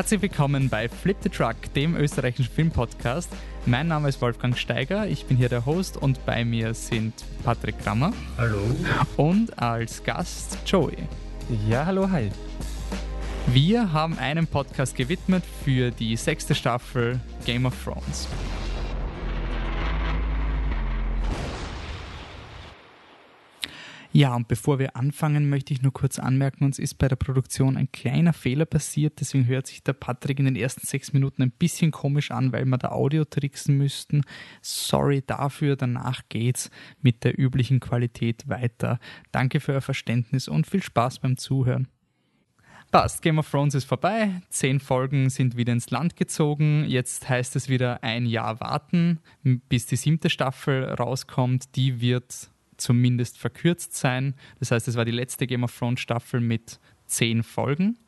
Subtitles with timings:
[0.00, 3.28] Herzlich willkommen bei Flip the Truck, dem österreichischen Filmpodcast.
[3.66, 7.12] Mein Name ist Wolfgang Steiger, ich bin hier der Host und bei mir sind
[7.44, 8.14] Patrick Grammer.
[8.38, 8.62] Hallo.
[9.18, 10.96] Und als Gast Joey.
[11.68, 12.30] Ja, hallo, hi.
[13.48, 18.26] Wir haben einen Podcast gewidmet für die sechste Staffel Game of Thrones.
[24.12, 27.76] Ja, und bevor wir anfangen, möchte ich nur kurz anmerken, uns ist bei der Produktion
[27.76, 31.52] ein kleiner Fehler passiert, deswegen hört sich der Patrick in den ersten sechs Minuten ein
[31.52, 34.22] bisschen komisch an, weil wir da Audio tricksen müssten.
[34.62, 36.70] Sorry dafür, danach geht's
[37.00, 38.98] mit der üblichen Qualität weiter.
[39.30, 41.86] Danke für euer Verständnis und viel Spaß beim Zuhören.
[42.90, 47.54] Passt, Game of Thrones ist vorbei, zehn Folgen sind wieder ins Land gezogen, jetzt heißt
[47.54, 54.34] es wieder ein Jahr warten, bis die siebte Staffel rauskommt, die wird zumindest verkürzt sein.
[54.58, 57.98] Das heißt, es war die letzte Game of Thrones Staffel mit zehn Folgen.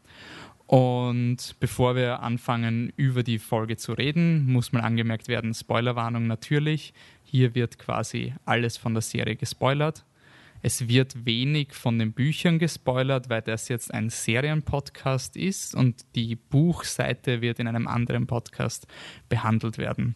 [0.67, 6.95] Und bevor wir anfangen, über die Folge zu reden, muss mal angemerkt werden, Spoilerwarnung natürlich.
[7.24, 10.07] Hier wird quasi alles von der Serie gespoilert.
[10.63, 16.37] Es wird wenig von den Büchern gespoilert, weil das jetzt ein Serienpodcast ist und die
[16.37, 18.87] Buchseite wird in einem anderen Podcast
[19.29, 20.15] behandelt werden.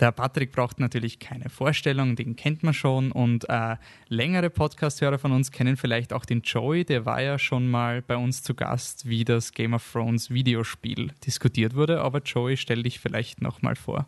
[0.00, 3.12] Der Patrick braucht natürlich keine Vorstellung, den kennt man schon.
[3.12, 3.76] Und äh,
[4.08, 8.16] längere Podcast-Hörer von uns kennen vielleicht auch den Joey, der war ja schon mal bei
[8.16, 12.00] uns zu Gast, wie das Game of Thrones Videospiel diskutiert wurde.
[12.00, 14.06] Aber Joey, stell dich vielleicht nochmal vor.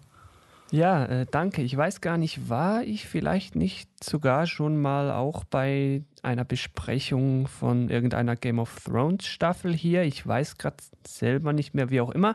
[0.73, 1.63] Ja, äh, danke.
[1.63, 7.47] Ich weiß gar nicht, war ich vielleicht nicht sogar schon mal auch bei einer Besprechung
[7.47, 10.03] von irgendeiner Game of Thrones Staffel hier?
[10.03, 12.35] Ich weiß gerade selber nicht mehr, wie auch immer.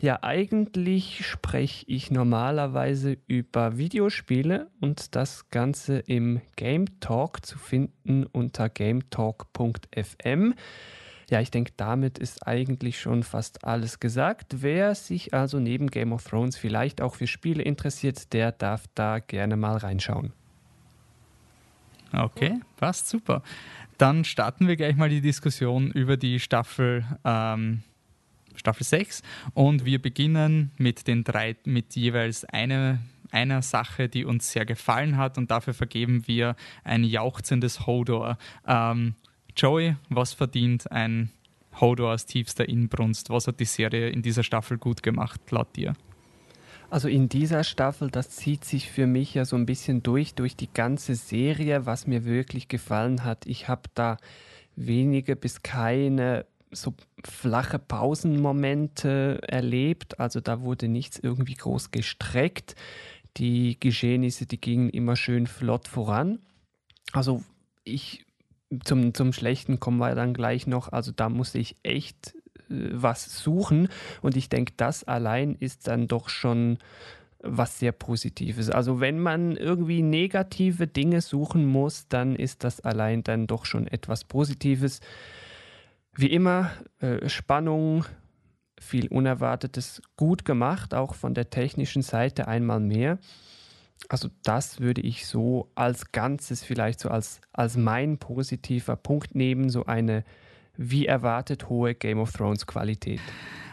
[0.00, 8.24] Ja, eigentlich spreche ich normalerweise über Videospiele und das Ganze im Game Talk zu finden
[8.24, 10.54] unter gametalk.fm.
[11.30, 14.56] Ja, ich denke, damit ist eigentlich schon fast alles gesagt.
[14.62, 19.18] Wer sich also neben Game of Thrones vielleicht auch für Spiele interessiert, der darf da
[19.18, 20.32] gerne mal reinschauen.
[22.12, 23.42] Okay, passt super.
[23.98, 27.82] Dann starten wir gleich mal die Diskussion über die Staffel, ähm,
[28.54, 34.52] Staffel 6 und wir beginnen mit den drei, mit jeweils eine, einer Sache, die uns
[34.52, 38.38] sehr gefallen hat und dafür vergeben wir ein jauchzendes Hodor.
[38.66, 39.14] Ähm,
[39.56, 41.30] Joey, was verdient ein
[41.80, 43.30] Hodor aus tiefster Inbrunst?
[43.30, 45.94] Was hat die Serie in dieser Staffel gut gemacht, laut dir?
[46.90, 50.56] Also in dieser Staffel, das zieht sich für mich ja so ein bisschen durch, durch
[50.56, 53.46] die ganze Serie, was mir wirklich gefallen hat.
[53.46, 54.16] Ich habe da
[54.76, 56.94] wenige bis keine so
[57.24, 60.20] flache Pausenmomente erlebt.
[60.20, 62.74] Also da wurde nichts irgendwie groß gestreckt.
[63.36, 66.40] Die Geschehnisse, die gingen immer schön flott voran.
[67.12, 67.42] Also
[67.84, 68.23] ich
[68.84, 70.92] zum, zum Schlechten kommen wir dann gleich noch.
[70.92, 72.34] Also da musste ich echt
[72.70, 73.88] äh, was suchen.
[74.22, 76.78] Und ich denke, das allein ist dann doch schon
[77.44, 78.70] was sehr Positives.
[78.70, 83.86] Also wenn man irgendwie negative Dinge suchen muss, dann ist das allein dann doch schon
[83.86, 85.00] etwas Positives.
[86.16, 86.70] Wie immer,
[87.00, 88.06] äh, Spannung,
[88.80, 93.18] viel Unerwartetes gut gemacht, auch von der technischen Seite einmal mehr.
[94.08, 99.70] Also das würde ich so als Ganzes vielleicht so als, als mein positiver Punkt nehmen,
[99.70, 100.24] so eine
[100.76, 103.20] wie erwartet hohe Game of Thrones Qualität.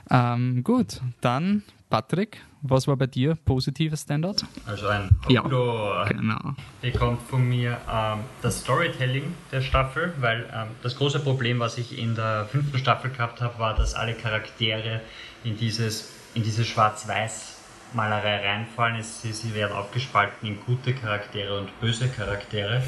[0.09, 4.45] Ähm, gut, dann Patrick, was war bei dir positives Standard?
[4.65, 6.55] Also ein Hodor ja, genau.
[6.81, 11.97] bekommt von mir ähm, das Storytelling der Staffel, weil ähm, das große Problem, was ich
[11.97, 15.01] in der fünften Staffel gehabt habe, war, dass alle Charaktere
[15.43, 17.60] in dieses, in diese Schwarz-Weiß
[17.93, 19.01] Malerei reinfallen.
[19.03, 22.81] Sie, sie werden aufgespalten in gute Charaktere und böse Charaktere.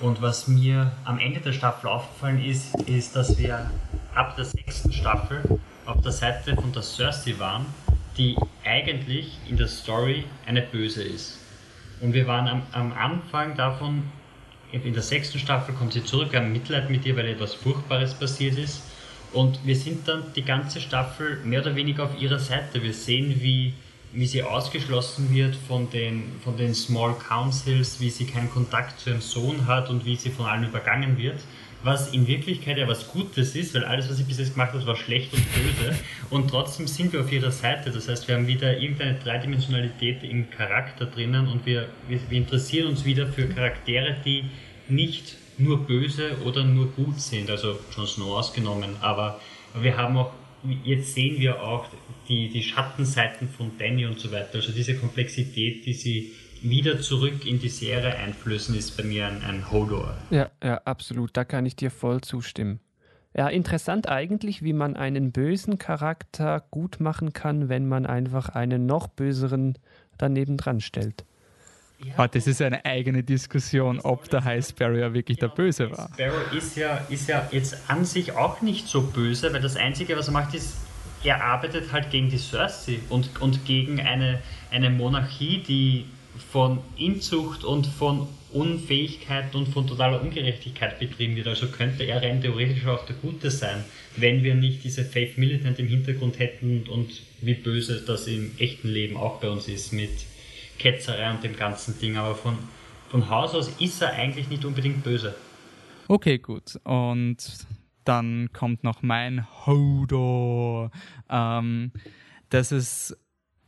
[0.00, 3.70] Und was mir am Ende der Staffel aufgefallen ist, ist, dass wir
[4.14, 5.42] ab der sechsten Staffel
[5.86, 7.66] auf der Seite von der Cersei waren,
[8.18, 11.38] die eigentlich in der Story eine Böse ist.
[12.00, 14.10] Und wir waren am, am Anfang davon,
[14.72, 18.14] in der sechsten Staffel kommt sie zurück, wir haben Mitleid mit ihr, weil etwas Furchtbares
[18.14, 18.82] passiert ist.
[19.32, 22.82] Und wir sind dann die ganze Staffel mehr oder weniger auf ihrer Seite.
[22.82, 23.74] Wir sehen, wie
[24.16, 29.10] wie sie ausgeschlossen wird von den, von den Small Councils, wie sie keinen Kontakt zu
[29.10, 31.38] ihrem Sohn hat und wie sie von allen übergangen wird.
[31.82, 34.86] Was in Wirklichkeit ja was Gutes ist, weil alles, was sie bis jetzt gemacht hat,
[34.86, 35.98] war schlecht und böse.
[36.30, 37.90] Und trotzdem sind wir auf ihrer Seite.
[37.90, 42.88] Das heißt, wir haben wieder irgendeine Dreidimensionalität im Charakter drinnen und wir, wir, wir interessieren
[42.88, 44.46] uns wieder für Charaktere, die
[44.88, 47.50] nicht nur böse oder nur gut sind.
[47.50, 48.96] Also Jon Snow ausgenommen.
[49.02, 49.38] Aber
[49.74, 50.32] wir haben auch
[50.84, 51.86] jetzt sehen wir auch
[52.28, 54.56] die, die Schattenseiten von Danny und so weiter.
[54.56, 56.32] Also diese Komplexität, die sie
[56.62, 60.16] wieder zurück in die Serie einflößen, ist bei mir ein, ein Hodor.
[60.30, 61.36] Ja, ja, absolut.
[61.36, 62.80] Da kann ich dir voll zustimmen.
[63.36, 68.86] Ja, interessant eigentlich, wie man einen bösen Charakter gut machen kann, wenn man einfach einen
[68.86, 69.76] noch böseren
[70.16, 71.26] daneben dran stellt.
[72.04, 72.28] Ja.
[72.28, 76.10] Das ist eine eigene Diskussion, ob der High Sparrow ja wirklich der Böse war.
[76.12, 80.16] Sparrow ist ja, ist ja jetzt an sich auch nicht so böse, weil das Einzige,
[80.16, 80.76] was er macht, ist,
[81.24, 84.40] er arbeitet halt gegen die Cersei und, und gegen eine,
[84.70, 86.04] eine Monarchie, die
[86.52, 91.48] von Inzucht und von Unfähigkeit und von totaler Ungerechtigkeit betrieben wird.
[91.48, 93.84] Also könnte er rein theoretisch auch der Gute sein,
[94.16, 98.88] wenn wir nicht diese Faith Militant im Hintergrund hätten und wie böse das im echten
[98.88, 100.10] Leben auch bei uns ist mit
[100.78, 102.58] Ketzerei und dem ganzen Ding, aber von,
[103.10, 105.34] von Haus aus ist er eigentlich nicht unbedingt böse.
[106.08, 106.76] Okay, gut.
[106.84, 107.36] Und
[108.04, 110.90] dann kommt noch mein Hodor.
[111.28, 111.92] Ähm,
[112.50, 113.16] das ist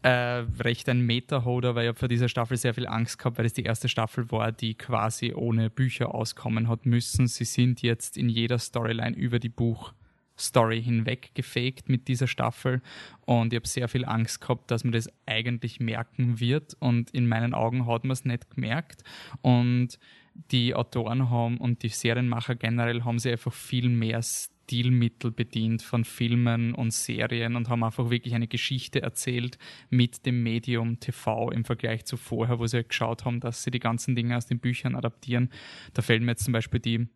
[0.03, 3.47] äh, recht ein Meta-Holder, weil ich habe vor dieser Staffel sehr viel Angst gehabt, weil
[3.47, 7.27] es die erste Staffel war, die quasi ohne Bücher auskommen hat müssen.
[7.27, 9.93] Sie sind jetzt in jeder Storyline über die Buch
[10.39, 12.81] Story hinweg gefaked mit dieser Staffel.
[13.27, 16.77] Und ich habe sehr viel Angst gehabt, dass man das eigentlich merken wird.
[16.81, 19.03] Und in meinen Augen hat man es nicht gemerkt.
[19.43, 19.99] Und
[20.51, 26.05] die Autoren haben und die Serienmacher generell haben sie einfach viel mehr Stilmittel bedient von
[26.05, 29.59] Filmen und Serien und haben einfach wirklich eine Geschichte erzählt
[29.91, 33.79] mit dem Medium TV im Vergleich zu vorher, wo sie geschaut haben, dass sie die
[33.79, 35.51] ganzen Dinge aus den Büchern adaptieren.
[35.95, 37.09] Da fällt mir jetzt zum Beispiel die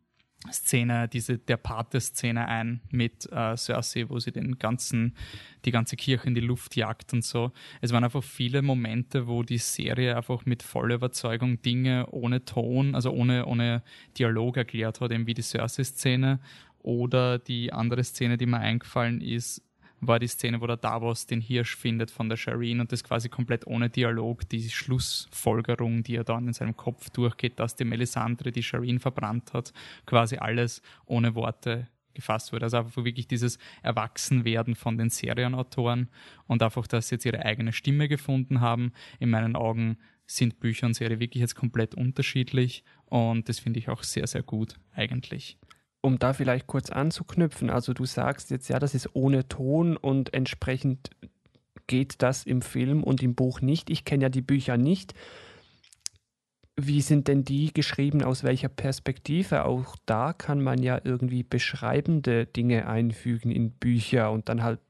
[0.51, 5.17] Szene, diese der Pate-Szene ein mit äh, Cersei, wo sie den ganzen,
[5.65, 7.53] die ganze Kirche in die Luft jagt und so.
[7.81, 12.95] Es waren einfach viele Momente, wo die Serie einfach mit voller Überzeugung Dinge ohne Ton,
[12.95, 13.83] also ohne, ohne
[14.19, 16.41] Dialog erklärt hat, eben wie die Cersei-Szene.
[16.81, 19.63] Oder die andere Szene, die mir eingefallen ist,
[20.03, 23.29] war die Szene, wo der Davos den Hirsch findet von der Shireen und das quasi
[23.29, 28.51] komplett ohne Dialog, die Schlussfolgerung, die er dann in seinem Kopf durchgeht, dass die Melisandre
[28.51, 29.73] die Shireen verbrannt hat,
[30.05, 32.67] quasi alles ohne Worte gefasst wurde.
[32.67, 36.11] Also einfach wirklich dieses Erwachsenwerden von den Serienautoren
[36.49, 38.93] und einfach, dass sie jetzt ihre eigene Stimme gefunden haben.
[39.21, 43.89] In meinen Augen sind Bücher und Serie wirklich jetzt komplett unterschiedlich und das finde ich
[43.89, 45.59] auch sehr, sehr gut eigentlich
[46.03, 50.35] um da vielleicht kurz anzuknüpfen, also du sagst jetzt ja, das ist ohne Ton und
[50.35, 51.11] entsprechend
[51.87, 53.89] geht das im Film und im Buch nicht.
[53.89, 55.15] Ich kenne ja die Bücher nicht.
[56.77, 58.23] Wie sind denn die geschrieben?
[58.23, 59.65] Aus welcher Perspektive?
[59.65, 64.81] Auch da kann man ja irgendwie beschreibende Dinge einfügen in Bücher und dann halt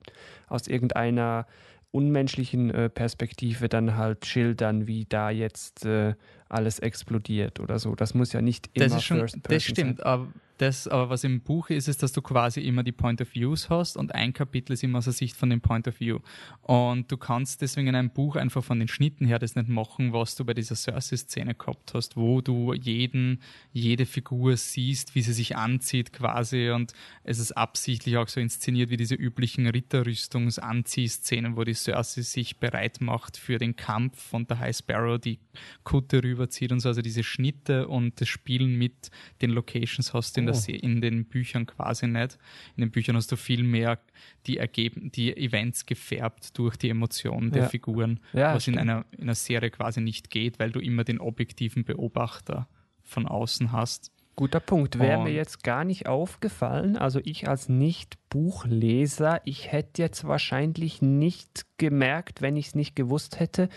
[0.48, 1.46] aus irgendeiner
[1.90, 6.14] unmenschlichen äh, Perspektive dann halt schildern, wie da jetzt äh,
[6.48, 7.94] alles explodiert oder so.
[7.94, 10.06] Das muss ja nicht immer das ist schon, Das stimmt, sein.
[10.06, 10.28] aber
[10.62, 13.68] das, aber was im Buch ist, ist, dass du quasi immer die Point of Views
[13.68, 16.20] hast und ein Kapitel ist immer aus der Sicht von dem Point of View.
[16.62, 20.12] Und du kannst deswegen in einem Buch einfach von den Schnitten her das nicht machen,
[20.12, 23.42] was du bei dieser Cersei-Szene gehabt hast, wo du jeden,
[23.72, 26.92] jede Figur siehst, wie sie sich anzieht quasi und
[27.24, 33.00] es ist absichtlich auch so inszeniert wie diese üblichen Ritterrüstungs-Anziehszenen, wo die Cersei sich bereit
[33.00, 35.40] macht für den Kampf und der High Sparrow die
[35.82, 36.88] Kutte rüberzieht und so.
[36.88, 39.10] Also diese Schnitte und das Spielen mit
[39.40, 42.38] den Locations hast du in der das in den Büchern quasi nicht.
[42.76, 43.98] In den Büchern hast du viel mehr
[44.46, 47.68] die, Ergeben die Events gefärbt durch die Emotionen der ja.
[47.68, 51.20] Figuren, ja, was in einer, in einer Serie quasi nicht geht, weil du immer den
[51.20, 52.68] objektiven Beobachter
[53.02, 54.12] von außen hast.
[54.34, 54.98] Guter Punkt.
[54.98, 56.96] Wäre mir jetzt gar nicht aufgefallen.
[56.96, 63.40] Also ich als Nicht-Buchleser, ich hätte jetzt wahrscheinlich nicht gemerkt, wenn ich es nicht gewusst
[63.40, 63.68] hätte,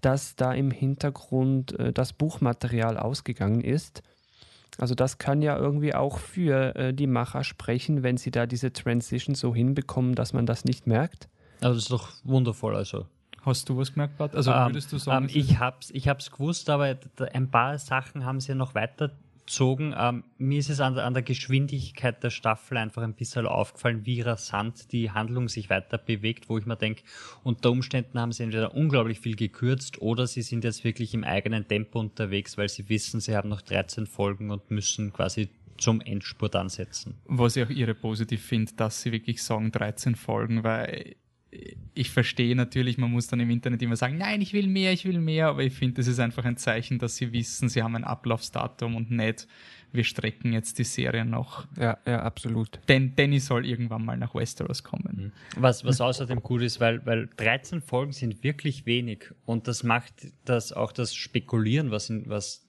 [0.00, 4.02] dass da im Hintergrund äh, das Buchmaterial ausgegangen ist.
[4.78, 8.72] Also das kann ja irgendwie auch für äh, die Macher sprechen, wenn sie da diese
[8.72, 11.28] Transition so hinbekommen, dass man das nicht merkt.
[11.60, 12.74] Also das ist doch wundervoll.
[12.76, 13.06] Also
[13.42, 14.36] Hast du was gemerkt, Bart?
[14.36, 15.24] Also um, ähm, würdest du sagen?
[15.24, 16.96] Um, ähm, ich hab's, ich hab's gewusst, aber
[17.32, 19.12] ein paar Sachen haben sie ja noch weiter
[19.50, 19.94] gezogen.
[19.98, 24.20] Ähm, mir ist es an, an, der Geschwindigkeit der Staffel einfach ein bisschen aufgefallen, wie
[24.20, 27.02] rasant die Handlung sich weiter bewegt, wo ich mir denke,
[27.42, 31.66] unter Umständen haben sie entweder unglaublich viel gekürzt oder sie sind jetzt wirklich im eigenen
[31.66, 36.54] Tempo unterwegs, weil sie wissen, sie haben noch 13 Folgen und müssen quasi zum Endspurt
[36.54, 37.16] ansetzen.
[37.24, 41.16] Was ich auch irre positiv finde, dass sie wirklich sagen 13 Folgen, weil
[41.94, 45.04] ich verstehe natürlich, man muss dann im Internet immer sagen, nein, ich will mehr, ich
[45.04, 47.96] will mehr, aber ich finde, das ist einfach ein Zeichen, dass sie wissen, sie haben
[47.96, 49.48] ein Ablaufsdatum und nicht,
[49.92, 51.66] wir strecken jetzt die Serie noch.
[51.76, 52.78] Ja, ja, absolut.
[52.88, 55.32] Denn Danny soll irgendwann mal nach Westeros kommen.
[55.56, 55.60] Mhm.
[55.60, 60.14] Was, was außerdem gut ist, weil, weil 13 Folgen sind wirklich wenig und das macht
[60.44, 62.68] das auch das Spekulieren, was, in, was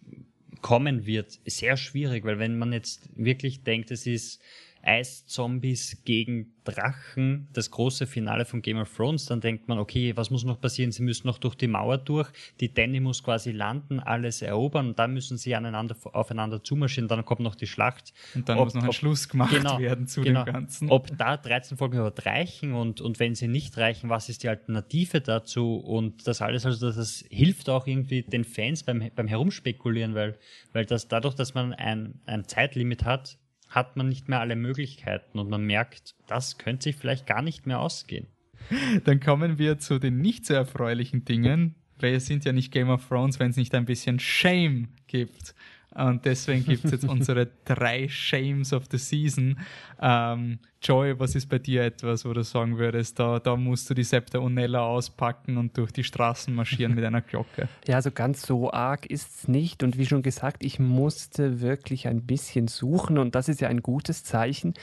[0.61, 4.41] kommen wird, sehr schwierig, weil wenn man jetzt wirklich denkt, es ist
[4.83, 10.29] Eiszombies gegen Drachen, das große Finale von Game of Thrones, dann denkt man, okay, was
[10.29, 10.91] muss noch passieren?
[10.91, 14.99] Sie müssen noch durch die Mauer durch, die Danny muss quasi landen, alles erobern und
[14.99, 18.13] dann müssen sie aneinander, aufeinander zumarschieren, dann kommt noch die Schlacht.
[18.35, 20.89] Und dann ob, muss noch ein ob, Schluss gemacht genau, werden zu genau, dem Ganzen.
[20.91, 24.49] Ob da 13 Folgen überhaupt reichen und, und wenn sie nicht reichen, was ist die
[24.49, 29.27] Alternative dazu und das alles, also das, das hilft auch irgendwie den Fans beim, beim
[29.27, 30.37] Herumspekulieren, weil,
[30.73, 33.39] weil das dadurch, dass man ein, ein Zeitlimit hat,
[33.71, 37.65] hat man nicht mehr alle Möglichkeiten und man merkt, das könnte sich vielleicht gar nicht
[37.65, 38.27] mehr ausgehen.
[39.05, 43.07] Dann kommen wir zu den nicht so erfreulichen Dingen, es sind ja nicht Game of
[43.07, 45.53] Thrones, wenn es nicht ein bisschen Shame gibt.
[45.93, 49.59] Und deswegen gibt es jetzt unsere drei Shames of the Season.
[50.01, 53.93] Ähm, Joy, was ist bei dir etwas, wo du sagen würdest, da, da musst du
[53.93, 57.67] die Septa Unella auspacken und durch die Straßen marschieren mit einer Glocke?
[57.87, 59.83] Ja, also ganz so arg ist es nicht.
[59.83, 63.81] Und wie schon gesagt, ich musste wirklich ein bisschen suchen und das ist ja ein
[63.81, 64.73] gutes Zeichen.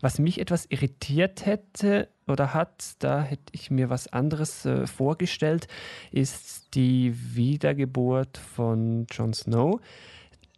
[0.00, 5.68] Was mich etwas irritiert hätte oder hat, da hätte ich mir was anderes äh, vorgestellt,
[6.10, 9.80] ist die Wiedergeburt von Jon Snow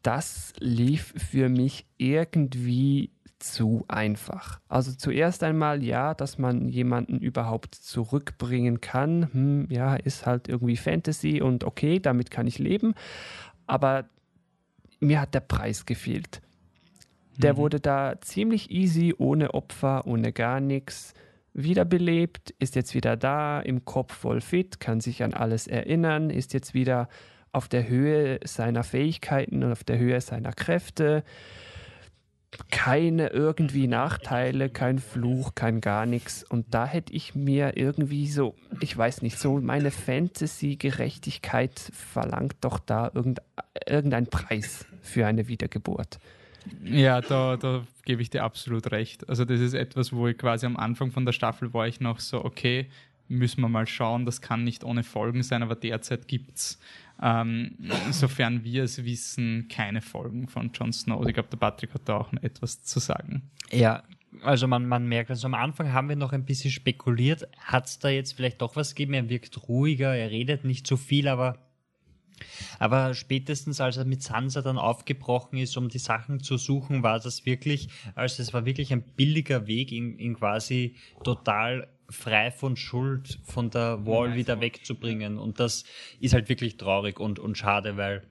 [0.04, 4.61] das lief für mich irgendwie zu einfach.
[4.68, 9.28] Also zuerst einmal ja, dass man jemanden überhaupt zurückbringen kann.
[9.32, 12.94] Hm, ja, ist halt irgendwie Fantasy und okay, damit kann ich leben.
[13.66, 14.04] Aber
[15.00, 16.40] mir hat der Preis gefehlt.
[17.38, 17.56] Der mhm.
[17.58, 21.14] wurde da ziemlich easy, ohne Opfer, ohne gar nichts
[21.54, 26.52] wiederbelebt, ist jetzt wieder da, im Kopf voll fit, kann sich an alles erinnern, ist
[26.52, 27.08] jetzt wieder
[27.54, 31.25] auf der Höhe seiner Fähigkeiten und auf der Höhe seiner Kräfte.
[32.70, 36.44] Keine irgendwie Nachteile, kein Fluch, kein gar nichts.
[36.44, 42.78] Und da hätte ich mir irgendwie so, ich weiß nicht, so meine Fantasy-Gerechtigkeit verlangt doch
[42.78, 43.11] da
[43.87, 46.18] irgendein Preis für eine Wiedergeburt.
[46.84, 49.28] Ja, da, da gebe ich dir absolut recht.
[49.28, 52.20] Also das ist etwas, wo ich quasi am Anfang von der Staffel war ich noch
[52.20, 52.87] so, okay,
[53.28, 56.78] müssen wir mal schauen, das kann nicht ohne Folgen sein, aber derzeit gibt es
[57.23, 57.76] ähm,
[58.11, 61.26] sofern wir es wissen, keine Folgen von Jon Snow.
[61.26, 63.50] Ich glaube, der Patrick hat da auch noch etwas zu sagen.
[63.71, 64.02] Ja,
[64.42, 67.99] also man, man merkt, also am Anfang haben wir noch ein bisschen spekuliert, hat es
[67.99, 69.14] da jetzt vielleicht doch was gegeben?
[69.14, 71.59] Er wirkt ruhiger, er redet nicht so viel, aber
[72.78, 77.21] aber spätestens als er mit Sansa dann aufgebrochen ist, um die Sachen zu suchen, war
[77.21, 82.76] das wirklich, also es war wirklich ein billiger Weg, ihn, ihn quasi total frei von
[82.76, 85.38] Schuld von der Wall wieder wegzubringen.
[85.38, 85.84] Und das
[86.20, 88.23] ist halt wirklich traurig und, und schade, weil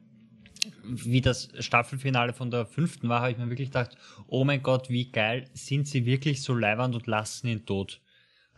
[0.84, 4.90] wie das Staffelfinale von der fünften war, habe ich mir wirklich gedacht, oh mein Gott,
[4.90, 8.00] wie geil, sind sie wirklich so leiwand und lassen ihn tot.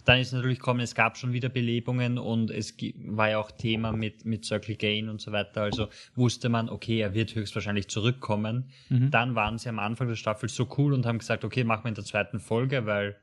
[0.06, 3.92] Dann ist natürlich gekommen, es gab schon wieder Belebungen und es war ja auch Thema
[3.92, 5.64] mit, mit Circle Gain und so weiter.
[5.64, 8.70] Also wusste man, okay, er wird höchstwahrscheinlich zurückkommen.
[8.90, 9.10] Mhm.
[9.10, 11.90] Dann waren sie am Anfang der Staffel so cool und haben gesagt, okay, machen wir
[11.90, 13.20] in der zweiten Folge, weil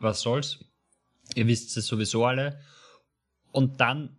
[0.00, 0.64] was soll's?
[1.34, 2.60] Ihr wisst es sowieso alle.
[3.52, 4.16] Und dann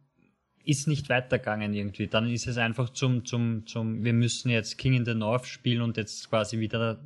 [0.64, 2.08] ist nicht weitergegangen irgendwie.
[2.08, 5.82] Dann ist es einfach zum, zum, zum, wir müssen jetzt King in the North spielen
[5.82, 7.04] und jetzt quasi wieder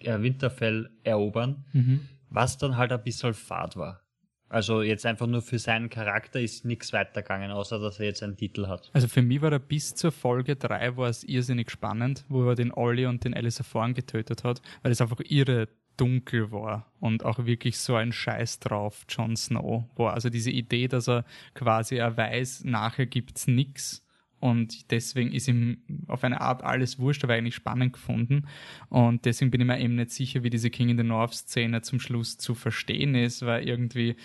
[0.00, 2.00] äh, Winterfell erobern, mhm.
[2.28, 4.02] was dann halt ein bisschen fad war.
[4.50, 8.36] Also jetzt einfach nur für seinen Charakter ist nichts weitergegangen, außer dass er jetzt einen
[8.36, 8.90] Titel hat.
[8.94, 12.54] Also für mich war er bis zur Folge 3 war es irrsinnig spannend, wo er
[12.54, 15.68] den Olli und den Alice Foran getötet hat, weil es einfach ihre
[15.98, 20.14] dunkel war und auch wirklich so ein Scheiß drauf Jon Snow war.
[20.14, 21.24] Also diese Idee, dass er
[21.54, 24.04] quasi er weiß, nachher gibt's nix
[24.40, 28.46] und deswegen ist ihm auf eine Art alles wurscht, aber eigentlich spannend gefunden
[28.88, 31.82] und deswegen bin ich mir eben nicht sicher, wie diese King in the North Szene
[31.82, 34.16] zum Schluss zu verstehen ist, weil irgendwie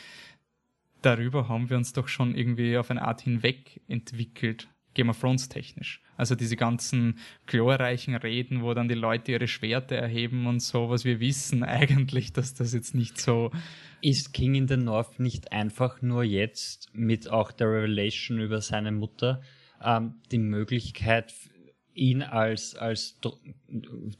[1.01, 5.49] darüber haben wir uns doch schon irgendwie auf eine Art hinweg entwickelt, Game of Thrones
[5.49, 6.01] technisch.
[6.17, 11.05] Also diese ganzen glorreichen Reden, wo dann die Leute ihre Schwerter erheben und so, was
[11.05, 13.51] wir wissen eigentlich, dass das jetzt nicht so.
[14.01, 18.91] Ist King in the North nicht einfach nur jetzt mit auch der Revelation über seine
[18.91, 19.41] Mutter
[19.81, 21.33] ähm, die Möglichkeit,
[21.95, 23.19] ihn als, als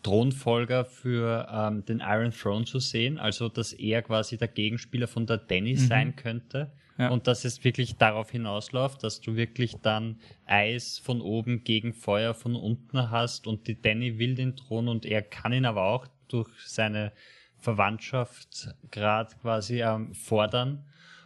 [0.03, 5.25] Thronfolger für ähm, den Iron Throne zu sehen, also dass er quasi der Gegenspieler von
[5.25, 5.77] der Danny mhm.
[5.77, 6.71] sein könnte?
[6.97, 7.09] Ja.
[7.09, 12.33] Und dass es wirklich darauf hinausläuft, dass du wirklich dann Eis von oben gegen Feuer
[12.33, 16.07] von unten hast und die Danny will den Thron und er kann ihn aber auch
[16.27, 17.11] durch seine
[17.57, 20.85] Verwandtschaft gerade quasi ähm, fordern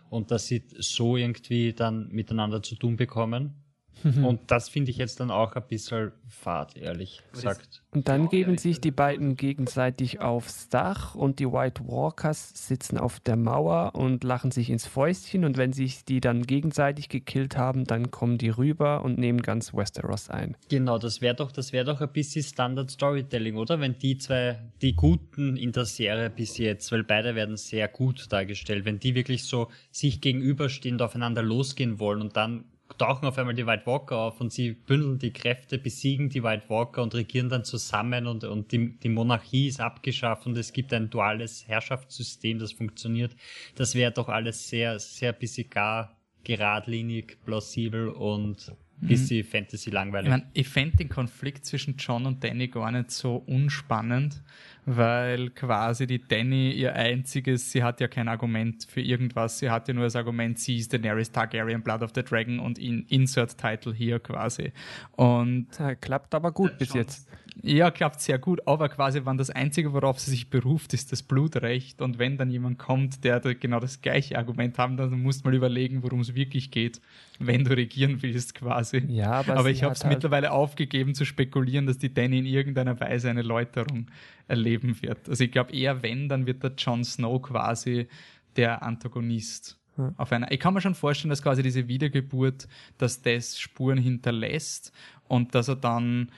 [0.09, 3.55] und dass sie so irgendwie dann miteinander zu tun bekommen.
[4.03, 7.83] Und das finde ich jetzt dann auch ein bisschen fad, ehrlich gesagt.
[7.91, 13.19] Und dann geben sich die beiden gegenseitig aufs Dach und die White Walkers sitzen auf
[13.19, 15.45] der Mauer und lachen sich ins Fäustchen.
[15.45, 19.73] Und wenn sich die dann gegenseitig gekillt haben, dann kommen die rüber und nehmen ganz
[19.73, 20.55] Westeros ein.
[20.69, 23.79] Genau, das wäre doch, das doch ein bisschen Standard Storytelling, oder?
[23.79, 28.31] Wenn die zwei, die Guten in der Serie bis jetzt, weil beide werden sehr gut
[28.31, 32.65] dargestellt, wenn die wirklich so sich gegenüberstehen und aufeinander losgehen wollen und dann
[32.97, 36.69] tauchen auf einmal die White Walker auf und sie bündeln die Kräfte, besiegen die White
[36.69, 40.93] Walker und regieren dann zusammen und, und die, die Monarchie ist abgeschafft und es gibt
[40.93, 43.35] ein duales Herrschaftssystem, das funktioniert.
[43.75, 49.49] Das wäre doch alles sehr, sehr bisschen gar geradlinig, plausibel und bisschen mhm.
[49.49, 50.27] Fantasy langweilig.
[50.27, 54.41] Ich, mein, ich fände den Konflikt zwischen John und Danny gar nicht so unspannend,
[54.89, 59.89] weil quasi die Danny ihr einziges, sie hat ja kein Argument für irgendwas, sie hat
[59.89, 63.57] ja nur das Argument, sie ist Daenerys Targaryen, Blood of the Dragon und in Insert
[63.57, 64.71] Title hier quasi.
[65.11, 67.27] Und ja, klappt aber gut bis jetzt.
[67.61, 71.23] Ja, klappt sehr gut, aber quasi, wann das Einzige, worauf sie sich beruft, ist das
[71.23, 72.01] Blutrecht.
[72.01, 75.49] Und wenn dann jemand kommt, der da genau das gleiche Argument haben, dann musst du
[75.49, 77.01] mal überlegen, worum es wirklich geht,
[77.39, 79.03] wenn du regieren willst, quasi.
[79.07, 82.45] Ja, aber, aber ich habe es halt mittlerweile aufgegeben zu spekulieren, dass die Danny in
[82.45, 84.07] irgendeiner Weise eine Läuterung
[84.47, 85.27] erleben wird.
[85.29, 88.07] Also ich glaube eher, wenn, dann wird der Jon Snow quasi
[88.55, 89.77] der Antagonist.
[90.17, 92.67] Auf einer, ich kann mir schon vorstellen, dass quasi diese Wiedergeburt,
[92.99, 94.91] dass das Spuren hinterlässt
[95.27, 96.29] und dass er dann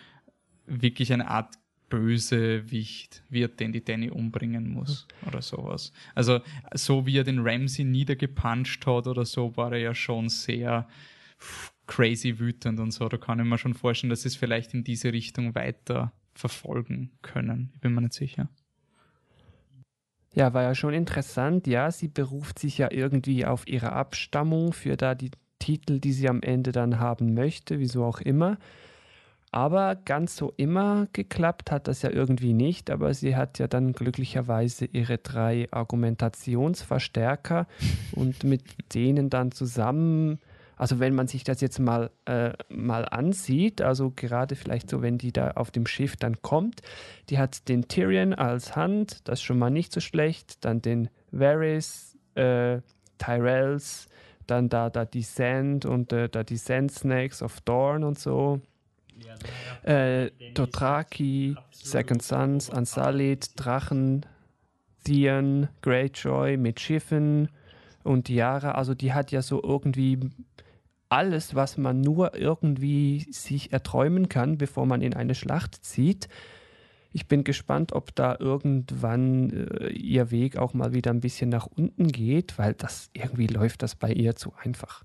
[0.69, 1.55] wirklich eine Art
[1.89, 5.91] Bösewicht wird, den die Danny umbringen muss oder sowas.
[6.15, 6.39] Also
[6.73, 10.87] so wie er den Ramsey niedergepuncht hat oder so, war er ja schon sehr
[11.87, 13.09] crazy wütend und so.
[13.09, 17.11] Da kann ich mir schon vorstellen, dass sie es vielleicht in diese Richtung weiter verfolgen
[17.21, 17.71] können.
[17.73, 18.49] Ich bin mir nicht sicher.
[20.33, 21.65] Ja, war ja schon interessant.
[21.65, 26.29] Ja, sie beruft sich ja irgendwie auf ihre Abstammung für da die Titel, die sie
[26.29, 28.57] am Ende dann haben möchte, wieso auch immer.
[29.51, 32.91] Aber ganz so immer geklappt hat das ja irgendwie nicht.
[32.91, 37.67] Aber sie hat ja dann glücklicherweise ihre drei Argumentationsverstärker
[38.11, 38.63] und mit
[38.93, 40.39] denen dann zusammen,
[40.75, 45.17] also wenn man sich das jetzt mal, äh, mal ansieht, also gerade vielleicht so, wenn
[45.17, 46.81] die da auf dem Schiff dann kommt,
[47.29, 51.09] die hat den Tyrion als Hand, das ist schon mal nicht so schlecht, dann den
[51.31, 52.81] Varys, äh,
[53.17, 54.07] Tyrells,
[54.47, 58.61] dann da, da die Sand und äh, da die Sand Snakes of Dorn und so
[59.83, 64.25] äh, Dothraki, Second Sons, Ansalit, Drachen,
[65.03, 67.49] Theon, Greyjoy mit Schiffen
[68.03, 68.71] und Yara.
[68.71, 70.19] Also die hat ja so irgendwie
[71.09, 76.29] alles, was man nur irgendwie sich erträumen kann, bevor man in eine Schlacht zieht.
[77.11, 81.65] Ich bin gespannt, ob da irgendwann äh, ihr Weg auch mal wieder ein bisschen nach
[81.65, 85.03] unten geht, weil das irgendwie läuft das bei ihr zu einfach.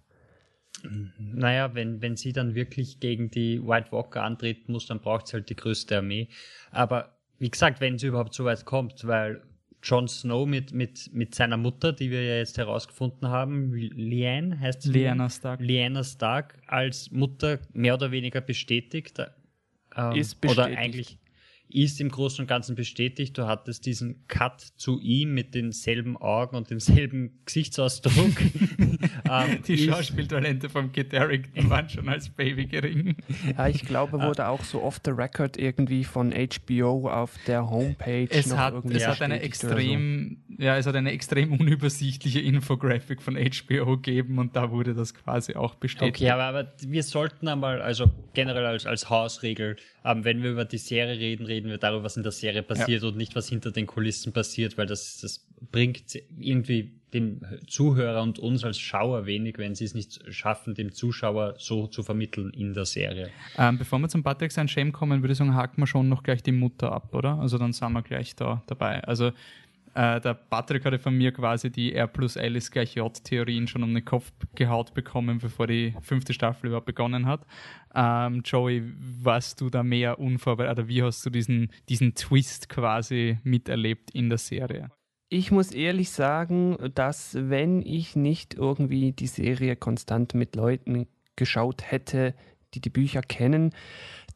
[1.19, 5.35] Naja, wenn, wenn sie dann wirklich gegen die White Walker antreten muss, dann braucht sie
[5.35, 6.29] halt die größte Armee.
[6.71, 9.43] Aber wie gesagt, wenn sie überhaupt so weit kommt, weil
[9.83, 14.83] Jon Snow mit, mit, mit seiner Mutter, die wir ja jetzt herausgefunden haben, Lyanne heißt
[14.83, 14.93] sie?
[14.93, 15.61] Lyanna Stark.
[15.61, 19.19] Lyanna Stark als Mutter mehr oder weniger bestätigt.
[19.95, 20.69] Ähm, ist bestätigt.
[20.69, 21.19] Oder eigentlich
[21.69, 23.37] ist im Großen und Ganzen bestätigt.
[23.37, 28.15] Du hattest diesen Cut zu ihm mit denselben Augen und demselben Gesichtsausdruck.
[28.79, 33.17] ähm, Die Schauspieltalente vom Kit Harington waren schon als Baby gering.
[33.57, 38.29] Ja, ich glaube, wurde auch so off the record irgendwie von HBO auf der Homepage.
[38.31, 40.63] Es hat, es hat eine extrem, so.
[40.63, 45.55] ja, es hat eine extrem unübersichtliche Infographic von HBO gegeben und da wurde das quasi
[45.55, 46.17] auch bestätigt.
[46.17, 50.65] Okay, aber, aber wir sollten einmal, also generell als, als Hausregel, ähm, wenn wir über
[50.65, 53.09] die Serie reden, reden wir darüber, was in der Serie passiert ja.
[53.09, 58.39] und nicht, was hinter den Kulissen passiert, weil das, das bringt irgendwie dem Zuhörer und
[58.41, 62.75] uns als Schauer wenig, wenn sie es nicht schaffen, dem Zuschauer so zu vermitteln in
[62.75, 63.31] der Serie.
[63.57, 66.25] Ähm, bevor wir zum Patrick sein Shame kommen, würde ich sagen, haken wir schon noch
[66.25, 67.39] gleich die Mutter ab, oder?
[67.39, 69.05] Also dann sind wir gleich da dabei.
[69.05, 69.31] Also
[69.95, 73.83] äh, der Patrick hatte von mir quasi die R plus L ist gleich J-Theorien schon
[73.83, 77.47] um den Kopf gehaut bekommen, bevor die fünfte Staffel überhaupt begonnen hat.
[77.95, 78.83] Ähm, Joey,
[79.23, 84.29] warst du da mehr unvorbereitet oder wie hast du diesen, diesen Twist quasi miterlebt in
[84.29, 84.91] der Serie?
[85.29, 91.91] Ich muss ehrlich sagen, dass wenn ich nicht irgendwie die Serie konstant mit Leuten geschaut
[91.91, 92.35] hätte,
[92.75, 93.73] die die Bücher kennen,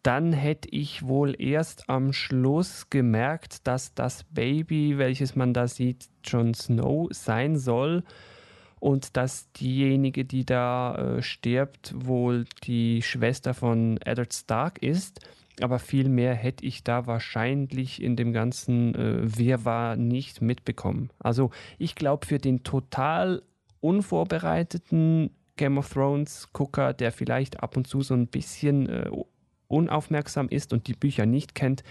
[0.02, 6.08] dann hätte ich wohl erst am Schluss gemerkt, dass das Baby, welches man da sieht,
[6.24, 8.04] Jon Snow sein soll
[8.80, 15.20] und dass diejenige, die da äh, stirbt, wohl die Schwester von Eddard Stark ist.
[15.60, 21.10] Aber viel mehr hätte ich da wahrscheinlich in dem ganzen äh, Wirrwarr nicht mitbekommen.
[21.18, 23.42] Also ich glaube, für den total
[23.80, 29.10] unvorbereiteten Game of Thrones Gucker, der vielleicht ab und zu so ein bisschen äh,
[29.68, 31.84] unaufmerksam ist und die Bücher nicht kennt,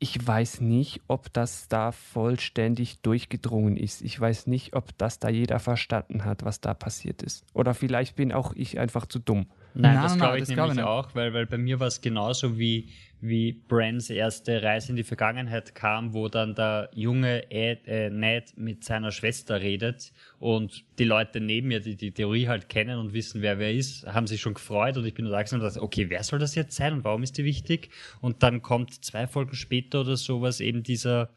[0.00, 4.00] ich weiß nicht, ob das da vollständig durchgedrungen ist.
[4.02, 7.44] Ich weiß nicht, ob das da jeder verstanden hat, was da passiert ist.
[7.52, 9.46] Oder vielleicht bin auch ich einfach zu dumm.
[9.74, 11.88] Nein, nein das glaube ich das nämlich glaub ich auch, weil, weil bei mir war
[11.88, 17.50] es genauso wie, wie Brands erste Reise in die Vergangenheit kam, wo dann der junge
[17.50, 22.48] Ed, äh, Ned mit seiner Schwester redet und die Leute neben mir, die die Theorie
[22.48, 25.38] halt kennen und wissen, wer wer ist, haben sich schon gefreut und ich bin da
[25.38, 27.90] und dachte, okay, wer soll das jetzt sein und warum ist die wichtig?
[28.20, 31.30] Und dann kommt zwei Folgen später oder sowas eben dieser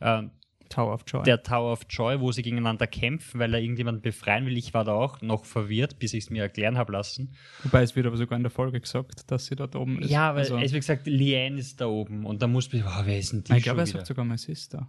[0.00, 0.22] äh,
[0.70, 1.22] Tower of Joy.
[1.24, 4.56] Der Tower of Joy, wo sie gegeneinander kämpfen, weil er irgendjemanden befreien will.
[4.56, 7.34] Ich war da auch noch verwirrt, bis ich es mir erklären habe lassen.
[7.64, 10.10] Wobei es wird aber sogar in der Folge gesagt, dass sie dort oben ist.
[10.10, 13.02] Ja, weil also, es wird gesagt, Liane ist da oben und da muss man, oh,
[13.04, 13.56] wer ist denn die?
[13.56, 14.88] Ich glaube, er sagt sogar, mein Sister.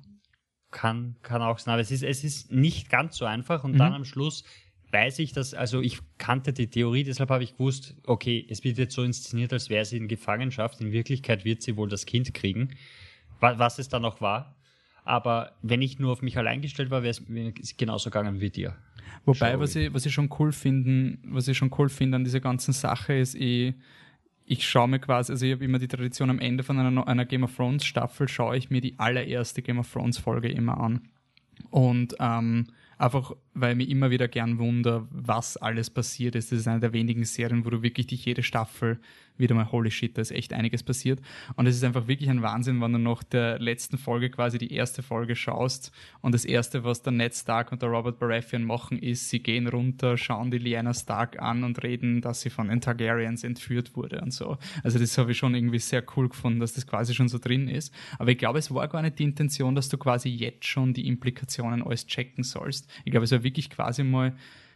[0.70, 3.80] Kann, kann auch sein, aber es ist, es ist nicht ganz so einfach und mhm.
[3.80, 4.46] dann am Schluss
[4.91, 8.78] weiß ich, dass, also ich kannte die Theorie, deshalb habe ich gewusst, okay, es wird
[8.78, 10.82] jetzt so inszeniert, als wäre sie in Gefangenschaft.
[10.82, 12.76] In Wirklichkeit wird sie wohl das Kind kriegen.
[13.39, 14.56] Was es dann auch war.
[15.04, 17.16] Aber wenn ich nur auf mich allein gestellt war, wäre
[17.60, 18.76] es genauso gegangen wie dir.
[19.26, 22.40] Wobei, was ich, was ich schon cool finde, was ich schon cool finde an dieser
[22.40, 23.76] ganzen Sache ist, ich,
[24.46, 27.26] ich schaue mir quasi, also ich habe immer die Tradition am Ende von einer, einer
[27.26, 31.02] Game of Thrones Staffel, schaue ich mir die allererste Game of Thrones Folge immer an.
[31.70, 36.52] Und ähm, einfach, weil mich immer wieder gern wunder, was alles passiert ist.
[36.52, 39.00] Das ist eine der wenigen Serien, wo du wirklich dich jede Staffel
[39.42, 41.20] wieder mal, holy shit, da ist echt einiges passiert.
[41.56, 44.74] Und es ist einfach wirklich ein Wahnsinn, wenn du nach der letzten Folge quasi die
[44.74, 49.00] erste Folge schaust und das erste, was der Ned Stark und der Robert Baratheon machen,
[49.00, 52.82] ist, sie gehen runter, schauen die Lyanna Stark an und reden, dass sie von den
[52.82, 54.58] Targaryens entführt wurde und so.
[54.84, 57.68] Also das habe ich schon irgendwie sehr cool gefunden, dass das quasi schon so drin
[57.68, 57.94] ist.
[58.20, 61.08] Aber ich glaube, es war gar nicht die Intention, dass du quasi jetzt schon die
[61.08, 62.90] Implikationen alles checken sollst.
[63.06, 64.34] Ich glaube, es war wirklich quasi mal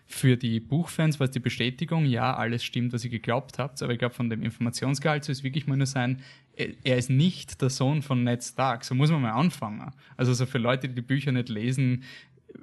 [0.08, 3.94] für die Buchfans war es die Bestätigung, ja, alles stimmt, was ihr geglaubt habt, aber
[3.94, 6.22] ich glaube, von dem Informationsgehalt soll es wirklich mal nur sein,
[6.56, 9.92] er ist nicht der Sohn von Ned Stark, so muss man mal anfangen.
[10.16, 12.04] Also so für Leute, die die Bücher nicht lesen,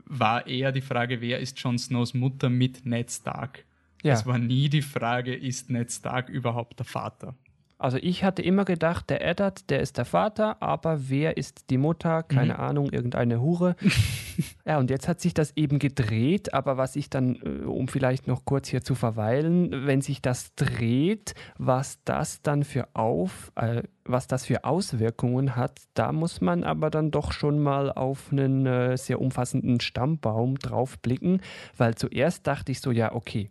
[0.07, 3.65] war eher die Frage, wer ist Jon Snows Mutter mit Ned Stark?
[4.03, 4.15] Ja.
[4.15, 7.35] Es war nie die Frage, ist Ned Stark überhaupt der Vater?
[7.83, 11.79] Also ich hatte immer gedacht, der Eddard, der ist der Vater, aber wer ist die
[11.79, 12.23] Mutter?
[12.23, 12.61] Keine mhm.
[12.61, 13.75] Ahnung, irgendeine Hure.
[14.65, 18.29] ja, und jetzt hat sich das eben gedreht, aber was ich dann, äh, um vielleicht
[18.29, 23.83] noch kurz hier zu verweilen, wenn sich das dreht, was das dann für auf, äh,
[24.05, 28.65] was das für Auswirkungen hat, da muss man aber dann doch schon mal auf einen
[28.65, 31.41] äh, sehr umfassenden Stammbaum draufblicken,
[31.77, 33.51] weil zuerst dachte ich so, ja, okay,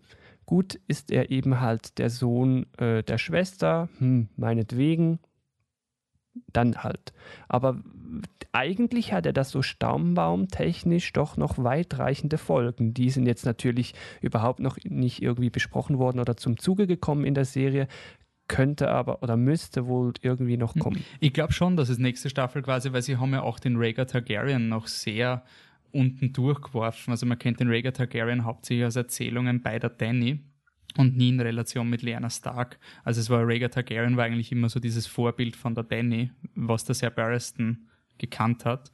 [0.51, 5.19] Gut ist er eben halt der Sohn äh, der Schwester, hm, meinetwegen,
[6.51, 7.13] dann halt.
[7.47, 7.81] Aber
[8.51, 12.93] eigentlich hat er das so stammbaumtechnisch doch noch weitreichende Folgen.
[12.93, 17.33] Die sind jetzt natürlich überhaupt noch nicht irgendwie besprochen worden oder zum Zuge gekommen in
[17.33, 17.87] der Serie
[18.49, 20.81] könnte aber oder müsste wohl irgendwie noch hm.
[20.81, 21.05] kommen.
[21.21, 24.05] Ich glaube schon, dass es nächste Staffel quasi, weil sie haben ja auch den Rhaegar
[24.05, 25.45] Targaryen noch sehr
[25.93, 27.11] unten durchgeworfen.
[27.11, 30.39] Also man kennt den Rhaegar Targaryen hauptsächlich aus Erzählungen bei der Danny
[30.97, 32.79] und nie in Relation mit Lyanna Stark.
[33.03, 36.85] Also es war Rhaegar Targaryen war eigentlich immer so dieses Vorbild von der Danny, was
[36.85, 38.91] der Sir Barristan gekannt hat.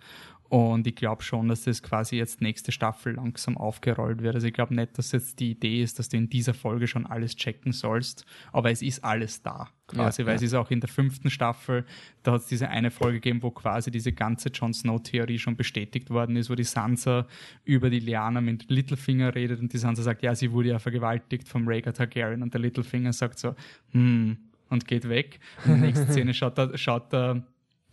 [0.50, 4.36] Und ich glaube schon, dass das quasi jetzt nächste Staffel langsam aufgerollt wird.
[4.36, 7.06] Also ich glaube nicht, dass jetzt die Idee ist, dass du in dieser Folge schon
[7.06, 10.36] alles checken sollst, aber es ist alles da quasi, ja, weil ja.
[10.38, 11.86] es ist auch in der fünften Staffel,
[12.24, 16.10] da hat es diese eine Folge gegeben, wo quasi diese ganze Jon Snow-Theorie schon bestätigt
[16.10, 17.26] worden ist, wo die Sansa
[17.64, 21.48] über die Liana mit Littlefinger redet und die Sansa sagt, ja, sie wurde ja vergewaltigt
[21.48, 23.56] vom Rhaegar Targaryen und der Littlefinger sagt so,
[23.92, 24.38] hm,
[24.70, 25.40] und geht weg.
[25.66, 27.44] Und in der nächsten Szene schaut der, schaut der,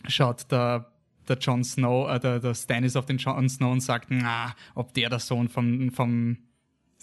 [0.08, 0.90] schaut der
[1.28, 4.94] der Jon Snow, äh, der, der Stannis auf den Jon Snow und sagt, na, ob
[4.94, 6.38] der der Sohn vom, vom,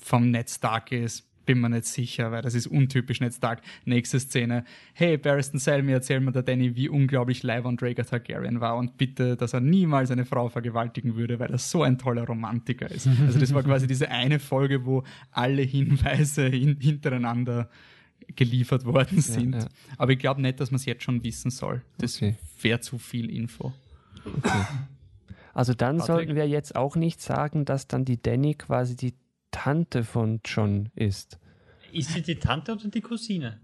[0.01, 3.62] vom Ned Stark ist, bin mir nicht sicher, weil das ist untypisch Ned Stark.
[3.86, 8.77] Nächste Szene, hey, Barristan Selmy, erzähl mir der Danny, wie unglaublich Lyvan Rhaegar Targaryen war
[8.77, 12.89] und bitte, dass er niemals eine Frau vergewaltigen würde, weil er so ein toller Romantiker
[12.89, 13.07] ist.
[13.25, 17.69] Also das war quasi diese eine Folge, wo alle Hinweise hin, hintereinander
[18.36, 19.55] geliefert worden sind.
[19.55, 19.67] Ja, ja.
[19.97, 21.81] Aber ich glaube nicht, dass man es jetzt schon wissen soll.
[21.97, 22.36] Das okay.
[22.62, 23.73] wäre zu viel Info.
[24.25, 24.65] Okay.
[25.53, 26.07] Also dann Patrick?
[26.07, 29.13] sollten wir jetzt auch nicht sagen, dass dann die Danny quasi die
[29.51, 31.39] Tante von John ist.
[31.91, 33.60] Ist sie die Tante oder die Cousine?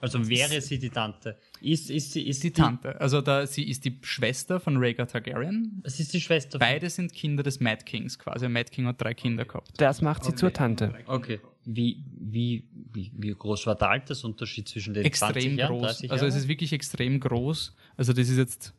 [0.00, 1.36] Also wäre sie die Tante?
[1.60, 3.00] Ist, ist sie ist die, die Tante?
[3.00, 5.82] Also da, sie ist die Schwester von Rhaegar Targaryen.
[5.86, 6.58] Sie ist die Schwester.
[6.58, 8.48] Beide sind Kinder des Mad Kings quasi.
[8.48, 9.72] Mad King hat drei Kinder gehabt.
[9.76, 10.38] Das macht sie okay.
[10.38, 10.94] zur Tante.
[11.06, 11.40] Okay.
[11.64, 16.10] Wie, wie, wie, wie groß war der Altersunterschied zwischen den extrem 20 Jahren, groß.
[16.10, 17.74] Also es ist wirklich extrem groß.
[17.96, 18.74] Also das ist jetzt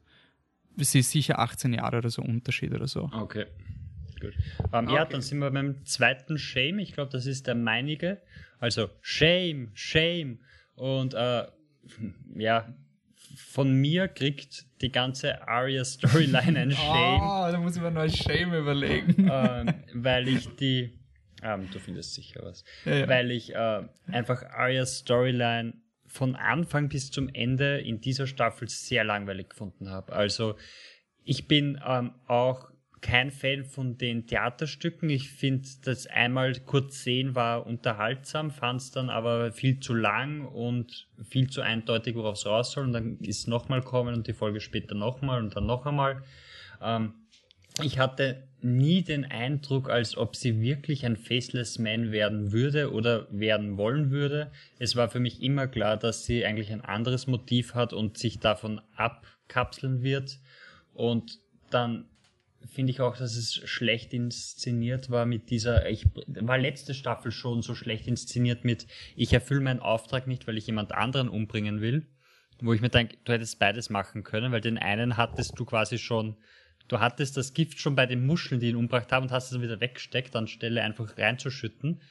[0.79, 3.09] sie ist sicher 18 Jahre oder so Unterschied oder so.
[3.13, 3.45] Okay.
[4.19, 4.33] gut.
[4.73, 4.95] Ähm, okay.
[4.95, 6.79] Ja, dann sind wir beim zweiten Shame.
[6.79, 8.21] Ich glaube, das ist der meinige.
[8.59, 10.39] Also Shame, Shame.
[10.75, 11.45] Und äh,
[12.35, 12.73] ja,
[13.35, 17.21] von mir kriegt die ganze Aria-Storyline ein Shame.
[17.21, 19.29] Oh, da muss ich mir noch ein Shame überlegen.
[19.31, 20.99] Ähm, weil ich die.
[21.41, 22.63] Ähm, du findest sicher was.
[22.85, 23.07] Ja, ja.
[23.07, 25.73] Weil ich äh, einfach Arias Storyline
[26.09, 30.11] von Anfang bis zum Ende in dieser Staffel sehr langweilig gefunden habe.
[30.13, 30.55] Also
[31.23, 32.69] ich bin ähm, auch
[33.01, 35.09] kein Fan von den Theaterstücken.
[35.09, 40.45] Ich finde, das einmal kurz sehen war unterhaltsam, fand es dann aber viel zu lang
[40.45, 42.85] und viel zu eindeutig, worauf es raus soll.
[42.85, 46.23] Und dann ist nochmal kommen und die Folge später nochmal und dann noch einmal.
[46.81, 47.13] Ähm,
[47.81, 53.27] ich hatte nie den Eindruck, als ob sie wirklich ein Faceless Man werden würde oder
[53.31, 54.51] werden wollen würde.
[54.79, 58.39] Es war für mich immer klar, dass sie eigentlich ein anderes Motiv hat und sich
[58.39, 60.39] davon abkapseln wird.
[60.93, 62.05] Und dann
[62.67, 67.61] finde ich auch, dass es schlecht inszeniert war mit dieser, ich war letzte Staffel schon
[67.61, 72.05] so schlecht inszeniert mit, ich erfülle meinen Auftrag nicht, weil ich jemand anderen umbringen will.
[72.61, 75.97] Wo ich mir denke, du hättest beides machen können, weil den einen hattest du quasi
[75.97, 76.35] schon
[76.89, 79.61] du hattest das Gift schon bei den Muscheln, die ihn umgebracht haben, und hast es
[79.61, 82.01] wieder weggesteckt, anstelle einfach reinzuschütten.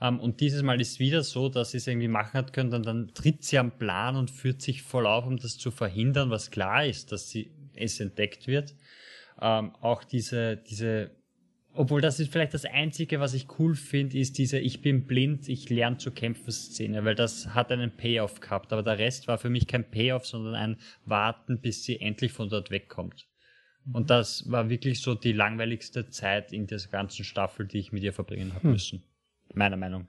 [0.00, 2.70] Ähm, und dieses Mal ist es wieder so, dass sie es irgendwie machen hat können,
[2.70, 6.30] dann, dann tritt sie am Plan und führt sich voll auf, um das zu verhindern,
[6.30, 8.74] was klar ist, dass sie es entdeckt wird.
[9.40, 11.10] Ähm, auch diese, diese,
[11.72, 15.48] obwohl das ist vielleicht das Einzige, was ich cool finde, ist diese Ich bin blind,
[15.48, 19.38] ich lerne zu kämpfen Szene, weil das hat einen Payoff gehabt, aber der Rest war
[19.38, 23.29] für mich kein Payoff, sondern ein Warten, bis sie endlich von dort wegkommt.
[23.92, 28.02] Und das war wirklich so die langweiligste Zeit in dieser ganzen Staffel, die ich mit
[28.02, 28.70] ihr verbringen habe hm.
[28.72, 29.02] müssen.
[29.54, 30.06] Meiner Meinung.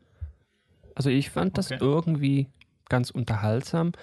[0.95, 2.47] Also ich fand das irgendwie
[2.89, 3.93] ganz unterhaltsam,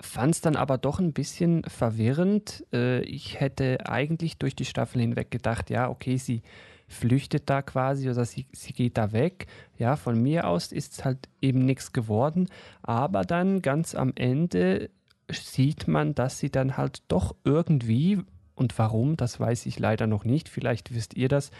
[0.00, 2.64] fand es dann aber doch ein bisschen verwirrend.
[2.72, 6.42] Äh, ich hätte eigentlich durch die Staffel hinweg gedacht, ja, okay, sie
[6.88, 9.46] flüchtet da quasi oder sie, sie geht da weg.
[9.78, 12.48] Ja, von mir aus ist es halt eben nichts geworden.
[12.82, 14.90] Aber dann ganz am Ende
[15.28, 18.22] sieht man, dass sie dann halt doch irgendwie,
[18.56, 20.48] und warum, das weiß ich leider noch nicht.
[20.48, 21.50] Vielleicht wisst ihr das.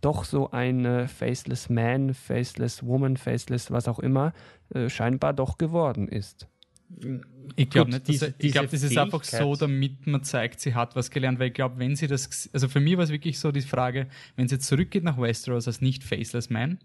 [0.00, 4.32] Doch so ein Faceless Man, Faceless Woman, Faceless was auch immer,
[4.72, 6.48] äh, scheinbar doch geworden ist.
[7.56, 10.94] Ich glaube nicht, diese, ich glaube, das ist einfach so, damit man zeigt, sie hat
[10.94, 13.50] was gelernt, weil ich glaube, wenn sie das, also für mich war es wirklich so
[13.50, 14.06] die Frage,
[14.36, 16.78] wenn sie zurückgeht nach Westeros als nicht Faceless Man,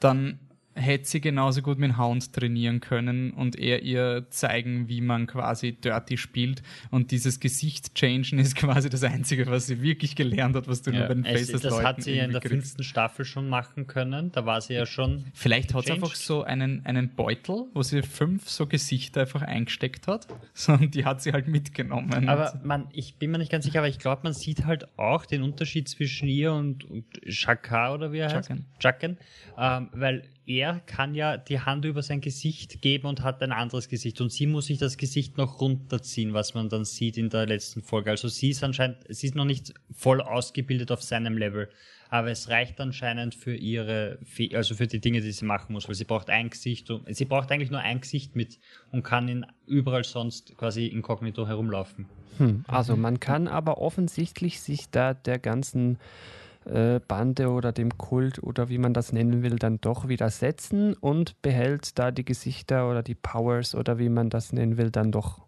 [0.00, 0.40] dann
[0.76, 5.72] hätte sie genauso gut mit Hound trainieren können und er ihr zeigen, wie man quasi
[5.72, 6.62] Dirty spielt.
[6.90, 10.98] Und dieses Gesicht-Changen ist quasi das Einzige, was sie wirklich gelernt hat, was du ja.
[10.98, 14.30] nur bei den Faces Das hat sie ja in der fünften Staffel schon machen können.
[14.32, 15.24] Da war sie ja schon.
[15.34, 20.06] Vielleicht hat sie einfach so einen, einen Beutel, wo sie fünf so Gesichter einfach eingesteckt
[20.06, 20.26] hat.
[20.58, 22.28] So, und die hat sie halt mitgenommen.
[22.28, 25.26] Aber man, ich bin mir nicht ganz sicher, aber ich glaube, man sieht halt auch
[25.26, 28.48] den Unterschied zwischen ihr und, und Shaka oder wie er heißt.
[28.48, 28.64] Chaken.
[28.78, 29.18] Chaken.
[29.58, 33.88] Ähm, weil er kann ja die Hand über sein Gesicht geben und hat ein anderes
[33.88, 34.20] Gesicht.
[34.20, 37.82] Und sie muss sich das Gesicht noch runterziehen, was man dann sieht in der letzten
[37.82, 38.10] Folge.
[38.10, 41.68] Also sie ist anscheinend, sie ist noch nicht voll ausgebildet auf seinem Level.
[42.08, 44.18] Aber es reicht anscheinend für ihre,
[44.52, 47.50] also für die Dinge, die sie machen muss, weil sie braucht ein Gesicht, sie braucht
[47.50, 48.60] eigentlich nur ein Gesicht mit
[48.92, 52.06] und kann in überall sonst quasi inkognito herumlaufen.
[52.38, 55.98] Hm, also man kann aber offensichtlich sich da der ganzen
[56.66, 61.40] äh, Bande oder dem Kult oder wie man das nennen will, dann doch widersetzen und
[61.42, 65.46] behält da die Gesichter oder die Powers oder wie man das nennen will, dann doch.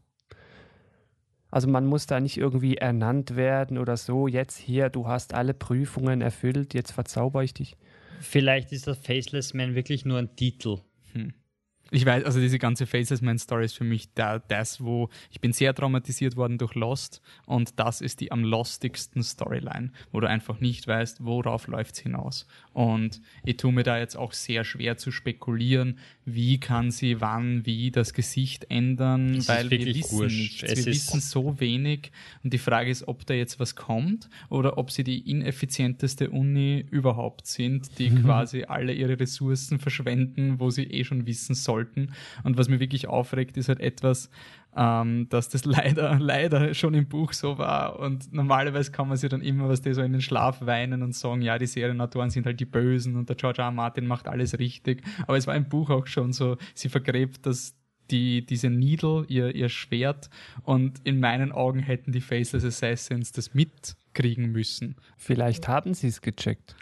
[1.51, 5.55] Also man muss da nicht irgendwie ernannt werden oder so, jetzt hier, du hast alle
[5.55, 7.77] Prüfungen erfüllt, jetzt verzauber ich dich.
[8.21, 10.79] Vielleicht ist das Faceless Man wirklich nur ein Titel.
[11.13, 11.33] Hm
[11.91, 15.41] ich weiß, also diese ganze Faces Man Story ist für mich da, das, wo ich
[15.41, 20.29] bin sehr traumatisiert worden durch Lost und das ist die am lostigsten Storyline, wo du
[20.29, 22.47] einfach nicht weißt, worauf läuft's hinaus.
[22.75, 27.65] Und ich tue mir da jetzt auch sehr schwer zu spekulieren, wie kann sie wann,
[27.65, 30.63] wie das Gesicht ändern, es weil wir wissen nichts.
[30.63, 32.13] wir wissen so wenig
[32.45, 36.85] und die Frage ist, ob da jetzt was kommt oder ob sie die ineffizienteste Uni
[36.91, 42.13] überhaupt sind, die quasi alle ihre Ressourcen verschwenden, wo sie eh schon wissen sollen sollten.
[42.43, 44.31] Und was mir wirklich aufregt, ist halt etwas,
[44.77, 47.99] ähm, dass das leider, leider schon im Buch so war.
[47.99, 51.15] Und normalerweise kann man sich dann immer, was die so in den Schlaf weinen und
[51.15, 53.69] sagen, ja, die Serienautoren sind halt die Bösen und der George R.
[53.69, 53.73] R.
[53.73, 55.03] Martin macht alles richtig.
[55.27, 57.75] Aber es war im Buch auch schon so, sie vergräbt das
[58.11, 60.31] die, diese Needle, ihr, ihr Schwert
[60.63, 64.97] und in meinen Augen hätten die Faceless Assassins das mitkriegen müssen.
[65.19, 66.75] Vielleicht haben sie es gecheckt.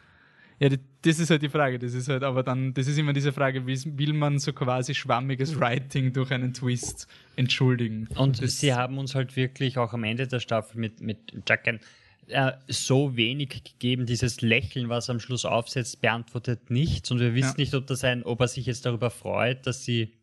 [0.59, 0.71] Ja,
[1.03, 1.79] das ist halt die Frage.
[1.79, 4.95] Das ist halt, aber dann, das ist immer diese Frage, wie will man so quasi
[4.95, 8.09] schwammiges Writing durch einen Twist entschuldigen?
[8.17, 11.81] Und das sie haben uns halt wirklich auch am Ende der Staffel mit, mit Jacken
[12.29, 14.07] äh, so wenig gegeben.
[14.07, 17.11] Dieses Lächeln, was am Schluss aufsetzt, beantwortet nichts.
[17.11, 17.63] Und wir wissen ja.
[17.63, 20.16] nicht, ob das ein, ob er sich jetzt darüber freut, dass sie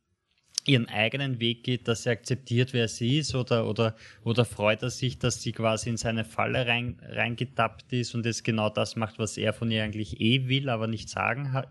[0.65, 4.89] ihren eigenen Weg geht, dass sie akzeptiert, wer sie ist, oder, oder, oder freut er
[4.89, 9.19] sich, dass sie quasi in seine Falle rein, reingetappt ist und jetzt genau das macht,
[9.19, 11.69] was er von ihr eigentlich eh will, aber nicht sagen hat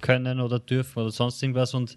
[0.00, 1.74] können oder dürfen oder sonst irgendwas.
[1.74, 1.96] Und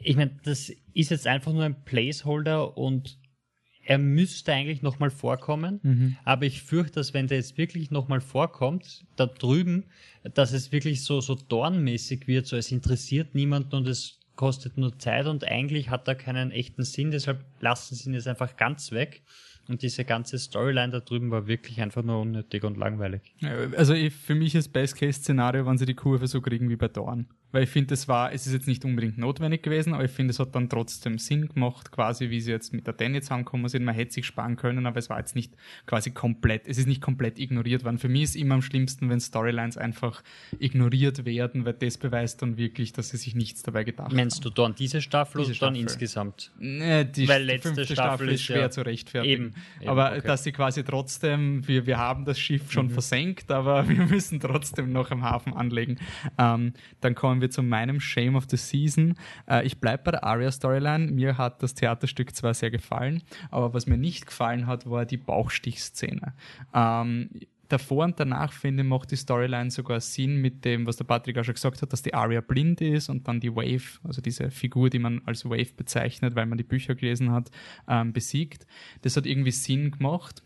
[0.00, 3.18] ich meine, das ist jetzt einfach nur ein Placeholder und
[3.82, 6.16] er müsste eigentlich nochmal vorkommen, mhm.
[6.24, 9.86] aber ich fürchte, dass wenn der jetzt wirklich nochmal vorkommt, da drüben,
[10.34, 14.98] dass es wirklich so, so dornmäßig wird, so es interessiert niemanden und es kostet nur
[14.98, 18.90] Zeit und eigentlich hat er keinen echten Sinn, deshalb lassen sie ihn jetzt einfach ganz
[18.90, 19.20] weg.
[19.68, 23.20] Und diese ganze Storyline da drüben war wirklich einfach nur unnötig und langweilig.
[23.76, 27.26] Also für mich ist Best-Case-Szenario, wenn sie die Kurve so kriegen wie bei Dorn.
[27.52, 30.30] Weil ich finde, es war, es ist jetzt nicht unbedingt notwendig gewesen, aber ich finde,
[30.30, 33.84] es hat dann trotzdem Sinn gemacht, quasi wie sie jetzt mit der Danny zusammengekommen sind.
[33.84, 35.54] Man hätte sich sparen können, aber es war jetzt nicht
[35.86, 37.98] quasi komplett, es ist nicht komplett ignoriert worden.
[37.98, 40.22] Für mich ist immer am schlimmsten, wenn Storylines einfach
[40.58, 44.44] ignoriert werden, weil das beweist dann wirklich, dass sie sich nichts dabei gedacht Meinst haben.
[44.44, 46.52] Meinst du dann diese Staffel diese oder dann insgesamt?
[46.58, 49.32] Nee, die, weil letzte fünfte Staffel, Staffel ist schwer ja zu rechtfertigen.
[49.32, 50.26] Eben, eben aber okay.
[50.26, 52.90] dass sie quasi trotzdem, wir, wir haben das Schiff schon mhm.
[52.90, 55.98] versenkt, aber wir müssen trotzdem noch im Hafen anlegen.
[56.38, 59.14] Ähm, dann kommen kommen wir zu meinem Shame of the Season.
[59.48, 61.10] Äh, ich bleibe bei der Aria-Storyline.
[61.10, 65.16] Mir hat das Theaterstück zwar sehr gefallen, aber was mir nicht gefallen hat, war die
[65.16, 66.34] Bauchstichszene.
[66.74, 67.30] Ähm,
[67.68, 71.38] davor und danach finde ich, macht die Storyline sogar Sinn mit dem, was der Patrick
[71.38, 74.50] auch schon gesagt hat, dass die Aria blind ist und dann die Wave, also diese
[74.50, 77.50] Figur, die man als Wave bezeichnet, weil man die Bücher gelesen hat,
[77.88, 78.66] ähm, besiegt.
[79.00, 80.42] Das hat irgendwie Sinn gemacht.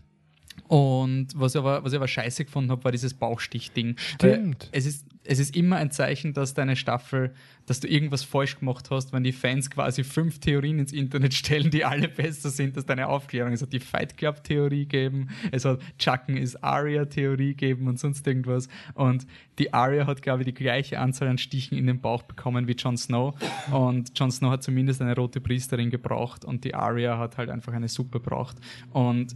[0.69, 3.97] Und was ich aber, was ich aber scheiße gefunden habe, war dieses Bauchstich-Ding.
[3.97, 4.69] Stimmt.
[4.71, 7.35] Es ist, es ist immer ein Zeichen, dass deine Staffel,
[7.67, 11.71] dass du irgendwas falsch gemacht hast, wenn die Fans quasi fünf Theorien ins Internet stellen,
[11.71, 13.53] die alle besser sind als deine Aufklärung.
[13.53, 18.69] Es hat die Fight Club-Theorie gegeben, es hat Chucken is Aria-Theorie gegeben und sonst irgendwas.
[18.95, 19.27] Und
[19.59, 22.73] die Aria hat, glaube ich, die gleiche Anzahl an Stichen in den Bauch bekommen wie
[22.73, 23.35] Jon Snow.
[23.73, 27.73] Und Jon Snow hat zumindest eine rote Priesterin gebraucht und die Aria hat halt einfach
[27.73, 28.57] eine Suppe gebraucht.
[28.91, 29.35] Und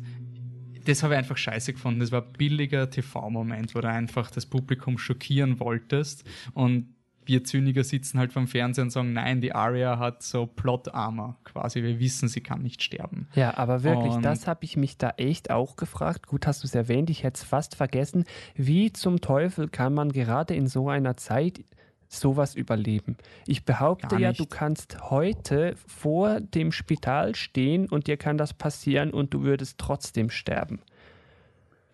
[0.88, 2.00] das habe ich einfach scheiße gefunden.
[2.00, 6.24] Das war ein billiger TV-Moment, wo du einfach das Publikum schockieren wolltest
[6.54, 6.94] und
[7.26, 11.82] wir Zyniker sitzen halt vom Fernseher und sagen, nein, die Aria hat so Plot-Armor quasi.
[11.82, 13.28] Wir wissen, sie kann nicht sterben.
[13.34, 16.26] Ja, aber wirklich, und das habe ich mich da echt auch gefragt.
[16.26, 18.24] Gut, hast du es erwähnt, ich hätte es fast vergessen.
[18.54, 21.60] Wie zum Teufel kann man gerade in so einer Zeit
[22.08, 23.16] sowas überleben.
[23.46, 29.10] Ich behaupte ja, du kannst heute vor dem Spital stehen und dir kann das passieren
[29.10, 30.80] und du würdest trotzdem sterben.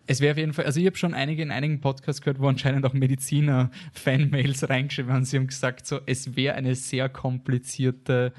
[0.07, 2.47] Es wäre auf jeden Fall, also ich habe schon einige in einigen Podcasts gehört, wo
[2.47, 5.25] anscheinend auch Mediziner Fanmails reingeschrieben haben.
[5.25, 8.31] Sie haben gesagt, so, es wäre eine sehr komplizierte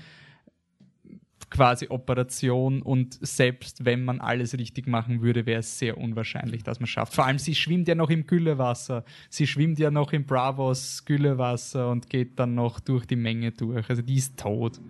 [1.50, 6.80] quasi Operation und selbst wenn man alles richtig machen würde, wäre es sehr unwahrscheinlich, dass
[6.80, 7.14] man schafft.
[7.14, 9.04] Vor allem, sie schwimmt ja noch im Güllewasser.
[9.30, 13.88] Sie schwimmt ja noch im Bravos Güllewasser und geht dann noch durch die Menge durch.
[13.88, 14.80] Also die ist tot.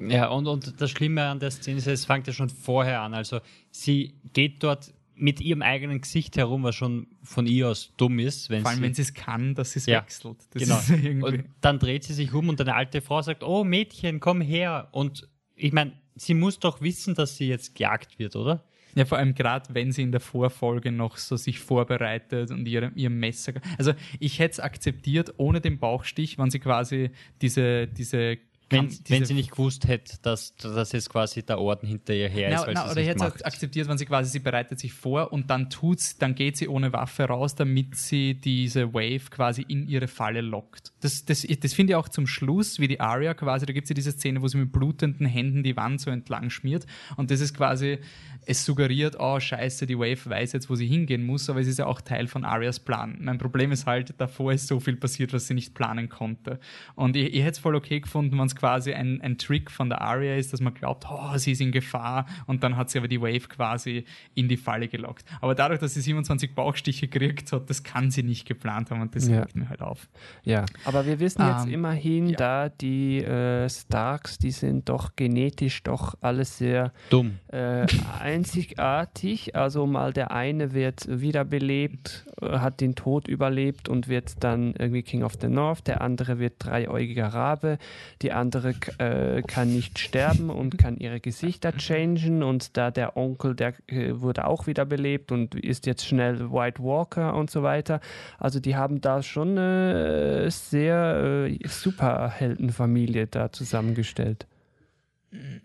[0.00, 3.14] Ja, und, und das Schlimme an der Szene ist, es fängt ja schon vorher an.
[3.14, 8.18] Also sie geht dort mit ihrem eigenen Gesicht herum, was schon von ihr aus dumm
[8.18, 8.50] ist.
[8.50, 10.36] Wenn Vor allem, sie, wenn sie es kann, dass sie es ja, wechselt.
[10.52, 11.26] Das genau.
[11.26, 14.88] und dann dreht sie sich um und eine alte Frau sagt, oh Mädchen, komm her.
[14.92, 18.64] Und ich meine, sie muss doch wissen, dass sie jetzt gejagt wird, oder?
[18.96, 22.90] Ja, vor allem gerade, wenn sie in der Vorfolge noch so sich vorbereitet und ihr,
[22.94, 23.52] ihr Messer.
[23.76, 27.10] Also ich hätte es akzeptiert ohne den Bauchstich, wenn sie quasi
[27.42, 32.14] diese, diese wenn, wenn, sie nicht gewusst hätte, dass, dass jetzt quasi der Orden hinter
[32.14, 32.66] ihr her ist.
[32.66, 35.70] Na, na, oder hätte es akzeptiert, wenn sie quasi, sie bereitet sich vor und dann
[35.70, 40.40] tut's, dann geht sie ohne Waffe raus, damit sie diese Wave quasi in ihre Falle
[40.40, 40.92] lockt.
[41.00, 43.90] Das, das, das finde ich auch zum Schluss, wie die Aria quasi, da gibt es
[43.90, 47.40] ja diese Szene, wo sie mit blutenden Händen die Wand so entlang schmiert und das
[47.40, 47.98] ist quasi,
[48.46, 51.78] es suggeriert, oh scheiße, die Wave weiß jetzt, wo sie hingehen muss, aber es ist
[51.78, 53.18] ja auch Teil von Arias Plan.
[53.20, 56.60] Mein Problem ist halt, davor ist so viel passiert, was sie nicht planen konnte.
[56.94, 59.88] Und ich, ich hätte es voll okay gefunden, wenn es quasi ein, ein Trick von
[59.88, 62.98] der Aria ist, dass man glaubt, oh, sie ist in Gefahr und dann hat sie
[62.98, 65.24] aber die Wave quasi in die Falle gelockt.
[65.40, 69.14] Aber dadurch, dass sie 27 Bauchstiche gekriegt hat, das kann sie nicht geplant haben und
[69.14, 69.40] das ja.
[69.40, 70.08] regt mir halt auf.
[70.42, 72.36] Ja, aber wir wissen jetzt ähm, immerhin, ja.
[72.36, 77.38] da die äh, Starks, die sind doch genetisch doch alles sehr dumm.
[77.48, 77.86] Äh,
[78.20, 79.56] einzigartig.
[79.56, 85.02] Also mal der eine wird wiederbelebt, äh, hat den Tod überlebt und wird dann irgendwie
[85.02, 85.86] King of the North.
[85.86, 87.78] Der andere wird dreiäugiger Rabe.
[88.22, 93.16] Die andere andere äh, kann nicht sterben und kann ihre Gesichter changen und da der
[93.16, 97.64] Onkel, der äh, wurde auch wieder belebt und ist jetzt schnell White Walker und so
[97.64, 98.00] weiter.
[98.38, 104.46] Also die haben da schon eine sehr äh, Superheldenfamilie da zusammengestellt.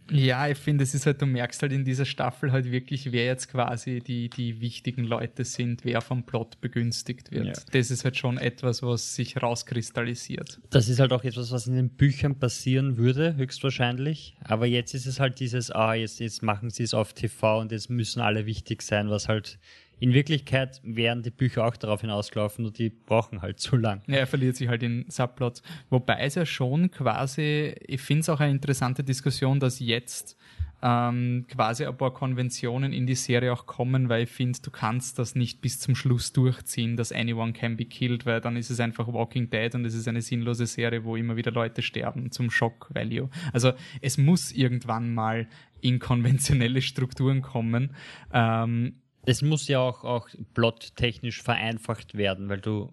[0.10, 3.25] Ja, ich finde, es ist halt, du merkst halt in dieser Staffel halt wirklich, wer
[3.25, 7.58] jetzt quasi die, die wichtigen Leute sind, wer vom Plot begünstigt wird.
[7.58, 7.63] Ja.
[7.71, 10.60] Das ist halt schon etwas, was sich rauskristallisiert.
[10.69, 14.36] Das ist halt auch etwas, was in den Büchern passieren würde, höchstwahrscheinlich.
[14.44, 17.71] Aber jetzt ist es halt dieses, ah, jetzt, jetzt machen sie es auf TV und
[17.71, 19.60] jetzt müssen alle wichtig sein, was halt
[20.02, 24.02] in Wirklichkeit wären die Bücher auch darauf hinausgelaufen und die brauchen halt zu lang.
[24.08, 25.62] Ja, er verliert sich halt in Subplots.
[25.91, 30.39] Wobei es ja schon quasi, ich finde es auch eine interessante Diskussion, dass jetzt
[30.81, 35.19] ähm, quasi ein paar Konventionen in die Serie auch kommen, weil ich finde, du kannst
[35.19, 38.79] das nicht bis zum Schluss durchziehen, dass anyone can be killed, weil dann ist es
[38.79, 42.49] einfach Walking Dead und es ist eine sinnlose Serie, wo immer wieder Leute sterben zum
[42.49, 43.29] Shock Value.
[43.54, 45.47] Also es muss irgendwann mal
[45.79, 47.91] in konventionelle Strukturen kommen.
[48.33, 48.95] Ähm,
[49.26, 52.92] es muss ja auch, auch plottechnisch vereinfacht werden, weil du,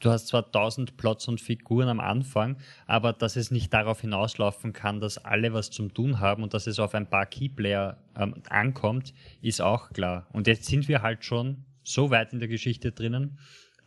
[0.00, 4.72] du hast zwar tausend Plots und Figuren am Anfang, aber dass es nicht darauf hinauslaufen
[4.72, 8.42] kann, dass alle was zum tun haben und dass es auf ein paar Keyplayer ähm,
[8.48, 10.26] ankommt, ist auch klar.
[10.32, 13.38] Und jetzt sind wir halt schon so weit in der Geschichte drinnen,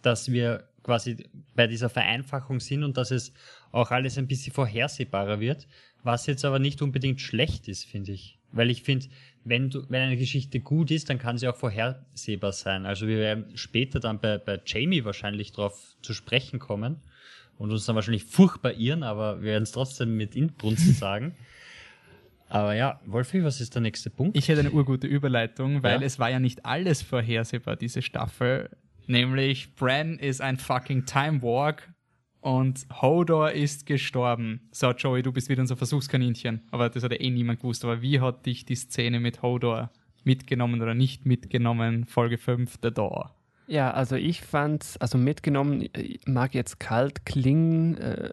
[0.02, 3.34] dass wir quasi bei dieser Vereinfachung sind und dass es
[3.72, 5.68] auch alles ein bisschen vorhersehbarer wird,
[6.04, 8.38] was jetzt aber nicht unbedingt schlecht ist, finde ich.
[8.52, 9.08] Weil ich finde,
[9.46, 12.86] wenn, du, wenn eine Geschichte gut ist, dann kann sie auch vorhersehbar sein.
[12.86, 16.98] Also wir werden später dann bei, bei Jamie wahrscheinlich darauf zu sprechen kommen
[17.58, 21.36] und uns dann wahrscheinlich furchtbar irren, aber wir werden es trotzdem mit Inbrunst sagen.
[22.50, 24.38] Aber ja, Wolfi, was ist der nächste Punkt?
[24.38, 26.06] Ich hätte eine urgute Überleitung, weil ja?
[26.06, 28.70] es war ja nicht alles vorhersehbar, diese Staffel.
[29.08, 31.93] Nämlich, Bran ist ein fucking Time Walk
[32.44, 34.68] und Hodor ist gestorben.
[34.72, 36.62] So, Joey, du bist wieder unser Versuchskaninchen.
[36.72, 37.86] Aber das hat eh niemand gewusst.
[37.86, 39.91] Aber wie hat dich die Szene mit Hodor
[40.26, 42.06] mitgenommen oder nicht mitgenommen?
[42.06, 43.34] Folge 5, The Door.
[43.68, 45.88] Ja, also ich fand's, also mitgenommen,
[46.26, 48.30] mag jetzt kalt klingen, äh,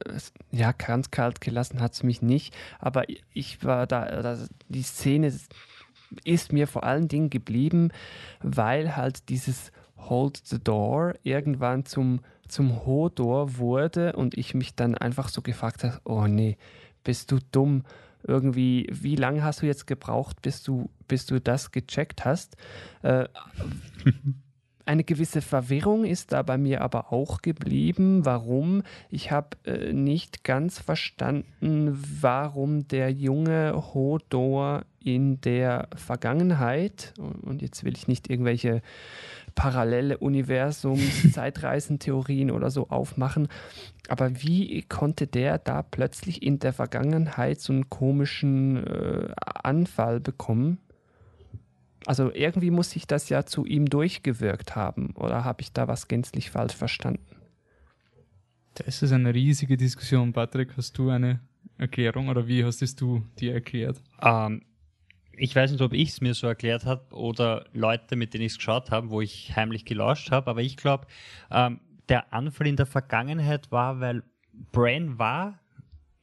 [0.51, 4.39] ja, ganz kalt gelassen hat es mich nicht, aber ich war da, da,
[4.69, 5.33] die Szene
[6.25, 7.93] ist mir vor allen Dingen geblieben,
[8.43, 12.21] weil halt dieses Hold the Door irgendwann zum
[12.51, 16.57] zum Hodor wurde und ich mich dann einfach so gefragt habe, oh nee,
[17.05, 17.85] bist du dumm?
[18.23, 22.57] Irgendwie, wie lange hast du jetzt gebraucht, bis du, bis du das gecheckt hast?
[23.03, 23.29] Äh,
[24.85, 28.25] eine gewisse Verwirrung ist da bei mir aber auch geblieben.
[28.25, 28.83] Warum?
[29.09, 37.85] Ich habe äh, nicht ganz verstanden, warum der junge Hodor in der Vergangenheit, und jetzt
[37.85, 38.83] will ich nicht irgendwelche
[39.61, 43.49] parallele Universums, Zeitreisentheorien oder so aufmachen.
[44.09, 50.79] Aber wie konnte der da plötzlich in der Vergangenheit so einen komischen äh, Anfall bekommen?
[52.07, 55.11] Also irgendwie muss sich das ja zu ihm durchgewirkt haben.
[55.15, 57.37] Oder habe ich da was gänzlich falsch verstanden?
[58.75, 60.33] Das ist eine riesige Diskussion.
[60.33, 61.41] Patrick, hast du eine
[61.77, 64.01] Erklärung oder wie hast es du dir erklärt?
[64.23, 64.63] Ähm,
[65.41, 68.53] ich weiß nicht, ob ich es mir so erklärt habe oder Leute, mit denen ich
[68.53, 71.07] es geschaut habe, wo ich heimlich gelauscht habe, aber ich glaube,
[71.51, 74.23] ähm, der Anfall in der Vergangenheit war, weil
[74.73, 75.59] Bran war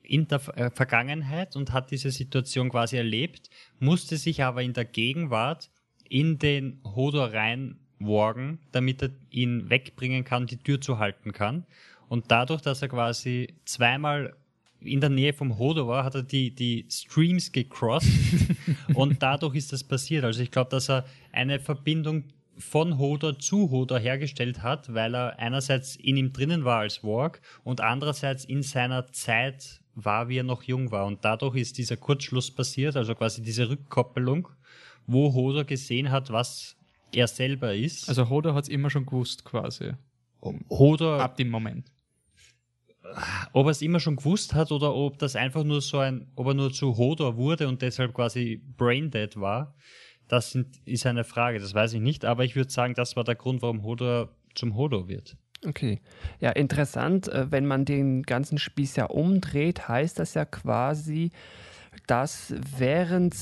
[0.04, 3.50] in der äh, Vergangenheit und hat diese Situation quasi erlebt,
[3.80, 5.70] musste sich aber in der Gegenwart
[6.08, 11.66] in den Hodor reinwagen, damit er ihn wegbringen kann, die Tür zu halten kann.
[12.08, 14.36] Und dadurch, dass er quasi zweimal
[14.82, 18.12] in der Nähe vom Hodor war, hat er die, die Streams gecrossed
[18.94, 20.24] und dadurch ist das passiert.
[20.24, 22.26] Also ich glaube, dass er eine Verbindung
[22.58, 27.42] von Hodor zu Hodor hergestellt hat, weil er einerseits in ihm drinnen war als Warg
[27.64, 31.06] und andererseits in seiner Zeit war, wie er noch jung war.
[31.06, 34.48] Und dadurch ist dieser Kurzschluss passiert, also quasi diese Rückkoppelung,
[35.06, 36.76] wo Hodor gesehen hat, was
[37.14, 38.10] er selber ist.
[38.10, 39.94] Also Hodor hat es immer schon gewusst, quasi.
[40.70, 41.22] Hodor.
[41.22, 41.92] Ab dem Moment
[43.54, 46.48] ob er es immer schon gewusst hat oder ob das einfach nur so ein, ob
[46.48, 49.76] er nur zu Hodor wurde und deshalb quasi braindead war,
[50.28, 53.24] das sind, ist eine Frage, das weiß ich nicht, aber ich würde sagen, das war
[53.24, 55.38] der Grund, warum Hodor zum Hodor wird.
[55.66, 56.02] Okay.
[56.40, 57.28] Ja, interessant.
[57.30, 61.32] Äh, wenn man den ganzen Spieß ja umdreht, heißt das ja quasi,
[62.06, 63.36] dass während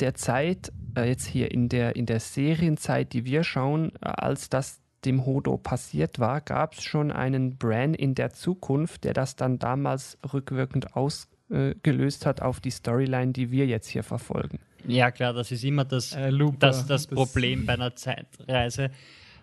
[0.00, 4.50] der Zeit, äh, jetzt hier in der, in der Serienzeit, die wir schauen, äh, als
[4.50, 9.36] das dem Hodo passiert war, gab es schon einen Bran in der Zukunft, der das
[9.36, 14.58] dann damals rückwirkend ausgelöst hat auf die Storyline, die wir jetzt hier verfolgen.
[14.86, 18.90] Ja, klar, das ist immer das, äh, Looper, das, das, das, Problem bei einer Zeitreise,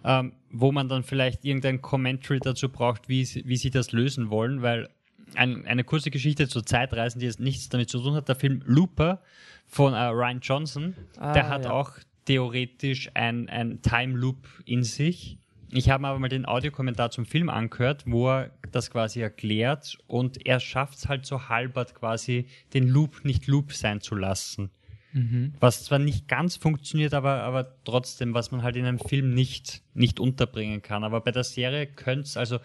[0.04, 4.62] ähm, wo man dann vielleicht irgendein Commentary dazu braucht, wie, wie sie das lösen wollen,
[4.62, 4.90] weil
[5.36, 8.62] ein, eine kurze Geschichte zur Zeitreisen, die jetzt nichts damit zu tun hat, der Film
[8.66, 9.22] Looper
[9.66, 11.72] von äh, Ryan Johnson, ah, der hat ja.
[11.72, 11.94] auch
[12.26, 15.39] theoretisch ein, ein Time Loop in sich
[15.72, 20.46] ich habe aber mal den Audiokommentar zum Film angehört, wo er das quasi erklärt und
[20.46, 24.72] er schafft es halt so halbert quasi, den Loop nicht Loop sein zu lassen.
[25.14, 25.54] Mhm.
[25.60, 29.82] Was zwar nicht ganz funktioniert, aber, aber trotzdem, was man halt in einem Film nicht,
[29.94, 31.04] nicht unterbringen kann.
[31.04, 32.60] Aber bei der Serie könnte es, also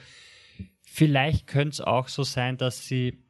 [0.82, 3.23] vielleicht könnte es auch so sein, dass sie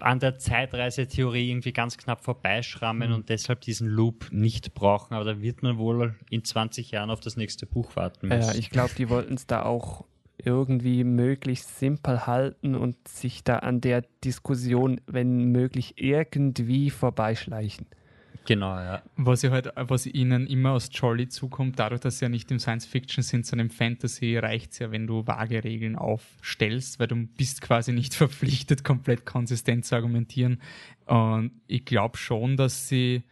[0.00, 3.14] an der Zeitreisetheorie irgendwie ganz knapp vorbeischrammen mhm.
[3.14, 5.14] und deshalb diesen Loop nicht brauchen.
[5.14, 8.52] Aber da wird man wohl in 20 Jahren auf das nächste Buch warten müssen.
[8.52, 10.04] Ja, ich glaube, die wollten es da auch
[10.44, 17.86] irgendwie möglichst simpel halten und sich da an der Diskussion, wenn möglich, irgendwie vorbeischleichen.
[18.44, 19.02] Genau, ja.
[19.16, 22.86] Was, halt, was ihnen immer aus Jolly zukommt, dadurch, dass sie ja nicht im Science
[22.86, 27.26] Fiction sind, sondern im Fantasy, reicht es ja, wenn du vage Regeln aufstellst, weil du
[27.36, 30.60] bist quasi nicht verpflichtet, komplett konsistent zu argumentieren.
[31.06, 33.22] Und ich glaube schon, dass sie,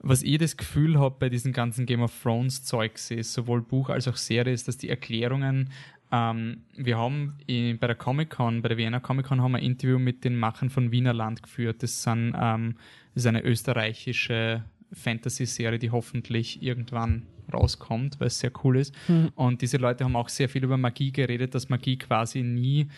[0.00, 3.88] was ich das Gefühl habe bei diesen ganzen Game of Thrones Zeugs ist, sowohl Buch
[3.88, 5.70] als auch Serie, ist, dass die Erklärungen
[6.12, 9.58] ähm, wir haben in, bei der Comic Con, bei der Vienna Comic Con, haben wir
[9.58, 11.82] ein Interview mit den Machern von Wiener Land geführt.
[11.82, 12.76] Das, sind, ähm,
[13.14, 18.94] das ist eine österreichische Fantasy-Serie, die hoffentlich irgendwann rauskommt, weil es sehr cool ist.
[19.08, 19.30] Mhm.
[19.34, 22.88] Und diese Leute haben auch sehr viel über Magie geredet, dass Magie quasi nie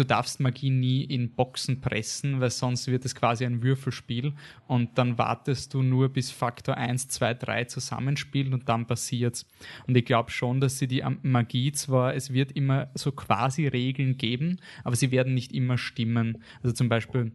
[0.00, 4.32] du darfst Magie nie in Boxen pressen, weil sonst wird es quasi ein Würfelspiel
[4.66, 9.46] und dann wartest du nur bis Faktor 1, 2, 3 zusammenspielen und dann passiert's.
[9.86, 14.16] Und ich glaube schon, dass sie die Magie zwar, es wird immer so quasi Regeln
[14.16, 16.42] geben, aber sie werden nicht immer stimmen.
[16.62, 17.32] Also zum Beispiel,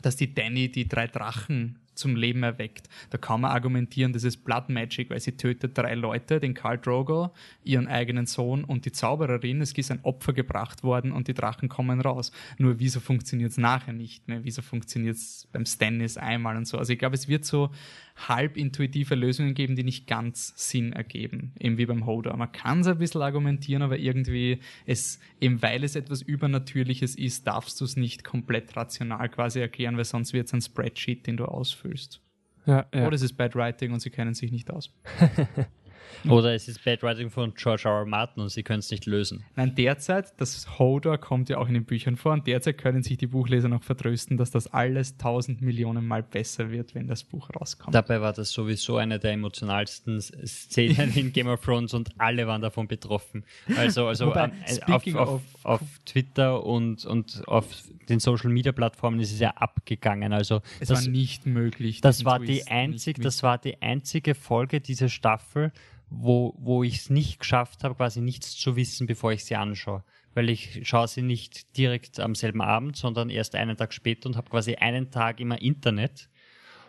[0.00, 2.88] dass die Danny die drei Drachen zum Leben erweckt.
[3.10, 6.78] Da kann man argumentieren, das ist Blood Magic, weil sie tötet drei Leute, den Karl
[6.78, 7.30] Drogo,
[7.64, 9.60] ihren eigenen Sohn und die Zaubererin.
[9.60, 12.32] Es ist ein Opfer gebracht worden und die Drachen kommen raus.
[12.58, 14.44] Nur wieso funktioniert es nachher nicht mehr?
[14.44, 16.78] Wieso funktioniert es beim Stannis einmal und so?
[16.78, 17.70] Also ich glaube, es wird so
[18.16, 22.36] halb intuitive Lösungen geben, die nicht ganz Sinn ergeben, eben wie beim Hodor.
[22.36, 27.46] Man kann es ein bisschen argumentieren, aber irgendwie es, eben weil es etwas Übernatürliches ist,
[27.46, 31.36] darfst du es nicht komplett rational quasi erklären, weil sonst wird es ein Spreadsheet, den
[31.36, 32.20] du ausfüllst.
[32.64, 33.06] Ja, ja.
[33.06, 34.92] Oder es ist Bad Writing und sie kennen sich nicht aus.
[36.28, 38.00] Oder es ist Bad Writing von George R.
[38.00, 38.04] R.
[38.04, 39.44] Martin und sie können es nicht lösen.
[39.54, 43.16] Nein, derzeit, das Hodor kommt ja auch in den Büchern vor und derzeit können sich
[43.16, 47.50] die Buchleser noch vertrösten, dass das alles tausend Millionen Mal besser wird, wenn das Buch
[47.54, 47.94] rauskommt.
[47.94, 52.62] Dabei war das sowieso eine der emotionalsten Szenen in Game of Thrones und alle waren
[52.62, 53.44] davon betroffen.
[53.76, 54.50] Also, also Wobei,
[54.86, 57.66] auf, auf, auf, Twitter und, und auf
[58.08, 60.32] den Social Media Plattformen ist es ja abgegangen.
[60.32, 62.00] Also es das, war nicht möglich.
[62.00, 65.72] Das war die einzig, das war die einzige Folge dieser Staffel,
[66.08, 70.04] wo, wo ich es nicht geschafft habe, quasi nichts zu wissen, bevor ich sie anschaue.
[70.34, 74.36] Weil ich schaue sie nicht direkt am selben Abend, sondern erst einen Tag später und
[74.36, 76.28] habe quasi einen Tag immer Internet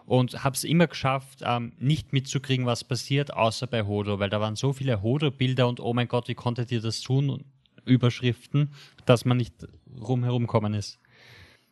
[0.05, 4.39] und habe es immer geschafft, ähm, nicht mitzukriegen, was passiert, außer bei Hodo, weil da
[4.39, 7.43] waren so viele Hodo-Bilder und oh mein Gott, wie konntet ihr das tun?
[7.85, 8.73] Überschriften,
[9.05, 9.67] dass man nicht
[9.99, 10.99] rumherum kommen ist.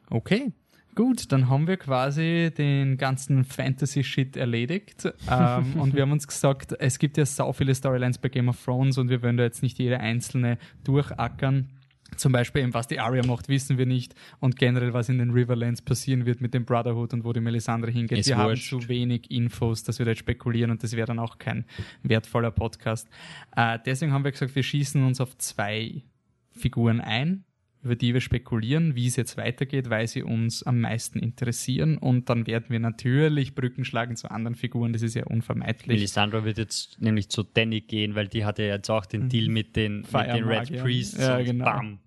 [0.10, 0.52] Okay,
[0.96, 5.04] Gut, dann haben wir quasi den ganzen Fantasy-Shit erledigt.
[5.30, 8.64] ähm, und wir haben uns gesagt, es gibt ja so viele Storylines bei Game of
[8.64, 11.70] Thrones und wir wollen da jetzt nicht jede einzelne durchackern.
[12.16, 14.16] Zum Beispiel eben, was die Arya macht, wissen wir nicht.
[14.40, 17.92] Und generell, was in den Riverlands passieren wird mit dem Brotherhood und wo die Melisandre
[17.92, 18.20] hingeht.
[18.20, 18.72] Ist wir wurscht.
[18.72, 21.66] haben zu wenig Infos, dass wir da jetzt spekulieren und das wäre dann auch kein
[22.04, 23.10] wertvoller Podcast.
[23.54, 26.04] Äh, deswegen haben wir gesagt, wir schießen uns auf zwei
[26.52, 27.44] Figuren ein
[27.86, 31.98] über die wir spekulieren, wie es jetzt weitergeht, weil sie uns am meisten interessieren.
[32.00, 35.88] Und dann werden wir natürlich Brücken schlagen zu anderen Figuren, das ist ja unvermeidlich.
[35.88, 39.30] Melisandre wird jetzt nämlich zu Danny gehen, weil die hatte ja jetzt auch den mhm.
[39.30, 41.20] Deal mit den, mit den Red Priests.
[41.20, 41.66] Ja, genau.
[41.66, 42.00] Bam.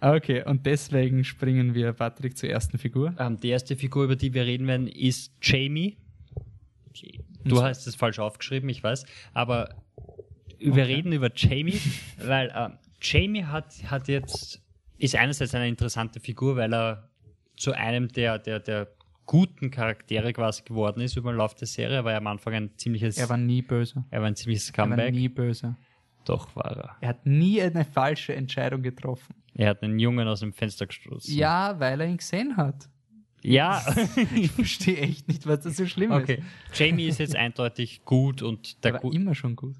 [0.00, 3.14] Okay, und deswegen springen wir, Patrick, zur ersten Figur.
[3.20, 5.96] Ähm, die erste Figur, über die wir reden werden, ist Jamie.
[7.44, 9.06] Du hast es falsch aufgeschrieben, ich weiß.
[9.32, 9.76] Aber
[10.58, 10.82] wir okay.
[10.82, 11.80] reden über Jamie,
[12.18, 12.70] weil äh,
[13.00, 14.60] Jamie hat, hat jetzt
[15.00, 17.10] ist einerseits eine interessante Figur, weil er
[17.56, 18.88] zu einem der, der, der
[19.26, 21.96] guten Charaktere quasi geworden ist über den Lauf der Serie.
[21.96, 23.16] Er war ja am Anfang ein ziemliches.
[23.16, 24.04] Er war nie böse.
[24.10, 24.98] Er war ein ziemliches Comeback.
[24.98, 25.76] Er war nie böse.
[26.24, 26.96] Doch war er.
[27.00, 29.34] Er hat nie eine falsche Entscheidung getroffen.
[29.54, 31.34] Er hat einen Jungen aus dem Fenster gestoßen.
[31.34, 32.88] Ja, weil er ihn gesehen hat.
[33.42, 33.82] Ja.
[34.34, 36.42] ich verstehe echt nicht, was das so schlimm okay.
[36.70, 36.78] ist.
[36.78, 39.76] Jamie ist jetzt eindeutig gut und der er war immer schon gut.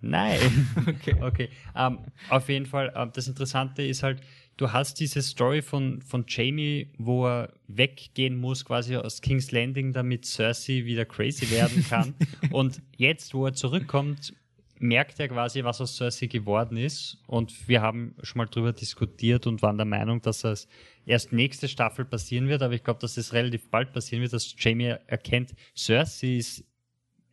[0.00, 0.68] Nein.
[0.86, 1.16] okay.
[1.20, 1.48] okay.
[1.74, 4.20] Um, ähm, auf jeden Fall, um, ähm, das Interessante ist halt,
[4.56, 9.92] du hast diese Story von, von Jamie, wo er weggehen muss, quasi aus King's Landing,
[9.92, 12.14] damit Cersei wieder crazy werden kann.
[12.50, 14.34] und jetzt, wo er zurückkommt,
[14.80, 17.18] merkt er quasi, was aus Cersei geworden ist.
[17.26, 20.68] Und wir haben schon mal drüber diskutiert und waren der Meinung, dass das
[21.06, 22.62] erst nächste Staffel passieren wird.
[22.62, 26.64] Aber ich glaube, dass es relativ bald passieren wird, dass Jamie erkennt, Cersei ist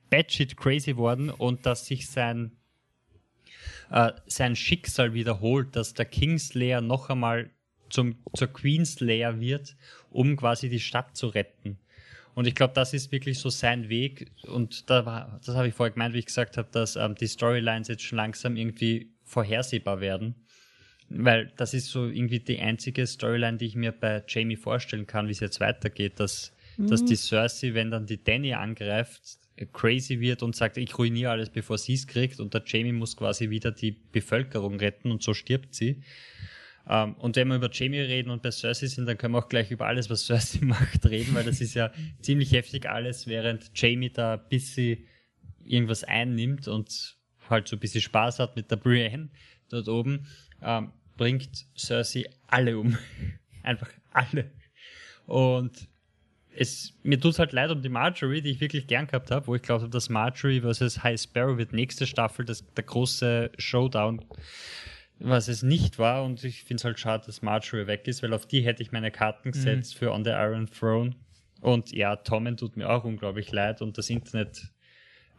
[0.10, 2.52] batshit crazy worden und dass sich sein
[3.92, 7.50] äh, sein Schicksal wiederholt, dass der Kingslayer noch einmal
[7.90, 9.76] zum, zur Queenslayer wird,
[10.10, 11.78] um quasi die Stadt zu retten.
[12.34, 14.32] Und ich glaube, das ist wirklich so sein Weg.
[14.44, 17.28] Und da war, das habe ich vorher gemeint, wie ich gesagt habe, dass ähm, die
[17.28, 20.36] Storylines jetzt schon langsam irgendwie vorhersehbar werden.
[21.08, 25.28] Weil das ist so irgendwie die einzige Storyline, die ich mir bei Jamie vorstellen kann,
[25.28, 26.88] wie es jetzt weitergeht, dass, mhm.
[26.88, 29.40] dass die Cersei, wenn dann die Danny angreift,
[29.72, 33.16] crazy wird und sagt, ich ruiniere alles, bevor sie es kriegt und der Jamie muss
[33.16, 36.02] quasi wieder die Bevölkerung retten und so stirbt sie.
[36.88, 39.40] Um, ähm, und wenn wir über Jamie reden und bei Cersei sind, dann können wir
[39.40, 41.92] auch gleich über alles, was Cersei macht, reden, weil das ist ja
[42.22, 45.00] ziemlich heftig alles, während Jamie da ein bisschen
[45.64, 47.18] irgendwas einnimmt und
[47.50, 49.30] halt so ein bisschen Spaß hat mit der Brienne
[49.70, 50.28] dort oben,
[50.62, 52.98] um, ähm, bringt Cersei alle um.
[53.64, 54.52] Einfach alle.
[55.26, 55.88] Und
[56.58, 59.56] es, mir tut halt leid um die Marjorie, die ich wirklich gern gehabt habe, wo
[59.56, 61.04] ich glaube, dass Marjorie vs.
[61.04, 64.24] High Sparrow wird nächste Staffel das, der große Showdown,
[65.20, 66.24] was es nicht war.
[66.24, 68.92] Und ich finde es halt schade, dass Marjorie weg ist, weil auf die hätte ich
[68.92, 70.00] meine Karten gesetzt mhm.
[70.00, 71.16] für On the Iron Throne.
[71.62, 74.72] Und ja, Tommen tut mir auch unglaublich leid und das Internet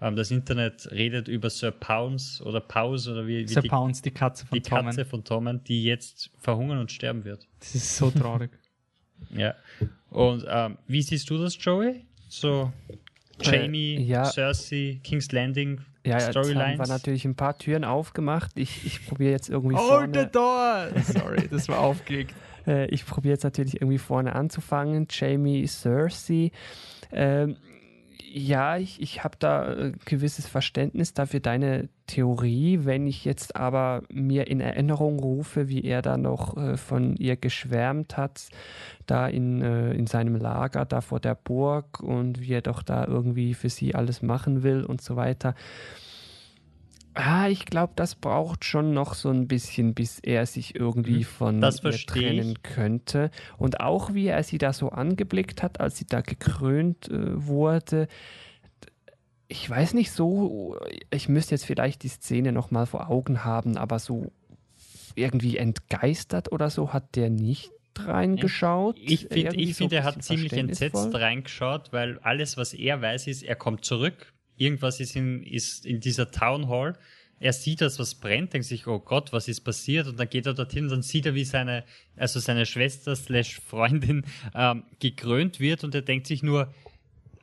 [0.00, 4.02] ähm, das Internet redet über Sir Pounds oder Pause oder wie, wie Sir die, Pounds,
[4.02, 4.86] die Katze von die Tommen.
[4.86, 7.46] Katze von Tommen, die jetzt verhungern und sterben wird.
[7.60, 8.50] Das ist so traurig.
[9.30, 9.54] ja.
[10.10, 12.04] Und ähm, wie siehst du das, Joey?
[12.28, 12.72] So
[13.40, 14.24] Jamie, äh, ja.
[14.24, 16.78] Cersei, King's Landing, ja, Storylines.
[16.78, 18.52] war natürlich ein paar Türen aufgemacht.
[18.54, 20.20] Ich, ich probiere jetzt irgendwie Hold vorne...
[20.22, 20.88] the door!
[21.02, 22.34] Sorry, das war aufgelegt.
[22.66, 25.08] Äh, ich probiere jetzt natürlich irgendwie vorne anzufangen.
[25.10, 26.52] Jamie, Cersei.
[27.12, 27.56] Ähm,
[28.38, 32.80] ja, ich, ich habe da äh, gewisses Verständnis dafür deine Theorie.
[32.82, 37.36] Wenn ich jetzt aber mir in Erinnerung rufe, wie er da noch äh, von ihr
[37.36, 38.48] geschwärmt hat,
[39.06, 43.06] da in, äh, in seinem Lager, da vor der Burg und wie er doch da
[43.06, 45.54] irgendwie für sie alles machen will und so weiter
[47.18, 51.24] Ah, ich glaube, das braucht schon noch so ein bisschen, bis er sich irgendwie mhm.
[51.24, 52.62] von das ihr trennen ich.
[52.62, 53.30] könnte.
[53.56, 58.08] Und auch wie er sie da so angeblickt hat, als sie da gekrönt äh, wurde.
[59.48, 60.78] Ich weiß nicht so,
[61.10, 64.30] ich müsste jetzt vielleicht die Szene nochmal vor Augen haben, aber so
[65.14, 68.98] irgendwie entgeistert oder so hat der nicht reingeschaut.
[69.00, 73.56] Ich finde, find, er hat ziemlich entsetzt reingeschaut, weil alles, was er weiß, ist, er
[73.56, 76.98] kommt zurück irgendwas ist in, ist in dieser Town Hall.
[77.38, 80.06] Er sieht, dass was brennt, denkt sich, oh Gott, was ist passiert?
[80.06, 81.84] Und dann geht er dorthin und dann sieht er, wie seine,
[82.16, 86.72] also seine Schwester slash Freundin ähm, gekrönt wird und er denkt sich nur,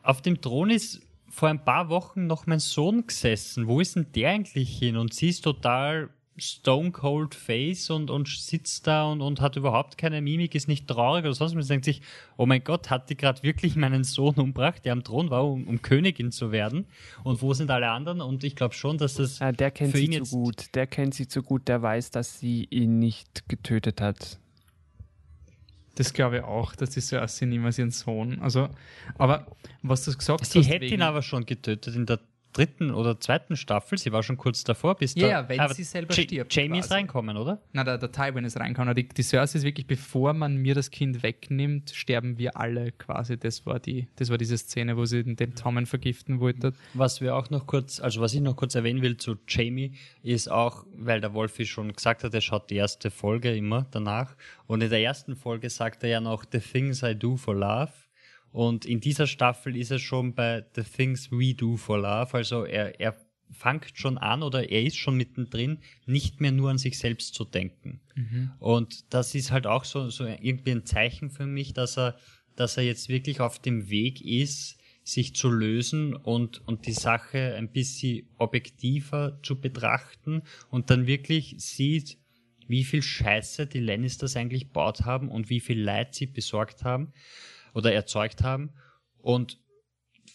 [0.02, 3.68] auf dem Thron ist vor ein paar Wochen noch mein Sohn gesessen.
[3.68, 4.98] Wo ist denn der eigentlich hin?
[4.98, 9.98] Und sie ist total Stone Cold Face und, und sitzt da und, und hat überhaupt
[9.98, 11.56] keine Mimik, ist nicht traurig oder sonst was.
[11.56, 12.02] Man denkt sich,
[12.38, 15.68] oh mein Gott, hat die gerade wirklich meinen Sohn umgebracht, der am Thron war, um,
[15.68, 16.86] um, Königin zu werden?
[17.24, 18.22] Und wo sind alle anderen?
[18.22, 19.40] Und ich glaube schon, dass das.
[19.40, 20.74] Ja, der kennt für sie ihn zu gut.
[20.74, 24.40] Der kennt sie zu gut, der weiß, dass sie ihn nicht getötet hat.
[25.96, 28.40] Das glaube ich auch, dass die Cersei niemals ihren Sohn.
[28.42, 28.70] Also,
[29.20, 29.46] aber
[29.84, 30.52] was du gesagt hast.
[30.52, 32.20] Sie hätte ihn aber schon getötet in der
[32.54, 35.84] dritten oder zweiten Staffel, sie war schon kurz davor, bis ja, da, wenn aber sie
[35.84, 36.56] selber J stirbt.
[36.56, 36.80] Jamie quasi.
[36.80, 37.62] ist reinkommen, oder?
[37.74, 38.94] Na, der, der Tywin ist reinkommen.
[38.96, 43.38] Die, die Cersei ist wirklich, bevor man mir das Kind wegnimmt, sterben wir alle quasi.
[43.38, 46.74] Das war die, das war diese Szene, wo sie den, den Tommen vergiften wollten.
[46.94, 50.50] Was wir auch noch kurz, also was ich noch kurz erwähnen will zu Jamie, ist
[50.50, 54.36] auch, weil der Wolfi schon gesagt hat, er schaut die erste Folge immer danach.
[54.68, 57.92] Und in der ersten Folge sagt er ja noch The Things I Do for Love.
[58.54, 62.36] Und in dieser Staffel ist er schon bei The Things We Do for Love.
[62.36, 63.18] Also er, er
[63.50, 67.46] fängt schon an oder er ist schon mittendrin, nicht mehr nur an sich selbst zu
[67.46, 68.00] denken.
[68.14, 68.52] Mhm.
[68.60, 72.16] Und das ist halt auch so, so irgendwie ein Zeichen für mich, dass er,
[72.56, 77.56] dass er jetzt wirklich auf dem Weg ist, sich zu lösen und, und die Sache
[77.56, 82.20] ein bisschen objektiver zu betrachten und dann wirklich sieht,
[82.68, 87.14] wie viel Scheiße die Lannisters eigentlich baut haben und wie viel Leid sie besorgt haben
[87.74, 88.72] oder erzeugt haben
[89.20, 89.60] und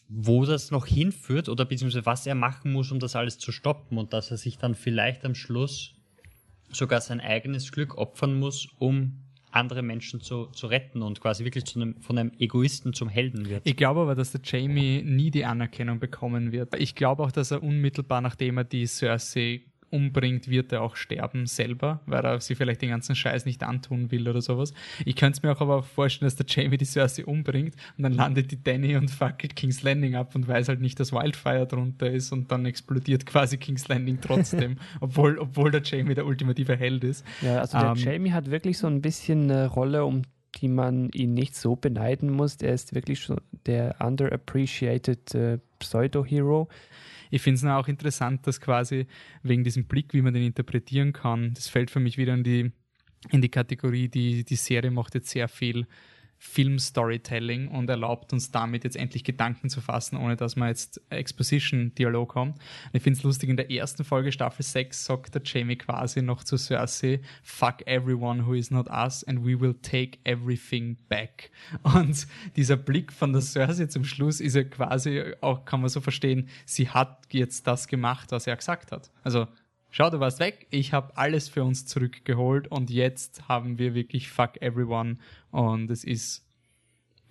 [0.09, 3.99] wo das noch hinführt oder beziehungsweise was er machen muss, um das alles zu stoppen
[3.99, 5.95] und dass er sich dann vielleicht am Schluss
[6.71, 11.65] sogar sein eigenes Glück opfern muss, um andere Menschen zu, zu retten und quasi wirklich
[11.65, 13.67] zu einem, von einem Egoisten zum Helden wird.
[13.67, 16.75] Ich glaube aber, dass der Jamie nie die Anerkennung bekommen wird.
[16.79, 21.47] Ich glaube auch, dass er unmittelbar nachdem er die Cersei umbringt, wird er auch sterben
[21.47, 24.73] selber, weil er sich vielleicht den ganzen Scheiß nicht antun will oder sowas.
[25.05, 28.13] Ich könnte es mir auch aber vorstellen, dass der Jamie die Cersei umbringt und dann
[28.13, 32.11] landet die Danny und fackelt King's Landing ab und weiß halt nicht, dass Wildfire drunter
[32.11, 37.05] ist und dann explodiert quasi King's Landing trotzdem, obwohl, obwohl der Jamie der ultimative Held
[37.05, 37.25] ist.
[37.43, 40.23] Ja, also der ähm, Jamie hat wirklich so ein bisschen eine Rolle, um
[40.57, 42.57] die man ihn nicht so beneiden muss.
[42.57, 46.69] Er ist wirklich schon der underappreciated äh, Pseudo-Hero
[47.31, 49.07] Ich finde es auch interessant, dass quasi
[49.43, 52.73] wegen diesem Blick, wie man den interpretieren kann, das fällt für mich wieder in die,
[53.31, 55.87] in die Kategorie, die, die Serie macht jetzt sehr viel
[56.39, 62.37] Film-Storytelling und erlaubt uns damit jetzt endlich Gedanken zu fassen, ohne dass wir jetzt Exposition-Dialog
[62.37, 62.51] haben.
[62.53, 62.61] Und
[62.93, 66.45] ich finde es lustig, in der ersten Folge Staffel 6 sagt der Jamie quasi noch
[66.45, 71.51] zu Cersei, fuck everyone who is not us and we will take everything back.
[71.83, 72.27] Und
[72.57, 76.49] dieser Blick von der Cersei zum Schluss ist ja quasi, auch kann man so verstehen,
[76.65, 79.11] sie hat jetzt das gemacht, was er gesagt hat.
[79.25, 79.49] Also
[79.91, 84.29] schau, du warst weg, ich habe alles für uns zurückgeholt und jetzt haben wir wirklich
[84.29, 85.19] fuck everyone
[85.51, 86.45] und es ist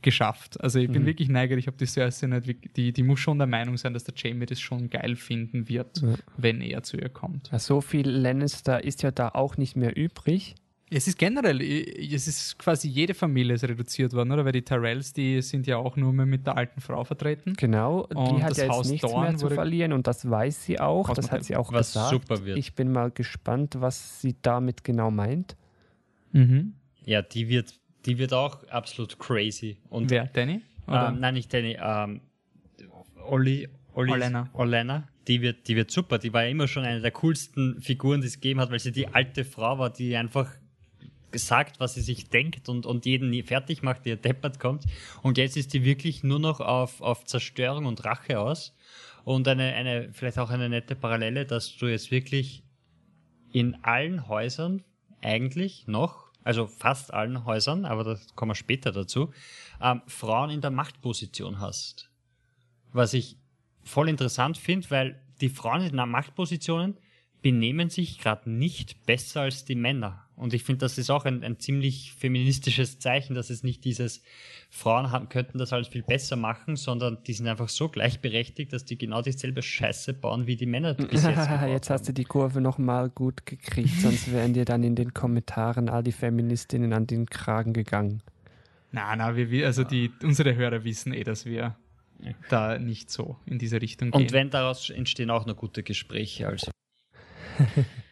[0.01, 0.61] geschafft.
[0.61, 1.07] Also ich bin mhm.
[1.07, 4.13] wirklich neugierig, ob die Cersei nicht, die, die muss schon der Meinung sein, dass der
[4.15, 6.15] Jamie das schon geil finden wird, ja.
[6.37, 7.49] wenn er zu ihr kommt.
[7.57, 10.55] So viel Lannister ist ja da auch nicht mehr übrig.
[10.89, 14.45] Es ist generell, es ist quasi jede Familie ist reduziert worden, oder?
[14.45, 17.55] Weil die Tyrells, die sind ja auch nur mehr mit der alten Frau vertreten.
[17.57, 20.63] Genau, und die hat ja jetzt Haus nichts Dorn mehr zu verlieren und das weiß
[20.63, 22.11] sie auch, das hat sie auch was gesagt.
[22.11, 22.57] Super wird.
[22.57, 25.57] Ich bin mal gespannt, was sie damit genau meint.
[26.31, 26.75] Mhm.
[27.03, 27.73] Ja, die wird,
[28.07, 29.77] die wird auch absolut crazy.
[29.89, 30.61] Und, Wer, Danny?
[30.87, 32.21] Ähm, nein, nicht Danny, ähm,
[33.27, 34.49] Olli, Olli, Olena.
[34.53, 35.07] Olena.
[35.27, 36.17] Die wird, die wird super.
[36.17, 38.93] Die war ja immer schon eine der coolsten Figuren, die es gegeben hat, weil sie
[38.93, 40.49] die alte Frau war, die einfach
[41.31, 44.85] gesagt, was sie sich denkt und, und jeden fertig macht, der deppert kommt.
[45.21, 48.73] Und jetzt ist die wirklich nur noch auf, auf Zerstörung und Rache aus.
[49.25, 52.63] Und eine, eine, vielleicht auch eine nette Parallele, dass du jetzt wirklich
[53.51, 54.83] in allen Häusern
[55.21, 59.33] eigentlich noch, also fast allen Häusern, aber da kommen wir später dazu,
[59.81, 62.09] ähm, Frauen in der Machtposition hast.
[62.93, 63.37] Was ich
[63.83, 66.97] voll interessant finde, weil die Frauen in den Machtpositionen
[67.41, 70.26] benehmen sich gerade nicht besser als die Männer.
[70.37, 74.21] Und ich finde, das ist auch ein, ein ziemlich feministisches Zeichen, dass es nicht dieses
[74.69, 78.85] Frauen haben, könnten das alles viel besser machen, sondern die sind einfach so gleichberechtigt, dass
[78.85, 82.61] die genau dieselbe Scheiße bauen, wie die Männer bis jetzt Jetzt hast du die Kurve
[82.61, 87.25] nochmal gut gekriegt, sonst wären dir dann in den Kommentaren all die Feministinnen an den
[87.25, 88.21] Kragen gegangen.
[88.91, 91.75] Na, na, wir, also die, unsere Hörer wissen eh, dass wir
[92.49, 94.21] da nicht so in diese Richtung gehen.
[94.21, 96.69] Und wenn daraus entstehen auch noch gute Gespräche, also.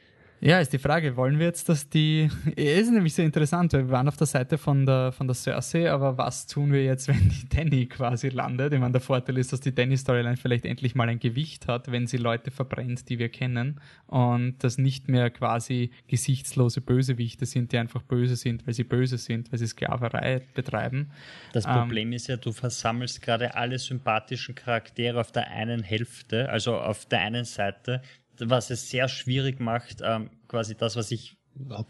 [0.45, 2.29] Ja, ist die Frage, wollen wir jetzt, dass die.
[2.55, 5.33] Es ist nämlich sehr interessant, weil wir waren auf der Seite von der, von der
[5.33, 8.71] Cersei, aber was tun wir jetzt, wenn die Danny quasi landet?
[8.71, 12.05] Ich meine, der Vorteil ist, dass die Danny-Storyline vielleicht endlich mal ein Gewicht hat, wenn
[12.05, 17.79] sie Leute verbrennt, die wir kennen und das nicht mehr quasi gesichtslose Bösewichte sind, die
[17.79, 21.09] einfach böse sind, weil sie böse sind, weil sie Sklaverei betreiben.
[21.53, 26.49] Das Problem ähm, ist ja, du versammelst gerade alle sympathischen Charaktere auf der einen Hälfte,
[26.49, 28.03] also auf der einen Seite
[28.39, 31.37] was es sehr schwierig macht, ähm, quasi das, was ich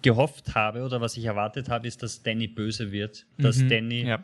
[0.01, 3.25] gehofft habe oder was ich erwartet habe, ist, dass Danny böse wird.
[3.37, 4.23] Dass mhm, Danny ja.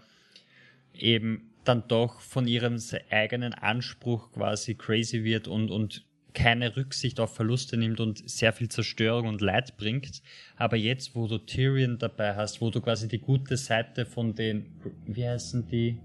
[0.94, 2.78] eben dann doch von ihrem
[3.10, 8.70] eigenen Anspruch quasi crazy wird und, und keine Rücksicht auf Verluste nimmt und sehr viel
[8.70, 10.22] Zerstörung und Leid bringt.
[10.56, 14.68] Aber jetzt, wo du Tyrion dabei hast, wo du quasi die gute Seite von den,
[15.06, 16.00] wie heißen die,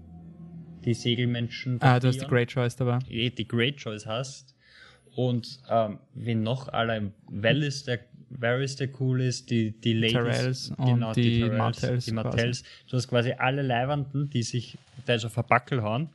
[0.83, 1.81] die Segelmenschen?
[1.81, 2.99] Ah, du hast die Great Choice dabei.
[3.07, 4.55] Die Great Choice hast,
[5.17, 10.13] und ähm, wen noch alle, Well ist der, Varys der cool ist, die, die Ladies,
[10.13, 12.63] Terrells genau, die, die Terrells, Martells, die Martells.
[12.87, 16.11] Du hast quasi alle Leibenden, die sich da so verbackel hauen.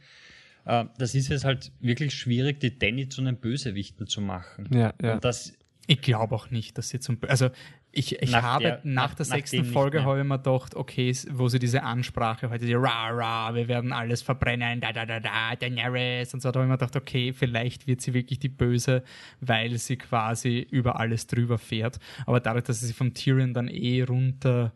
[0.66, 4.68] Äh, das ist jetzt halt wirklich schwierig, die Danny zu einem Bösewichten zu machen.
[4.72, 5.14] Ja, ja.
[5.14, 5.52] Und das,
[5.88, 7.50] ich glaube auch nicht, dass sie zum, also
[7.94, 11.14] ich, ich nach habe der, nach, nach der sechsten Folge habe ich mir gedacht, okay,
[11.30, 15.20] wo sie diese Ansprache heute, die ra ra, wir werden alles verbrennen, da da da
[15.20, 18.48] da, Daenerys und so, da habe ich mir gedacht, okay, vielleicht wird sie wirklich die
[18.48, 19.04] Böse,
[19.40, 21.98] weil sie quasi über alles drüber fährt.
[22.24, 24.72] Aber dadurch, dass sie vom Tyrion dann eh runter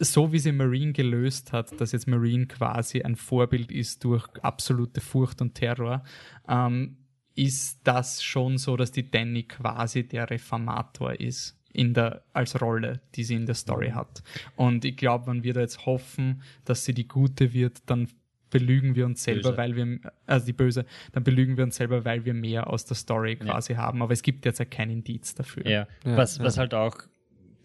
[0.00, 5.02] so wie sie Marine gelöst hat, dass jetzt Marine quasi ein Vorbild ist durch absolute
[5.02, 6.02] Furcht und Terror,
[6.48, 6.96] ähm,
[7.34, 13.00] ist das schon so, dass die Danny quasi der Reformator ist in der, als Rolle,
[13.14, 14.22] die sie in der Story hat.
[14.56, 18.08] Und ich glaube, wenn wir da jetzt hoffen, dass sie die Gute wird, dann
[18.48, 19.56] belügen wir uns selber, böse.
[19.58, 22.96] weil wir, also die Böse, dann belügen wir uns selber, weil wir mehr aus der
[22.96, 23.78] Story quasi ja.
[23.80, 24.00] haben.
[24.00, 25.68] Aber es gibt jetzt ja kein Indiz dafür.
[25.68, 26.44] Ja, ja was, ja.
[26.44, 26.96] was halt auch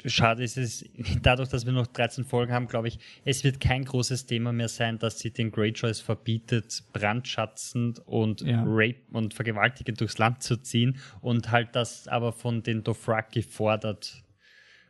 [0.06, 0.86] schade ist es,
[1.22, 4.70] dadurch, dass wir noch 13 Folgen haben, glaube ich, es wird kein großes Thema mehr
[4.70, 8.64] sein, dass sie den Greyjoys verbietet, brandschatzend und ja.
[8.66, 14.24] Rape und vergewaltigend durchs Land zu ziehen und halt das aber von den Dothraki fordert.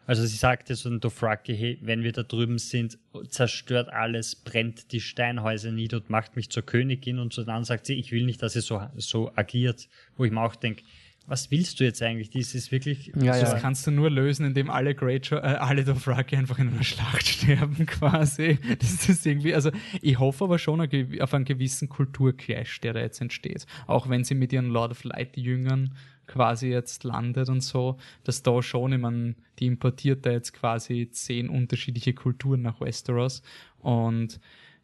[0.07, 2.97] Also sie sagte so den Dothraki, hey, wenn wir da drüben sind,
[3.29, 7.85] zerstört alles, brennt die Steinhäuser nieder und macht mich zur Königin und so dann sagt
[7.85, 9.87] sie, ich will nicht, dass sie so, so agiert,
[10.17, 10.83] wo ich mir auch denke,
[11.31, 12.29] was willst du jetzt eigentlich?
[12.29, 13.13] Das ist wirklich.
[13.15, 16.67] Ja, so, das kannst du nur lösen, indem alle Great äh, alle Dothraki einfach in
[16.67, 18.59] einer Schlacht sterben, quasi.
[18.79, 19.71] Das ist irgendwie, also
[20.01, 23.65] ich hoffe aber schon auf einen gewissen Kulturclash, der da jetzt entsteht.
[23.87, 25.95] Auch wenn sie mit ihren Lord of Light Jüngern
[26.27, 31.09] quasi jetzt landet und so, dass da schon, ich meine, die importiert da jetzt quasi
[31.11, 33.41] zehn unterschiedliche Kulturen nach Westeros
[33.79, 34.37] und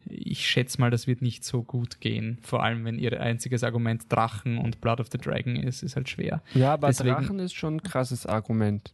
[0.10, 2.38] ich schätze mal, das wird nicht so gut gehen.
[2.42, 6.10] Vor allem, wenn ihr einziges Argument Drachen und Blood of the Dragon ist, ist halt
[6.10, 6.42] schwer.
[6.54, 8.94] Ja, aber Deswegen, Drachen ist schon ein krasses Argument.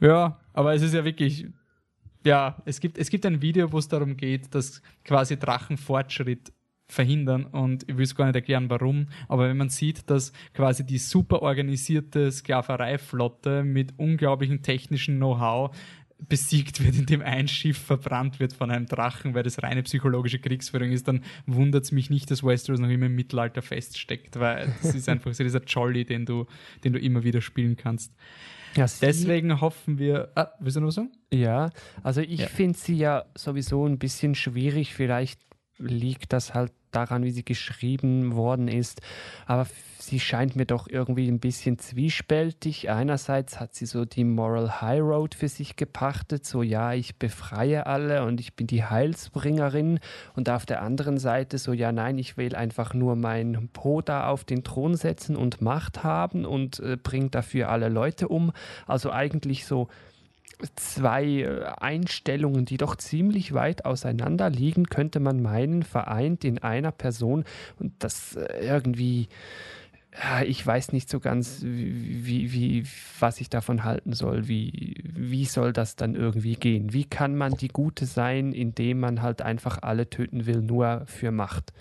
[0.00, 1.46] Ja, aber es ist ja wirklich.
[2.24, 6.52] Ja, es gibt, es gibt ein Video, wo es darum geht, dass quasi Drachen Fortschritt
[6.90, 10.84] verhindern und ich will es gar nicht erklären, warum, aber wenn man sieht, dass quasi
[10.84, 15.74] die super organisierte Sklavereiflotte mit unglaublichem technischen Know-how
[16.28, 20.90] besiegt wird, indem ein Schiff verbrannt wird von einem Drachen, weil das reine psychologische Kriegsführung
[20.90, 24.94] ist, dann wundert es mich nicht, dass Westeros noch immer im Mittelalter feststeckt, weil es
[24.94, 26.46] ist einfach so dieser Jolly, den du,
[26.84, 28.12] den du immer wieder spielen kannst.
[28.76, 30.30] Ja, Deswegen hoffen wir.
[30.36, 31.10] Ah, willst du noch was sagen?
[31.32, 31.70] Ja,
[32.02, 32.46] also ich ja.
[32.46, 34.94] finde sie ja sowieso ein bisschen schwierig.
[34.94, 35.40] Vielleicht
[35.80, 39.00] liegt das halt daran, wie sie geschrieben worden ist.
[39.46, 39.66] Aber
[39.98, 42.90] sie scheint mir doch irgendwie ein bisschen zwiespältig.
[42.90, 47.86] Einerseits hat sie so die Moral High Road für sich gepachtet, so ja, ich befreie
[47.86, 50.00] alle und ich bin die Heilsbringerin.
[50.34, 54.26] Und auf der anderen Seite so ja, nein, ich will einfach nur mein Po da
[54.28, 58.52] auf den Thron setzen und Macht haben und äh, bringt dafür alle Leute um.
[58.86, 59.88] Also eigentlich so
[60.76, 66.92] zwei äh, Einstellungen, die doch ziemlich weit auseinander liegen, könnte man meinen, vereint in einer
[66.92, 67.44] Person
[67.78, 69.28] und das äh, irgendwie
[70.44, 72.84] ich weiß nicht so ganz, wie, wie,
[73.20, 74.48] was ich davon halten soll.
[74.48, 76.92] Wie, wie soll das dann irgendwie gehen?
[76.92, 81.30] Wie kann man die Gute sein, indem man halt einfach alle töten will, nur für
[81.30, 81.72] Macht?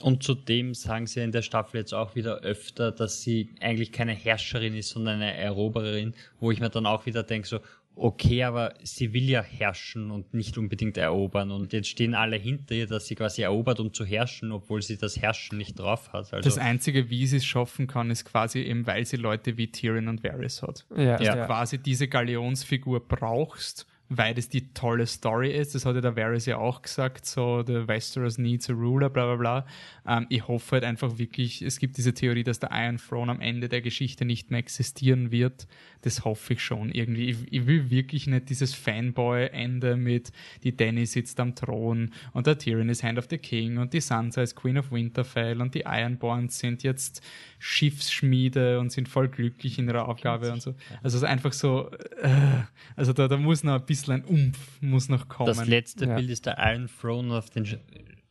[0.00, 4.12] Und zudem sagen sie in der Staffel jetzt auch wieder öfter, dass sie eigentlich keine
[4.12, 7.58] Herrscherin ist, sondern eine Erobererin, wo ich mir dann auch wieder denke, so,
[7.98, 11.50] okay, aber sie will ja herrschen und nicht unbedingt erobern.
[11.50, 14.96] Und jetzt stehen alle hinter ihr, dass sie quasi erobert, um zu herrschen, obwohl sie
[14.96, 16.32] das Herrschen nicht drauf hat.
[16.32, 19.70] Also das Einzige, wie sie es schaffen kann, ist quasi eben, weil sie Leute wie
[19.70, 20.86] Tyrion und Varys hat.
[20.96, 21.36] Ja, dass ja.
[21.36, 25.74] du quasi diese Galionsfigur brauchst, weil das die tolle Story ist.
[25.74, 29.26] Das hat ja der Varys ja auch gesagt, so the Westeros needs a ruler, bla
[29.26, 29.66] bla bla.
[30.06, 33.40] Ähm, ich hoffe halt einfach wirklich, es gibt diese Theorie, dass der Iron Throne am
[33.40, 35.66] Ende der Geschichte nicht mehr existieren wird.
[36.02, 37.30] Das hoffe ich schon irgendwie.
[37.30, 40.32] Ich, ich will wirklich nicht dieses Fanboy-Ende mit
[40.62, 44.00] die Danny sitzt am Thron und der Tyrion ist Hand of the King und die
[44.00, 47.22] Sansa ist Queen of Winterfell und die Ironborns sind jetzt
[47.58, 50.74] Schiffsschmiede und sind voll glücklich in ihrer Aufgabe und so.
[51.02, 51.90] Also es ist einfach so,
[52.22, 52.62] äh,
[52.96, 55.48] also da, da muss noch ein bisschen ein Umf muss noch kommen.
[55.48, 56.14] Das letzte ja.
[56.16, 57.66] Bild ist der Iron Throne auf den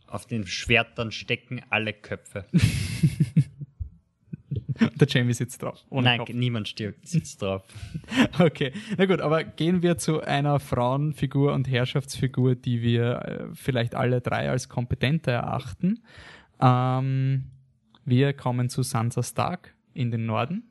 [0.07, 2.45] auf den Schwertern stecken alle Köpfe.
[4.79, 5.83] Der Jamie sitzt drauf.
[5.89, 6.29] Nein, Kopf.
[6.29, 7.63] niemand stirbt, sitzt drauf.
[8.39, 13.95] okay, na gut, aber gehen wir zu einer Frauenfigur und Herrschaftsfigur, die wir äh, vielleicht
[13.95, 16.03] alle drei als kompetenter erachten.
[16.61, 17.45] Ähm,
[18.05, 20.63] wir kommen zu Sansa Stark in den Norden.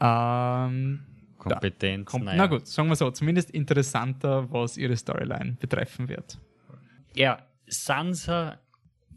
[0.00, 1.00] Ähm,
[1.42, 2.06] Kompetent.
[2.06, 2.36] Kom naja.
[2.36, 6.38] Na gut, sagen wir so, zumindest interessanter, was ihre Storyline betreffen wird.
[7.14, 8.60] Ja, Sansa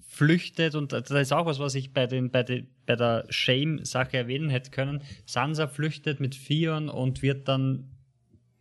[0.07, 4.17] flüchtet und das ist auch was, was ich bei, den, bei, den, bei der Shame-Sache
[4.17, 5.03] erwähnen hätte können.
[5.25, 7.91] Sansa flüchtet mit Fion und wird dann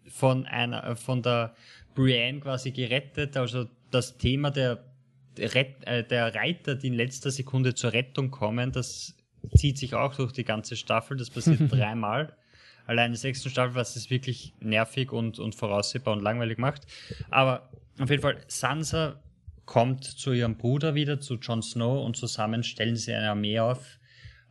[0.09, 1.55] von einer von der
[1.95, 3.37] Brienne quasi gerettet.
[3.37, 4.85] Also das Thema der,
[5.37, 9.17] äh, der Reiter, die in letzter Sekunde zur Rettung kommen, das
[9.57, 11.17] zieht sich auch durch die ganze Staffel.
[11.17, 12.37] Das passiert dreimal.
[12.87, 16.87] Allein in der sechsten Staffel, was es wirklich nervig und, und voraussehbar und langweilig macht.
[17.31, 19.21] Aber auf jeden Fall, Sansa
[19.65, 23.99] kommt zu ihrem Bruder wieder, zu Jon Snow, und zusammen stellen sie eine Armee auf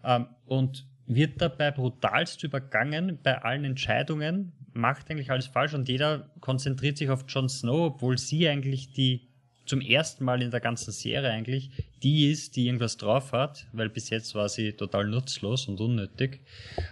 [0.04, 6.32] ähm, und wird dabei brutalst übergangen bei allen Entscheidungen, macht eigentlich alles falsch und jeder
[6.40, 9.28] konzentriert sich auf Jon Snow, obwohl sie eigentlich die
[9.66, 11.72] zum ersten Mal in der ganzen Serie eigentlich
[12.02, 16.42] die ist, die irgendwas drauf hat, weil bis jetzt war sie total nutzlos und unnötig.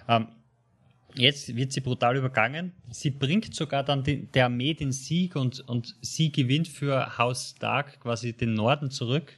[0.08, 0.28] Ähm,
[1.16, 2.74] Jetzt wird sie brutal übergangen.
[2.90, 7.54] Sie bringt sogar dann die, der Armee den Sieg und, und sie gewinnt für Haus
[7.56, 9.38] Stark quasi den Norden zurück.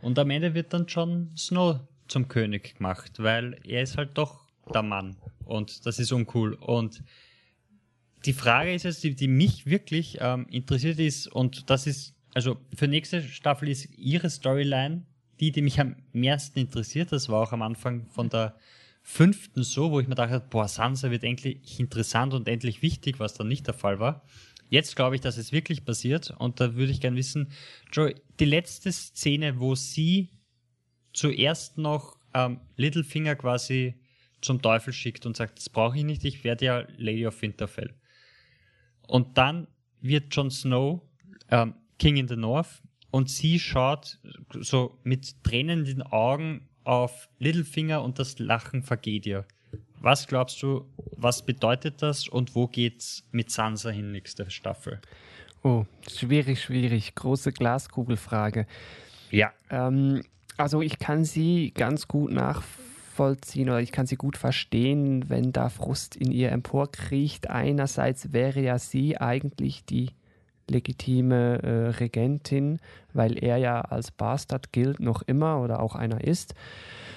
[0.00, 4.44] Und am Ende wird dann Jon Snow zum König gemacht, weil er ist halt doch
[4.72, 5.16] der Mann.
[5.44, 6.54] Und das ist uncool.
[6.54, 7.02] Und
[8.24, 12.56] die Frage ist jetzt, die, die mich wirklich ähm, interessiert ist, und das ist, also
[12.74, 15.02] für nächste Staffel ist ihre Storyline
[15.42, 17.10] die, die mich am meisten interessiert.
[17.10, 18.54] Das war auch am Anfang von der
[19.02, 23.34] fünften so, wo ich mir dachte, boah, Sansa wird endlich interessant und endlich wichtig, was
[23.34, 24.24] dann nicht der Fall war.
[24.68, 27.52] Jetzt glaube ich, dass es wirklich passiert und da würde ich gerne wissen,
[27.92, 30.30] Joy, die letzte Szene, wo sie
[31.12, 34.00] zuerst noch ähm, Littlefinger quasi
[34.40, 37.94] zum Teufel schickt und sagt, das brauche ich nicht, ich werde ja Lady of Winterfell.
[39.06, 39.68] Und dann
[40.00, 41.02] wird Jon Snow
[41.50, 44.18] ähm, King in the North und sie schaut
[44.60, 49.44] so mit Tränen in den Augen auf Littlefinger und das Lachen vergeht ihr.
[50.00, 50.84] Was glaubst du,
[51.16, 55.00] was bedeutet das und wo geht's mit Sansa hin nächste Staffel?
[55.62, 57.14] Oh, schwierig, schwierig.
[57.14, 58.66] Große Glaskugelfrage.
[59.30, 59.52] Ja.
[59.70, 60.22] Ähm,
[60.56, 65.68] also ich kann sie ganz gut nachvollziehen oder ich kann sie gut verstehen, wenn da
[65.68, 67.48] Frust in ihr emporkriecht.
[67.48, 70.10] Einerseits wäre ja sie eigentlich die
[70.68, 72.78] legitime äh, Regentin,
[73.12, 76.54] weil er ja als Bastard gilt noch immer oder auch einer ist.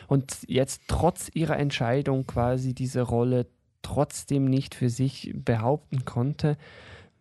[0.08, 3.48] Und jetzt trotz ihrer Entscheidung quasi diese Rolle
[3.82, 6.58] trotzdem nicht für sich behaupten konnte.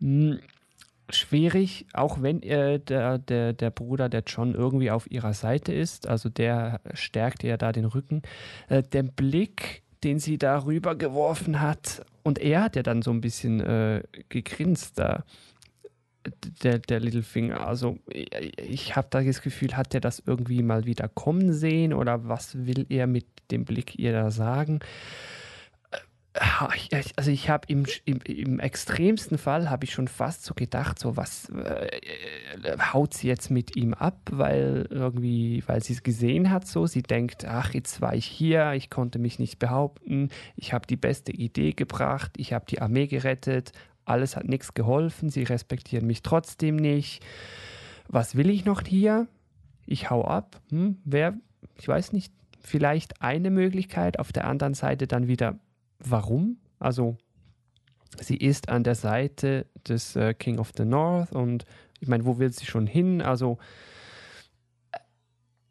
[0.01, 0.41] Hm,
[1.11, 6.07] schwierig, auch wenn äh, der, der, der Bruder, der John, irgendwie auf ihrer Seite ist.
[6.07, 8.23] Also der stärkt ihr da den Rücken.
[8.69, 13.21] Äh, der Blick, den sie darüber geworfen hat, und er hat ja dann so ein
[13.21, 15.25] bisschen äh, gegrinst da
[16.63, 17.67] der, der Littlefinger.
[17.67, 22.29] Also ich habe da das Gefühl, hat er das irgendwie mal wieder kommen sehen oder
[22.29, 24.81] was will er mit dem Blick ihr da sagen?
[26.35, 30.99] Äh, also ich habe im, im, im, extremsten Fall habe ich schon fast so gedacht,
[30.99, 32.01] so was äh,
[32.93, 37.03] haut sie jetzt mit ihm ab, weil irgendwie, weil sie es gesehen hat, so sie
[37.03, 41.33] denkt, ach jetzt war ich hier, ich konnte mich nicht behaupten, ich habe die beste
[41.33, 43.73] Idee gebracht, ich habe die Armee gerettet,
[44.05, 47.25] alles hat nichts geholfen, sie respektieren mich trotzdem nicht.
[48.09, 49.27] Was will ich noch hier?
[49.87, 50.61] Ich hau ab.
[50.71, 51.35] Hm, wer,
[51.79, 54.19] ich weiß nicht, vielleicht eine Möglichkeit.
[54.19, 55.59] Auf der anderen Seite dann wieder,
[55.99, 56.59] warum?
[56.79, 57.17] Also,
[58.21, 61.65] sie ist an der Seite des äh, King of the North und
[62.01, 63.23] ich meine, wo will sie schon hin?
[63.23, 63.59] Also,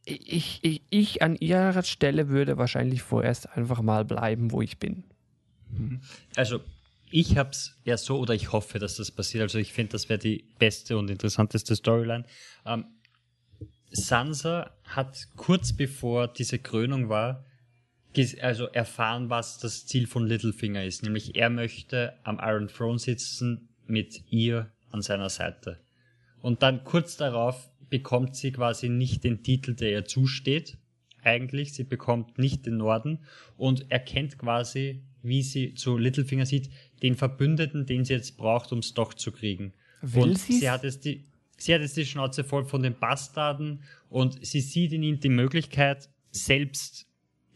[0.06, 5.04] ich, ich, ich an ihrer Stelle würde wahrscheinlich vorerst einfach mal bleiben, wo ich bin.
[6.36, 6.60] Also
[7.14, 9.44] ich habe es ja so, oder ich hoffe, dass das passiert.
[9.44, 12.26] Also ich finde, das wäre die beste und interessanteste Storyline.
[12.66, 12.86] Ähm,
[13.92, 17.46] Sansa hat kurz bevor diese Krönung war,
[18.42, 21.04] also erfahren, was das Ziel von Littlefinger ist.
[21.04, 25.80] Nämlich er möchte am Iron Throne sitzen mit ihr an seiner Seite.
[26.42, 30.80] Und dann kurz darauf bekommt sie quasi nicht den Titel, der ihr zusteht.
[31.22, 33.20] Eigentlich, sie bekommt nicht den Norden
[33.56, 36.70] und erkennt quasi, wie sie zu Littlefinger sieht,
[37.02, 39.74] den Verbündeten, den sie jetzt braucht, um es doch zu kriegen.
[40.02, 41.24] Will und sie hat jetzt die,
[41.58, 45.30] sie hat jetzt die Schnauze voll von den Bastarden und sie sieht in ihnen die
[45.30, 47.08] Möglichkeit, selbst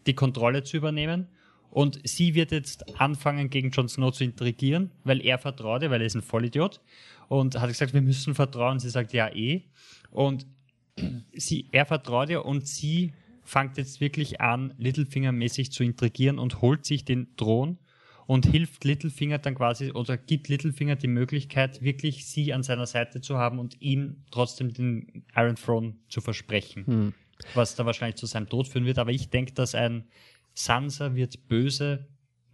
[0.07, 1.27] die Kontrolle zu übernehmen.
[1.69, 6.01] Und sie wird jetzt anfangen, gegen Jon Snow zu intrigieren, weil er vertraut ihr, weil
[6.01, 6.81] er ist ein Vollidiot.
[7.27, 8.79] Und hat gesagt, wir müssen vertrauen.
[8.79, 9.65] Sie sagt, ja, eh.
[10.09, 10.45] Und
[11.33, 13.13] sie, er vertraut ihr und sie
[13.47, 17.79] fängt jetzt wirklich an, Littlefinger-mäßig zu intrigieren und holt sich den Thron
[18.25, 23.21] und hilft Littlefinger dann quasi oder gibt Littlefinger die Möglichkeit, wirklich sie an seiner Seite
[23.21, 26.85] zu haben und ihm trotzdem den Iron Throne zu versprechen.
[26.85, 27.13] Hm.
[27.53, 28.99] Was da wahrscheinlich zu seinem Tod führen wird.
[28.99, 30.03] Aber ich denke, dass ein
[30.53, 32.05] Sansa wird böse,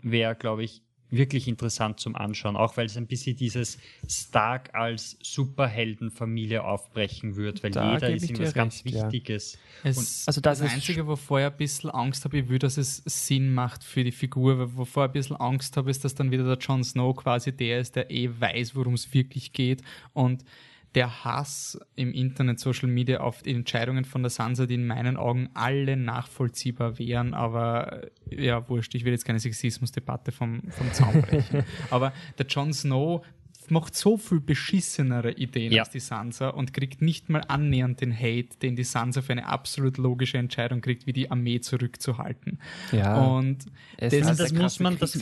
[0.04, 0.83] wäre, glaube ich,
[1.16, 7.64] wirklich interessant zum Anschauen, auch weil es ein bisschen dieses Stark als Superheldenfamilie aufbrechen wird,
[7.64, 9.58] weil da jeder ist irgendwas ganz Wichtiges.
[9.84, 9.92] Ja.
[9.92, 13.04] Es, also das, das Einzige, wovor ich ein bisschen Angst habe, ich will, dass es
[13.06, 16.44] Sinn macht für die Figur, wovor ich ein bisschen Angst habe, ist, dass dann wieder
[16.44, 19.82] der Jon Snow quasi der ist, der eh weiß, worum es wirklich geht
[20.14, 20.44] und
[20.96, 25.18] der Hass im Internet, Social Media auf die Entscheidungen von der Sansa, die in meinen
[25.18, 31.22] Augen alle nachvollziehbar wären, aber ja, wurscht, ich will jetzt keine Sexismusdebatte vom, vom Zaun
[31.22, 31.64] brechen.
[31.90, 33.26] aber der Jon Snow
[33.70, 35.84] macht so viel beschissenere Ideen ja.
[35.84, 39.48] als die Sansa und kriegt nicht mal annähernd den Hate, den die Sansa für eine
[39.48, 42.60] absolut logische Entscheidung kriegt, wie die Armee zurückzuhalten.
[42.92, 43.26] Ja.
[43.26, 43.66] Und
[43.98, 45.18] das, das, das muss man, das,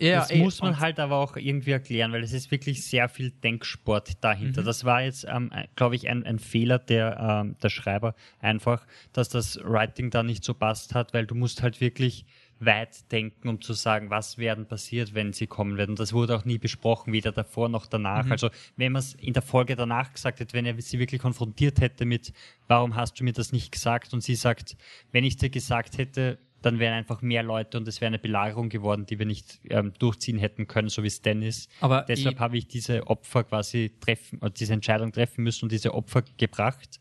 [0.00, 3.08] ja, das ey, muss man halt aber auch irgendwie erklären, weil es ist wirklich sehr
[3.08, 4.62] viel Denksport dahinter.
[4.62, 4.66] Mhm.
[4.66, 9.28] Das war jetzt, ähm, glaube ich, ein, ein Fehler der, ähm, der Schreiber einfach, dass
[9.28, 12.24] das Writing da nicht so passt hat, weil du musst halt wirklich
[12.60, 15.92] weit denken, um zu sagen, was werden passiert, wenn sie kommen werden.
[15.92, 18.26] Und das wurde auch nie besprochen, weder davor noch danach.
[18.26, 18.32] Mhm.
[18.32, 21.80] Also wenn man es in der Folge danach gesagt hätte, wenn er sie wirklich konfrontiert
[21.80, 22.32] hätte mit,
[22.68, 24.12] warum hast du mir das nicht gesagt?
[24.12, 24.76] Und sie sagt,
[25.10, 28.68] wenn ich dir gesagt hätte, dann wären einfach mehr Leute und es wäre eine Belagerung
[28.68, 31.68] geworden, die wir nicht ähm, durchziehen hätten können, so wie es Dennis.
[31.80, 35.94] Aber deshalb habe ich diese Opfer quasi treffen, oder diese Entscheidung treffen müssen und diese
[35.94, 37.00] Opfer gebracht.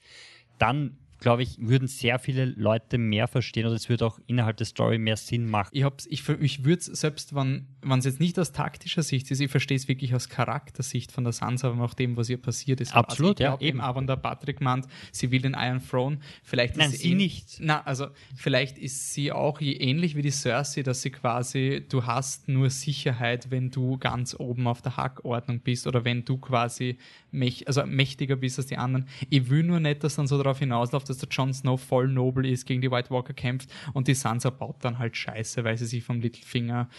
[0.57, 4.65] Dann glaube ich, würden sehr viele Leute mehr verstehen oder es würde auch innerhalb der
[4.65, 5.69] Story mehr Sinn machen.
[5.73, 9.51] Ich, ich, ich würde es, selbst wenn es jetzt nicht aus taktischer Sicht ist, ich
[9.51, 12.95] verstehe es wirklich aus Charaktersicht von der Sansa, aber nach dem, was ihr passiert ist.
[12.95, 13.67] Absolut, also ja.
[13.67, 17.11] Eben, aber wenn der Patrick meint, sie will den Iron Throne, vielleicht Nein, ist sie
[17.11, 17.57] eh, nicht.
[17.59, 22.47] Na, also vielleicht ist sie auch ähnlich wie die Cersei, dass sie quasi, du hast
[22.47, 26.97] nur Sicherheit, wenn du ganz oben auf der Hackordnung bist oder wenn du quasi
[27.31, 29.07] mäch, also mächtiger bist als die anderen.
[29.29, 32.45] Ich will nur nicht, dass dann so darauf hinausläuft, dass der Jon Snow voll nobel
[32.45, 35.85] ist, gegen die White Walker kämpft und die Sansa baut dann halt Scheiße, weil sie
[35.85, 36.89] sich vom Littlefinger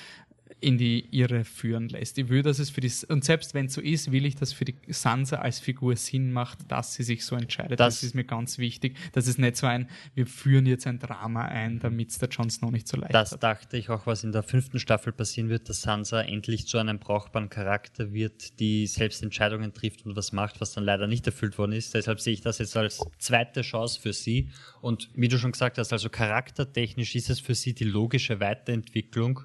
[0.61, 2.19] in die Irre führen lässt.
[2.19, 4.53] Ich will, dass es für die, und selbst wenn es so ist, will ich, dass
[4.53, 7.81] für die Sansa als Figur Sinn macht, dass sie sich so entscheidet.
[7.81, 8.97] Das, das ist mir ganz wichtig.
[9.13, 12.51] Das ist nicht so ein, wir führen jetzt ein Drama ein, damit es der Jon
[12.51, 13.43] Snow nicht so leicht Das hat.
[13.43, 16.99] dachte ich auch, was in der fünften Staffel passieren wird, dass Sansa endlich zu einem
[16.99, 21.59] brauchbaren Charakter wird, die selbst Entscheidungen trifft und was macht, was dann leider nicht erfüllt
[21.59, 21.95] worden ist.
[21.95, 24.51] Deshalb sehe ich das jetzt als zweite Chance für sie.
[24.81, 29.41] Und wie du schon gesagt hast, also charaktertechnisch ist es für sie die logische Weiterentwicklung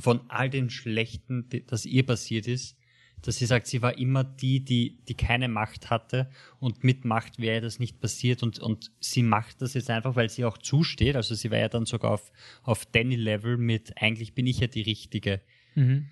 [0.00, 2.76] von all den Schlechten, das ihr passiert ist,
[3.22, 6.30] dass sie sagt, sie war immer die, die, die keine Macht hatte
[6.60, 10.28] und mit Macht wäre das nicht passiert und, und sie macht das jetzt einfach, weil
[10.28, 11.16] sie auch zusteht.
[11.16, 12.30] Also sie war ja dann sogar auf,
[12.62, 15.40] auf Danny-Level mit, eigentlich bin ich ja die Richtige.
[15.74, 16.08] Mhm.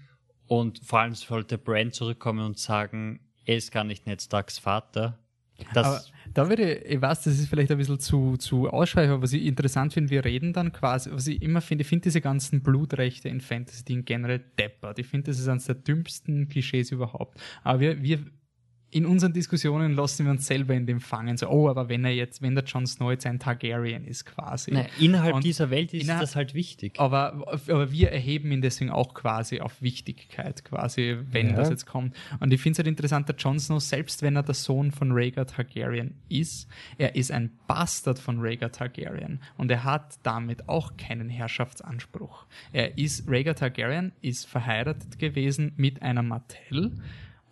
[0.47, 5.19] Und vor allem sollte Brand zurückkommen und sagen, er ist gar nicht Ned Starks Vater,
[5.73, 6.01] das aber
[6.35, 9.33] da würde ich, ich weiß, das ist vielleicht ein bisschen zu, zu ausschweifend, aber was
[9.33, 12.63] ich interessant finde, wir reden dann quasi, was ich immer finde, ich finde diese ganzen
[12.63, 14.99] Blutrechte in Fantasy, die generell deppert.
[14.99, 17.39] Ich finde, das ist eines der dümmsten Klischees überhaupt.
[17.63, 18.25] Aber wir, wir
[18.95, 21.37] in unseren Diskussionen lassen wir uns selber in dem fangen.
[21.37, 24.71] So, oh, aber wenn er jetzt, wenn der Jon Snow jetzt ein Targaryen ist, quasi.
[24.71, 27.01] Nein, innerhalb und dieser Welt ist das halt wichtig.
[27.01, 31.57] Aber, aber wir erheben ihn deswegen auch quasi auf Wichtigkeit, quasi, wenn ja.
[31.57, 32.15] das jetzt kommt.
[32.39, 35.11] Und ich finde es halt interessant, der Jon Snow, selbst wenn er der Sohn von
[35.11, 39.41] Rhaegar Targaryen ist, er ist ein Bastard von Rhaegar Targaryen.
[39.57, 42.47] Und er hat damit auch keinen Herrschaftsanspruch.
[42.73, 46.93] Er ist, Rhaegar Targaryen ist verheiratet gewesen mit einer Martell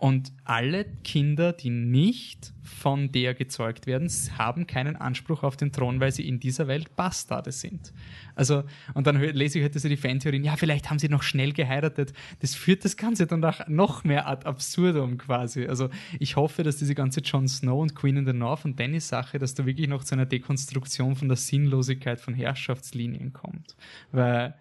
[0.02, 6.00] und alle Kinder, die nicht von der gezeugt werden, haben keinen Anspruch auf den Thron,
[6.00, 7.92] weil sie in dieser Welt Bastarde sind.
[8.34, 11.52] Also, und dann lese ich heute so die Fantheorien, ja, vielleicht haben sie noch schnell
[11.52, 12.12] geheiratet.
[12.40, 15.66] Das führt das Ganze dann noch mehr ad absurdum quasi.
[15.66, 15.88] Also,
[16.18, 19.38] ich hoffe, dass diese ganze Jon Snow und Queen in the North und Dennis Sache,
[19.38, 23.76] dass da wirklich noch zu einer Dekonstruktion von der Sinnlosigkeit von Herrschaftslinien kommt.
[24.10, 24.56] Weil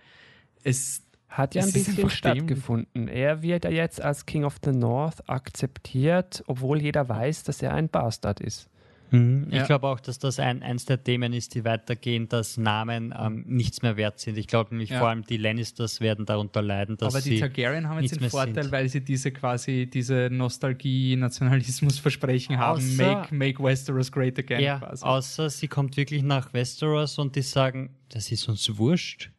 [0.63, 1.01] es,
[1.31, 3.07] hat ja ein bisschen stattgefunden.
[3.07, 7.73] Er wird ja jetzt als King of the North akzeptiert, obwohl jeder weiß, dass er
[7.73, 8.67] ein Bastard ist.
[9.11, 9.47] Mhm.
[9.49, 9.65] Ich ja.
[9.65, 13.81] glaube auch, dass das ein, eins der Themen ist, die weitergehen, dass Namen ähm, nichts
[13.81, 14.37] mehr wert sind.
[14.37, 14.99] Ich glaube nämlich ja.
[14.99, 16.97] vor allem die Lannisters werden darunter leiden.
[16.97, 18.71] Dass Aber die Targaryen haben jetzt den Vorteil, sind.
[18.71, 22.95] weil sie diese quasi diese Nostalgie-Nationalismus-Versprechen haben.
[22.95, 24.61] Make, make Westeros great again.
[24.61, 25.05] Ja, quasi.
[25.05, 29.29] außer sie kommt wirklich nach Westeros und die sagen, das ist uns wurscht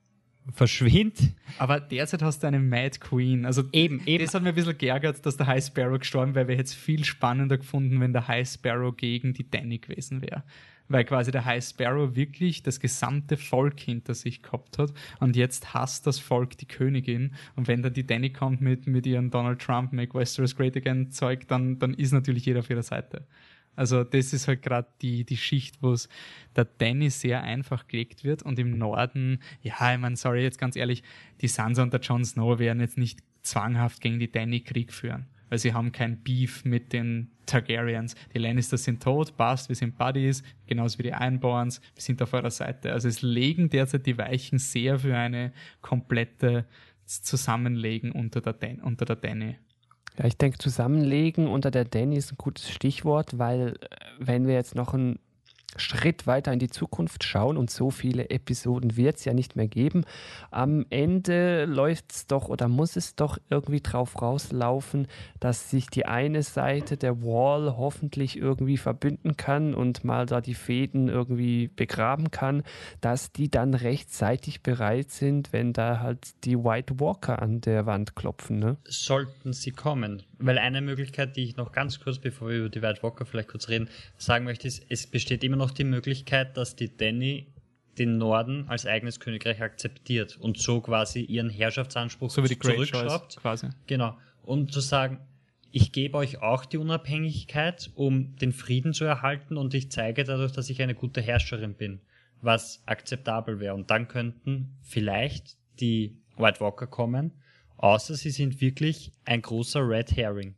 [0.51, 1.32] verschwindet.
[1.59, 3.47] Aber derzeit hast du eine Mad Queen.
[3.47, 4.24] Also eben, eben.
[4.24, 6.49] Das hat mir ein bisschen geärgert, dass der High Sparrow gestorben wäre.
[6.49, 10.43] Wir hätten es viel spannender gefunden, wenn der High Sparrow gegen die Danny gewesen wäre.
[10.88, 15.72] Weil quasi der High Sparrow wirklich das gesamte Volk hinter sich gehabt hat und jetzt
[15.72, 17.34] hasst das Volk die Königin.
[17.55, 21.11] Und wenn dann die Danny kommt mit, mit ihrem Donald Trump Make Westeros Great Again
[21.11, 23.26] Zeug, dann, dann ist natürlich jeder auf ihrer Seite.
[23.74, 26.08] Also das ist halt gerade die, die Schicht, wo es
[26.56, 30.76] der Danny sehr einfach gelegt wird und im Norden, ja, ich meine, sorry, jetzt ganz
[30.76, 31.02] ehrlich,
[31.40, 35.26] die Sansa und der Jon Snow werden jetzt nicht zwanghaft gegen die Danny Krieg führen,
[35.48, 38.14] weil sie haben kein Beef mit den Targaryens.
[38.34, 42.32] Die Lannisters sind tot, passt, wir sind Buddies, genauso wie die Ironborns, wir sind auf
[42.34, 42.92] eurer Seite.
[42.92, 46.66] Also es legen derzeit die Weichen sehr für eine komplette
[47.06, 49.56] Zusammenlegen unter der, Dan unter der Danny.
[50.18, 54.54] Ja, ich denke, zusammenlegen unter der Danny ist ein gutes Stichwort, weil äh, wenn wir
[54.54, 55.18] jetzt noch ein
[55.76, 59.68] Schritt weiter in die Zukunft schauen und so viele Episoden wird es ja nicht mehr
[59.68, 60.04] geben.
[60.50, 65.06] Am Ende läuft es doch oder muss es doch irgendwie drauf rauslaufen,
[65.40, 70.54] dass sich die eine Seite der Wall hoffentlich irgendwie verbünden kann und mal da die
[70.54, 72.62] Fäden irgendwie begraben kann,
[73.00, 78.14] dass die dann rechtzeitig bereit sind, wenn da halt die White Walker an der Wand
[78.14, 78.58] klopfen.
[78.58, 78.76] Ne?
[78.84, 80.22] Sollten sie kommen.
[80.45, 83.49] Weil eine Möglichkeit, die ich noch ganz kurz, bevor wir über die White Walker vielleicht
[83.49, 87.47] kurz reden, sagen möchte, ist, es besteht immer noch die Möglichkeit, dass die Danny
[87.99, 93.36] den Norden als eigenes Königreich akzeptiert und so quasi ihren Herrschaftsanspruch so wie die zurückschraubt.
[93.36, 93.68] Quasi.
[93.86, 94.16] Genau.
[94.43, 95.18] Und zu sagen,
[95.70, 100.53] ich gebe euch auch die Unabhängigkeit, um den Frieden zu erhalten und ich zeige dadurch,
[100.53, 102.01] dass ich eine gute Herrscherin bin,
[102.40, 103.74] was akzeptabel wäre.
[103.74, 107.32] Und dann könnten vielleicht die White Walker kommen,
[107.83, 110.55] außer sie sind wirklich ein großer Red Herring.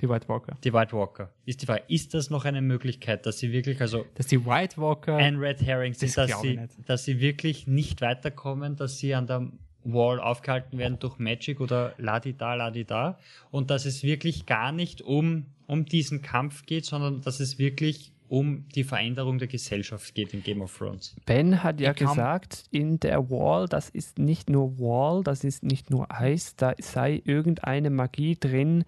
[0.00, 0.56] die White Walker.
[0.64, 1.30] Die White Walker.
[1.46, 4.78] Ist die Frage, ist das noch eine Möglichkeit, dass sie wirklich, also Dass die White
[4.78, 5.16] Walker.
[5.16, 9.28] ein Red Herring sind, Das dass sie, dass sie wirklich nicht weiterkommen, dass sie an
[9.28, 9.46] der
[9.84, 13.18] Wall aufgehalten werden durch Magic oder Ladida, Ladida
[13.50, 18.11] und dass es wirklich gar nicht um, um diesen Kampf geht, sondern dass es wirklich
[18.32, 21.14] um die Veränderung der Gesellschaft geht in Game of Thrones.
[21.26, 25.90] Ben hat ja gesagt, in der Wall, das ist nicht nur Wall, das ist nicht
[25.90, 28.84] nur Eis, da sei irgendeine Magie drin,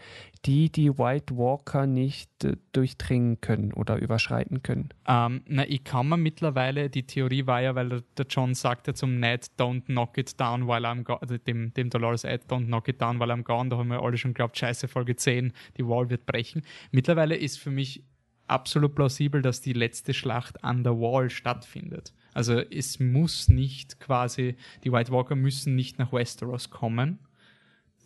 [0.46, 4.88] die die White Walker nicht äh, durchdringen können oder überschreiten können.
[5.06, 8.94] Ähm, na, ich kann mir mittlerweile, die Theorie war ja, weil der, der John sagte
[8.94, 12.64] zum Ned, don't knock it down while I'm gone, also dem, dem Dolores Ed, don't
[12.64, 15.52] knock it down while I'm gone, da haben wir alle schon geglaubt, scheiße, Folge 10,
[15.76, 16.62] die Wall wird brechen.
[16.92, 18.02] Mittlerweile ist für mich
[18.46, 22.12] absolut plausibel, dass die letzte Schlacht an der Wall stattfindet.
[22.32, 27.18] Also es muss nicht quasi, die White Walker müssen nicht nach Westeros kommen.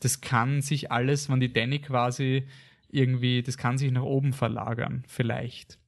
[0.00, 2.46] Das kann sich alles, wenn die Danny quasi
[2.90, 5.78] irgendwie, das kann sich nach oben verlagern, vielleicht.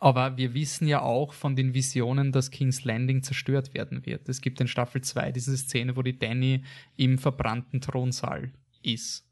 [0.00, 4.28] Aber wir wissen ja auch von den Visionen, dass King's Landing zerstört werden wird.
[4.28, 6.64] Es gibt in Staffel 2 diese Szene, wo die Danny
[6.96, 8.50] im verbrannten Thronsaal
[8.82, 9.26] ist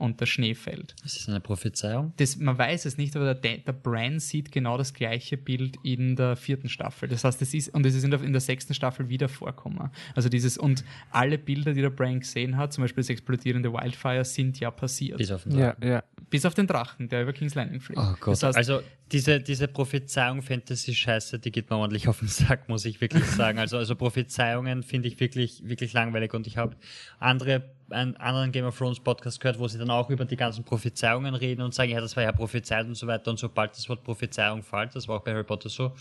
[0.00, 0.94] und der Schnee fällt.
[1.04, 2.12] Ist das eine Prophezeiung?
[2.16, 6.16] Das, man weiß es nicht, aber der, der Bran sieht genau das gleiche Bild in
[6.16, 7.08] der vierten Staffel.
[7.08, 9.90] Das heißt, es ist, und es ist in der, in der sechsten Staffel wieder vorkommen.
[10.14, 14.24] Also dieses, und alle Bilder, die der Bran gesehen hat, zum Beispiel das explodierende Wildfire,
[14.24, 15.18] sind ja passiert.
[15.18, 15.88] Bis auf den Ja, Drachen.
[15.88, 16.02] ja.
[16.28, 18.00] Bis auf den Drachen, der über King's Landing fliegt.
[18.00, 18.34] Oh Gott.
[18.34, 18.82] Das heißt, also
[19.12, 23.58] diese, diese Prophezeiung Fantasy-Scheiße, die geht mir ordentlich auf den Sack, muss ich wirklich sagen.
[23.58, 26.76] Also, also Prophezeiungen finde ich wirklich, wirklich langweilig und ich habe
[27.18, 30.64] andere, einen anderen Game of Thrones Podcast gehört, wo sie dann auch über die ganzen
[30.64, 33.88] Prophezeiungen reden und sagen, ja, das war ja prophezeit und so weiter und sobald das
[33.88, 35.94] Wort Prophezeiung fällt, das war auch bei Harry Potter so,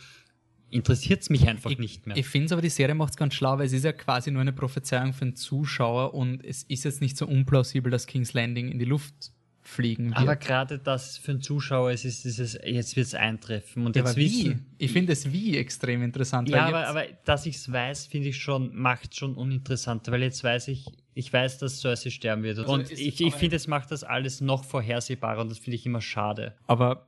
[0.72, 2.16] interessiert es mich einfach nicht mehr.
[2.18, 4.32] Ich finde es aber, die Serie macht es ganz schlau, weil es ist ja quasi
[4.32, 8.34] nur eine Prophezeiung für den Zuschauer und es ist jetzt nicht so unplausibel, dass King's
[8.34, 10.18] Landing in die Luft fliegen wird.
[10.18, 14.02] aber gerade das für den Zuschauer, es ist dieses, jetzt wird es eintreffen und Ja,
[14.04, 14.26] jetzt aber wie?
[14.26, 16.50] wissen, Ich finde es wie extrem interessant.
[16.50, 20.44] Ja, aber, aber dass ich es weiß, finde ich schon, macht schon uninteressanter, weil jetzt
[20.44, 22.60] weiß ich, ich weiß, dass Cersei sterben wird.
[22.60, 25.86] und es- ich, ich finde, es macht das alles noch vorhersehbarer und das finde ich
[25.86, 26.56] immer schade.
[26.66, 27.08] Aber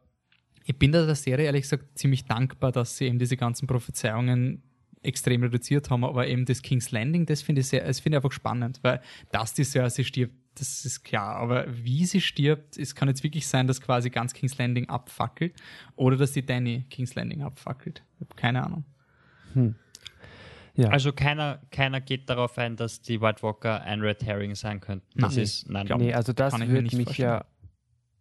[0.65, 4.61] ich bin da der Serie ehrlich gesagt ziemlich dankbar, dass sie eben diese ganzen Prophezeiungen
[5.03, 8.23] extrem reduziert haben, aber eben das King's Landing, das finde ich sehr, das finde ich
[8.23, 9.01] einfach spannend, weil
[9.31, 13.47] dass die Cersei stirbt, das ist klar, aber wie sie stirbt, es kann jetzt wirklich
[13.47, 15.53] sein, dass quasi ganz King's Landing abfackelt
[15.95, 18.03] oder dass die Danny King's Landing abfackelt.
[18.15, 18.83] Ich habe keine Ahnung.
[20.75, 20.89] Ja.
[20.89, 25.19] Also keiner, keiner geht darauf ein, dass die White Walker ein Red Herring sein könnten.
[25.19, 25.43] Das Nein.
[25.43, 25.85] ist, nein.
[25.85, 27.29] Glaub- Nee, also das würde mich vorstellen.
[27.29, 27.45] ja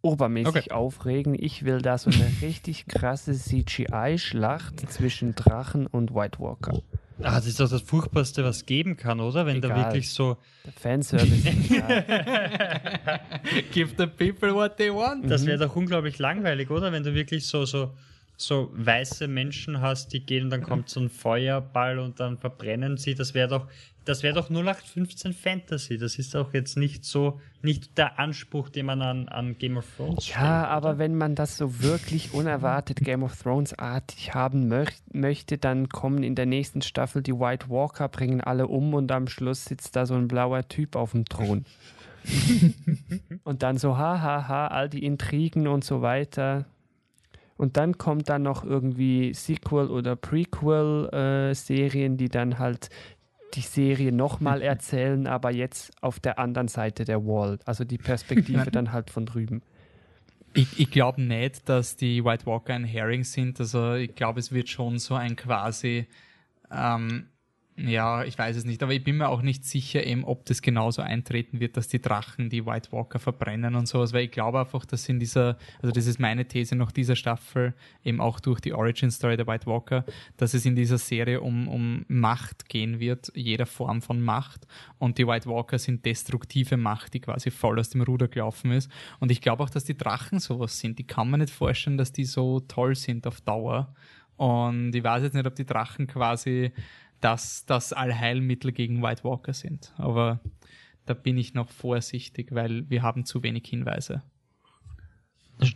[0.01, 0.71] obermäßig Okay.
[0.71, 1.35] aufregen.
[1.37, 6.81] Ich will da so eine richtig krasse CGI-Schlacht zwischen Drachen und White Walker.
[7.23, 9.45] Ah, das ist doch das Furchtbarste, was geben kann, oder?
[9.45, 9.85] Wenn da Egal.
[9.85, 11.43] wirklich so, Der Fanservice.
[13.71, 15.29] Give the people what they want.
[15.29, 16.91] das wäre doch unglaublich langweilig, oder?
[16.91, 17.91] Wenn du wirklich so, so,
[18.37, 22.97] so weiße Menschen hast, die gehen und dann kommt so ein Feuerball und dann verbrennen
[22.97, 23.15] sie.
[23.15, 23.67] Das wäre doch,
[24.05, 25.97] das wäre doch 0815 Fantasy.
[25.97, 29.85] Das ist auch jetzt nicht so, nicht der Anspruch, den man an, an Game of
[29.95, 35.57] Thrones ja, aber wenn man das so wirklich unerwartet Game of Thrones-artig haben möch möchte,
[35.57, 39.65] dann kommen in der nächsten Staffel die White Walker, bringen alle um und am Schluss
[39.65, 41.65] sitzt da so ein blauer Typ auf dem Thron.
[43.43, 46.65] und dann so, ha, ha, ha, all die Intrigen und so weiter.
[47.57, 52.89] Und dann kommt dann noch irgendwie Sequel- oder Prequel-Serien, die dann halt
[53.55, 57.59] die Serie nochmal erzählen, aber jetzt auf der anderen Seite der Wall.
[57.65, 59.61] Also die Perspektive dann halt von drüben.
[60.53, 63.59] Ich, ich glaube nicht, dass die White Walker ein Herring sind.
[63.59, 66.07] Also ich glaube, es wird schon so ein quasi,
[66.69, 67.27] ähm,
[67.87, 70.61] ja, ich weiß es nicht, aber ich bin mir auch nicht sicher, eben, ob das
[70.61, 74.59] genauso eintreten wird, dass die Drachen die White Walker verbrennen und sowas, weil ich glaube
[74.59, 78.59] einfach, dass in dieser, also das ist meine These nach dieser Staffel, eben auch durch
[78.59, 80.05] die Origin Story der White Walker,
[80.37, 84.67] dass es in dieser Serie um, um Macht gehen wird, jeder Form von Macht.
[84.97, 88.91] Und die White Walker sind destruktive Macht, die quasi voll aus dem Ruder gelaufen ist.
[89.19, 92.11] Und ich glaube auch, dass die Drachen sowas sind, die kann man nicht vorstellen, dass
[92.11, 93.93] die so toll sind auf Dauer.
[94.37, 96.71] Und ich weiß jetzt nicht, ob die Drachen quasi
[97.21, 99.93] das, das Allheilmittel gegen White Walker sind.
[99.97, 100.39] Aber
[101.05, 104.23] da bin ich noch vorsichtig, weil wir haben zu wenig Hinweise.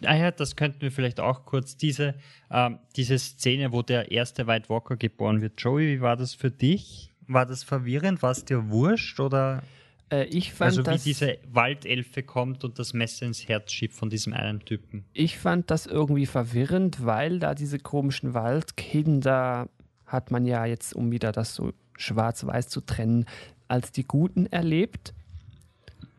[0.03, 1.77] Ah ja, das könnten wir vielleicht auch kurz.
[1.77, 2.15] Diese,
[2.49, 5.61] ähm, diese Szene, wo der erste White Walker geboren wird.
[5.61, 7.13] Joey, wie war das für dich?
[7.27, 8.23] War das verwirrend?
[8.23, 9.19] War es dir wurscht?
[9.19, 9.61] Oder
[10.09, 14.09] Äh, ich fand also wie diese Waldelfe kommt und das Messer ins Herz schiebt von
[14.09, 15.05] diesem einen Typen?
[15.13, 19.69] ich fand das irgendwie verwirrend, weil da diese komischen Waldkinder
[20.05, 23.25] hat man ja jetzt, um wieder das so schwarz-weiß zu trennen,
[23.67, 25.13] als die Guten erlebt.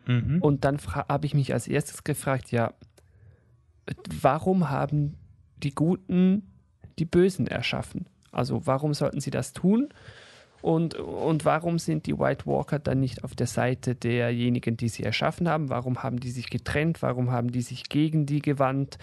[0.06, 0.40] Mhm.
[0.40, 2.72] Und dann habe ich mich als erstes gefragt, ja,
[4.20, 5.16] warum haben
[5.62, 6.50] die Guten
[6.98, 8.06] die Bösen erschaffen?
[8.32, 9.88] Also warum sollten sie das tun?
[10.62, 15.04] Und, und warum sind die White Walker dann nicht auf der Seite derjenigen, die sie
[15.04, 15.68] erschaffen haben?
[15.68, 17.02] Warum haben die sich getrennt?
[17.02, 18.98] Warum haben die sich gegen die gewandt?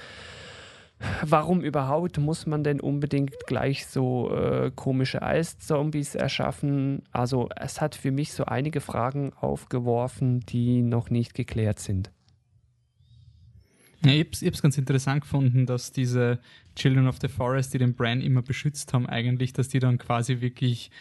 [1.25, 7.03] Warum überhaupt muss man denn unbedingt gleich so äh, komische Eiszombies erschaffen?
[7.11, 12.11] Also es hat für mich so einige Fragen aufgeworfen, die noch nicht geklärt sind.
[14.05, 16.39] Ja, ich habe es ganz interessant gefunden, dass diese
[16.75, 20.41] Children of the Forest, die den Bran immer beschützt haben, eigentlich, dass die dann quasi
[20.41, 20.91] wirklich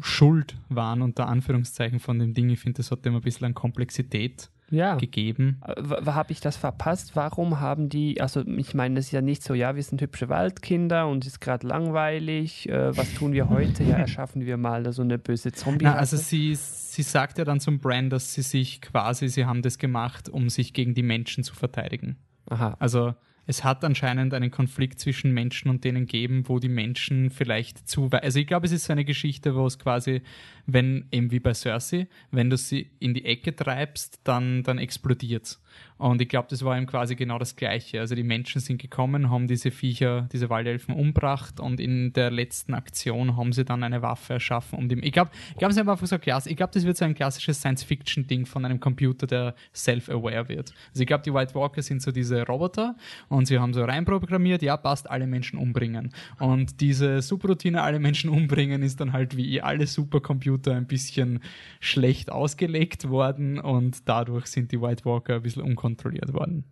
[0.00, 2.50] schuld waren, unter Anführungszeichen von dem Ding.
[2.50, 4.96] Ich finde, das hat dem ein bisschen an Komplexität ja.
[4.96, 5.60] gegeben.
[5.66, 7.16] Äh, Habe ich das verpasst?
[7.16, 10.28] Warum haben die, also ich meine, es ist ja nicht so, ja, wir sind hübsche
[10.28, 13.84] Waldkinder und es ist gerade langweilig, äh, was tun wir heute?
[13.84, 17.60] Ja, erschaffen wir mal so eine böse zombie Na, Also sie, sie sagt ja dann
[17.60, 21.44] zum Brand, dass sie sich quasi, sie haben das gemacht, um sich gegen die Menschen
[21.44, 22.16] zu verteidigen.
[22.48, 22.76] Aha.
[22.78, 23.14] Also
[23.46, 28.10] es hat anscheinend einen Konflikt zwischen Menschen und denen geben, wo die Menschen vielleicht zu
[28.10, 28.24] weit.
[28.24, 30.22] Also ich glaube, es ist so eine Geschichte, wo es quasi,
[30.66, 35.62] wenn eben wie bei Cersei, wenn du sie in die Ecke treibst, dann, dann explodiert's.
[35.98, 38.00] Und ich glaube, das war ihm quasi genau das Gleiche.
[38.00, 42.74] Also die Menschen sind gekommen, haben diese Viecher, diese Waldelfen umbracht und in der letzten
[42.74, 45.02] Aktion haben sie dann eine Waffe erschaffen, dem.
[45.02, 46.50] Ich glaube, ich glaube, sie haben einfach so klasse.
[46.50, 50.74] Ich glaube, das wird so ein klassisches Science-Fiction-Ding von einem Computer, der self-aware wird.
[50.90, 52.94] Also ich glaube, die White Walker sind so diese Roboter
[53.28, 56.12] und sie haben so reinprogrammiert, ja, passt, alle Menschen umbringen.
[56.38, 61.40] Und diese Subroutine, alle Menschen umbringen, ist dann halt wie alle Supercomputer ein bisschen
[61.80, 66.64] schlecht ausgelegt worden und dadurch sind die White Walker ein bisschen unkontrolliert worden.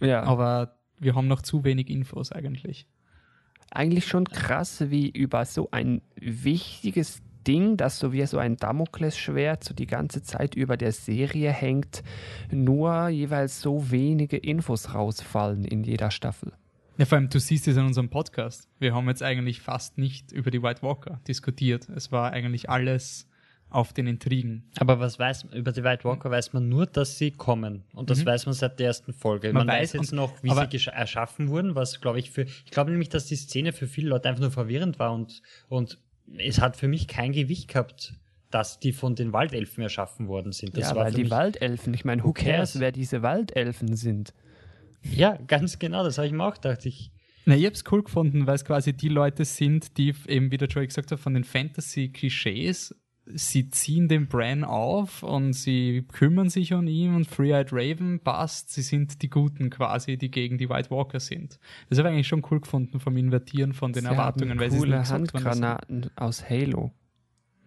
[0.00, 0.22] Ja.
[0.24, 2.86] Aber wir haben noch zu wenig Infos eigentlich.
[3.70, 9.62] Eigentlich schon krass, wie über so ein wichtiges Ding, das so wie so ein Damoklesschwert
[9.64, 12.02] so die ganze Zeit über der Serie hängt,
[12.50, 16.52] nur jeweils so wenige Infos rausfallen in jeder Staffel.
[16.98, 18.68] Ja, vor allem, du siehst es in unserem Podcast.
[18.78, 21.88] Wir haben jetzt eigentlich fast nicht über die White Walker diskutiert.
[21.90, 23.28] Es war eigentlich alles
[23.76, 24.64] auf den Intrigen.
[24.78, 28.08] Aber was weiß man über die White Walker weiß man nur, dass sie kommen und
[28.08, 28.26] das mhm.
[28.26, 29.52] weiß man seit der ersten Folge.
[29.52, 32.90] Man, man weiß, jetzt noch, wie sie erschaffen wurden, was glaube ich für ich glaube
[32.90, 35.98] nämlich, dass die Szene für viele Leute einfach nur verwirrend war und und
[36.38, 38.14] es hat für mich kein Gewicht gehabt,
[38.50, 40.74] dass die von den Waldelfen erschaffen worden sind.
[40.76, 44.32] Das ja, weil die Waldelfen, ich meine, who cares, wer diese Waldelfen sind?
[45.02, 46.86] Ja, ganz genau, das habe ich mir auch gedacht.
[46.86, 47.10] Ich,
[47.44, 50.56] na, ich habe es cool gefunden, weil es quasi die Leute sind, die eben, wie
[50.56, 52.94] der Joey gesagt hat, von den Fantasy-Klischees
[53.34, 58.72] sie ziehen den Bran auf und sie kümmern sich um ihn und Free-Eyed Raven passt.
[58.72, 61.58] Sie sind die Guten quasi, die gegen die White Walker sind.
[61.88, 64.50] Das habe ich eigentlich schon cool gefunden vom Invertieren von den sie Erwartungen.
[64.50, 66.92] Haben weil coole sie Handgranaten aus Halo.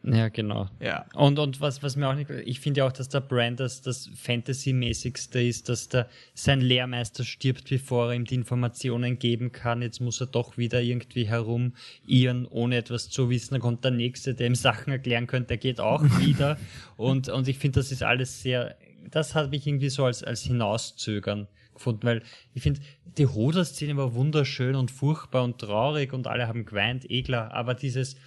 [0.03, 0.69] Ja, genau.
[0.79, 1.05] Ja.
[1.13, 3.81] Und, und was, was mir auch nicht, ich finde ja auch, dass der Brand das,
[3.81, 9.81] das Fantasy-mäßigste ist, dass der, sein Lehrmeister stirbt, bevor er ihm die Informationen geben kann.
[9.81, 13.55] Jetzt muss er doch wieder irgendwie herumirren, ohne etwas zu wissen.
[13.55, 16.57] Dann kommt der Nächste, der ihm Sachen erklären könnte, der geht auch wieder.
[16.95, 18.77] Und, und ich finde, das ist alles sehr,
[19.11, 22.23] das habe ich irgendwie so als, als Hinauszögern gefunden, weil
[22.53, 22.81] ich finde,
[23.17, 27.73] die Hoda-Szene war wunderschön und furchtbar und traurig und alle haben geweint, eh klar, aber
[27.73, 28.17] dieses,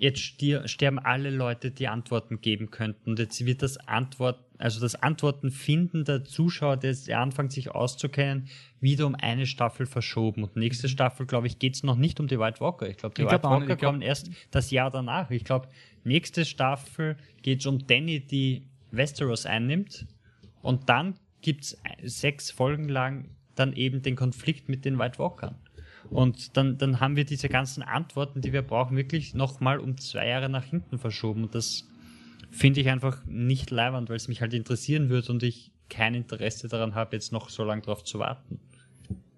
[0.00, 0.18] jetzt
[0.64, 3.10] sterben alle Leute, die Antworten geben könnten.
[3.10, 8.48] Und jetzt wird das Antwort, also das Antworten finden der Zuschauer, der anfängt sich auszukennen,
[8.80, 10.42] wieder um eine Staffel verschoben.
[10.42, 10.92] Und nächste mhm.
[10.92, 12.88] Staffel, glaube ich, geht es noch nicht um die White Walker.
[12.88, 15.30] Ich glaube, die ich White glaub Walker kommen erst das Jahr danach.
[15.30, 15.68] Ich glaube,
[16.02, 20.06] nächste Staffel geht es um Danny, die Westeros einnimmt.
[20.62, 25.56] Und dann gibt es sechs Folgen lang dann eben den Konflikt mit den White Walkern.
[26.10, 30.28] Und dann, dann haben wir diese ganzen Antworten, die wir brauchen, wirklich nochmal um zwei
[30.28, 31.44] Jahre nach hinten verschoben.
[31.44, 31.88] Und das
[32.50, 36.68] finde ich einfach nicht leibend, weil es mich halt interessieren würde und ich kein Interesse
[36.68, 38.58] daran habe, jetzt noch so lange drauf zu warten.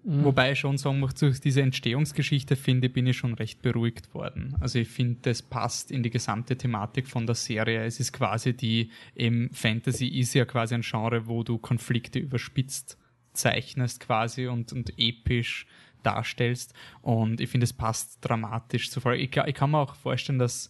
[0.03, 0.25] Mhm.
[0.25, 4.55] Wobei ich schon sagen muss, durch diese Entstehungsgeschichte finde, bin ich schon recht beruhigt worden.
[4.59, 7.85] Also ich finde, das passt in die gesamte Thematik von der Serie.
[7.85, 12.97] Es ist quasi die, eben Fantasy ist ja quasi ein Genre, wo du Konflikte überspitzt
[13.33, 15.65] zeichnest quasi und, und episch
[16.03, 16.73] darstellst.
[17.01, 19.23] Und ich finde, es passt dramatisch zu Folge.
[19.23, 20.69] Ich, ich kann mir auch vorstellen, dass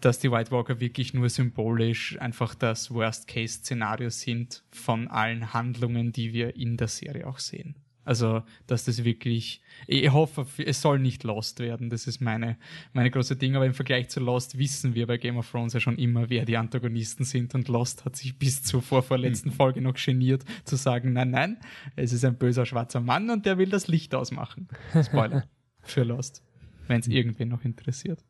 [0.00, 6.32] dass die White Walker wirklich nur symbolisch einfach das Worst-Case-Szenario sind von allen Handlungen, die
[6.32, 7.74] wir in der Serie auch sehen.
[8.04, 11.90] Also, dass das wirklich, ich hoffe, es soll nicht Lost werden.
[11.90, 12.56] Das ist meine,
[12.92, 13.56] meine große Ding.
[13.56, 16.44] Aber im Vergleich zu Lost wissen wir bei Game of Thrones ja schon immer, wer
[16.44, 17.54] die Antagonisten sind.
[17.54, 19.56] Und Lost hat sich bis zur vorvorletzten mhm.
[19.56, 21.58] Folge noch geniert, zu sagen, nein, nein,
[21.96, 24.68] es ist ein böser schwarzer Mann und der will das Licht ausmachen.
[25.02, 25.44] Spoiler
[25.82, 26.42] für Lost,
[26.88, 28.24] wenn es irgendwen noch interessiert.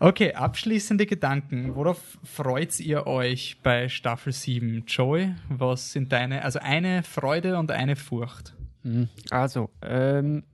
[0.00, 1.74] Okay, abschließende Gedanken.
[1.74, 4.84] Worauf freut ihr euch bei Staffel 7?
[4.86, 8.54] Joey, was sind deine, also eine Freude und eine Furcht?
[8.84, 10.44] Hm, also, ähm,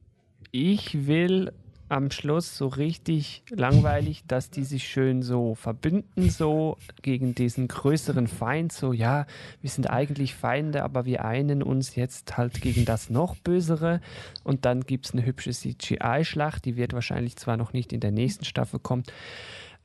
[0.51, 1.53] ich will
[1.95, 8.27] am Schluss so richtig langweilig, dass die sich schön so verbünden, so gegen diesen größeren
[8.27, 8.73] Feind.
[8.73, 9.27] So, ja,
[9.61, 14.01] wir sind eigentlich Feinde, aber wir einen uns jetzt halt gegen das noch Bösere.
[14.43, 18.12] Und dann gibt es eine hübsche CGI-Schlacht, die wird wahrscheinlich zwar noch nicht in der
[18.12, 19.05] nächsten Staffel kommen.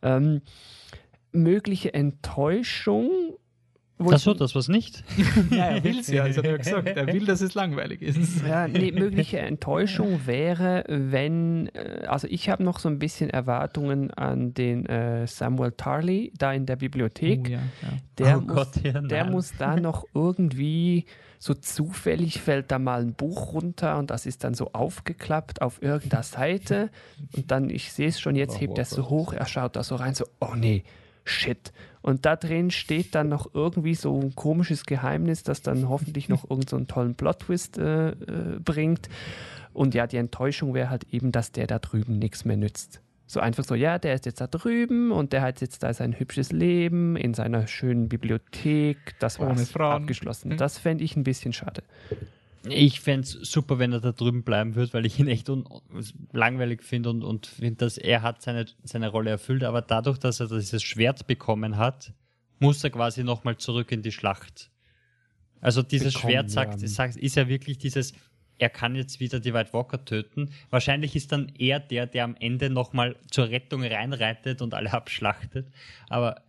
[0.01, 0.41] Ähm,
[1.31, 3.37] mögliche Enttäuschung
[3.99, 5.03] Achso, das was nicht?
[5.51, 6.87] ja, er will es ja, das hat er gesagt.
[6.99, 8.45] Er will, dass es langweilig ist.
[8.45, 14.11] Ja, nee, mögliche Enttäuschung wäre, wenn, äh, also ich habe noch so ein bisschen Erwartungen
[14.11, 17.41] an den äh, Samuel Tarley da in der Bibliothek.
[17.45, 17.97] Oh, ja, ja.
[18.17, 21.05] Der, oh muss, Gott, ja, der muss da noch irgendwie
[21.39, 25.81] so zufällig fällt da mal ein Buch runter und das ist dann so aufgeklappt auf
[25.81, 26.89] irgendeiner Seite
[27.35, 29.95] und dann, ich sehe es schon, jetzt hebt er so hoch, er schaut da so
[29.95, 30.83] rein, so, oh nee,
[31.23, 31.71] shit.
[32.01, 36.49] Und da drin steht dann noch irgendwie so ein komisches Geheimnis, das dann hoffentlich noch
[36.49, 38.15] irgendeinen so tollen Plot-Twist äh, äh,
[38.63, 39.09] bringt.
[39.73, 43.01] Und ja, die Enttäuschung wäre halt eben, dass der da drüben nichts mehr nützt.
[43.27, 46.17] So einfach so, ja, der ist jetzt da drüben und der hat jetzt da sein
[46.17, 48.97] hübsches Leben in seiner schönen Bibliothek.
[49.19, 49.55] Das war
[49.93, 50.51] abgeschlossen.
[50.51, 50.57] Hm.
[50.57, 51.83] Das fände ich ein bisschen schade.
[52.67, 55.49] Ich fände es super, wenn er da drüben bleiben würde, weil ich ihn echt
[56.33, 60.39] langweilig finde und, und finde, dass er hat seine, seine Rolle erfüllt, aber dadurch, dass
[60.39, 62.13] er dieses Schwert bekommen hat,
[62.59, 64.71] muss er quasi nochmal zurück in die Schlacht.
[65.61, 66.87] Also dieses bekommen, Schwert sagt, ja.
[66.87, 68.13] sagt, ist ja wirklich dieses,
[68.57, 70.51] er kann jetzt wieder die White Walker töten.
[70.69, 75.71] Wahrscheinlich ist dann er der, der am Ende nochmal zur Rettung reinreitet und alle abschlachtet.
[76.09, 76.43] Aber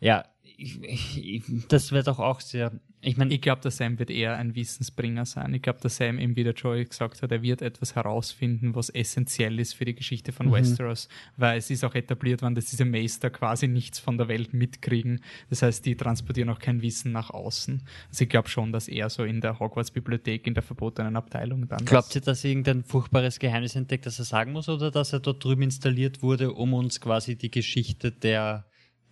[0.00, 4.10] ja, ich, ich, das wäre doch auch sehr ich meine, ich glaube, der Sam wird
[4.10, 5.54] eher ein Wissensbringer sein.
[5.54, 8.88] Ich glaube, der Sam, eben wie der Joey gesagt hat, er wird etwas herausfinden, was
[8.88, 10.52] essentiell ist für die Geschichte von mhm.
[10.52, 14.54] Westeros, weil es ist auch etabliert worden, dass diese Meister quasi nichts von der Welt
[14.54, 15.20] mitkriegen.
[15.50, 17.82] Das heißt, die transportieren auch kein Wissen nach außen.
[18.08, 21.84] Also ich glaube schon, dass er so in der Hogwarts-Bibliothek, in der verbotenen Abteilung dann.
[21.84, 25.20] Glaubt ihr, dass er irgendein furchtbares Geheimnis entdeckt, das er sagen muss, oder dass er
[25.20, 28.64] dort drüben installiert wurde, um uns quasi die Geschichte der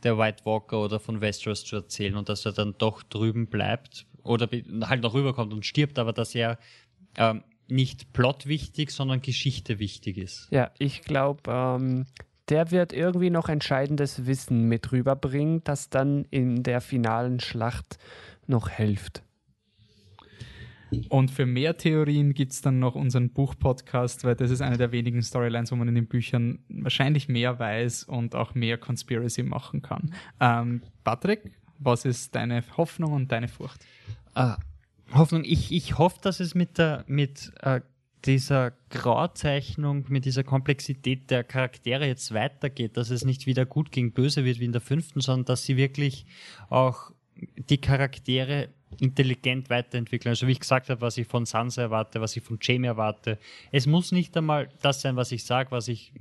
[0.04, 4.06] der White Walker oder von Westeros zu erzählen und dass er dann doch drüben bleibt
[4.22, 4.48] oder
[4.82, 6.58] halt noch rüberkommt und stirbt, aber dass er
[7.16, 10.48] ähm, nicht Plot wichtig, sondern Geschichte wichtig ist.
[10.50, 12.06] Ja, ich glaube, ähm,
[12.48, 17.98] der wird irgendwie noch entscheidendes Wissen mit rüberbringen, das dann in der finalen Schlacht
[18.46, 19.23] noch hilft.
[21.08, 24.92] Und für mehr Theorien gibt es dann noch unseren Buch-Podcast, weil das ist eine der
[24.92, 29.82] wenigen Storylines, wo man in den Büchern wahrscheinlich mehr weiß und auch mehr Conspiracy machen
[29.82, 30.14] kann.
[30.40, 33.84] Ähm, Patrick, was ist deine Hoffnung und deine Furcht?
[34.34, 34.58] Ah,
[35.12, 37.80] Hoffnung, ich, ich hoffe, dass es mit der mit äh,
[38.24, 44.12] dieser Grauzeichnung, mit dieser Komplexität der Charaktere jetzt weitergeht, dass es nicht wieder gut gegen
[44.12, 46.24] böse wird wie in der fünften, sondern dass sie wirklich
[46.70, 47.12] auch
[47.56, 48.68] die Charaktere
[49.00, 50.30] intelligent weiterentwickeln.
[50.30, 53.38] Also wie ich gesagt habe, was ich von Sansa erwarte, was ich von Jamie erwarte.
[53.72, 56.12] Es muss nicht einmal das sein, was ich sage, was ich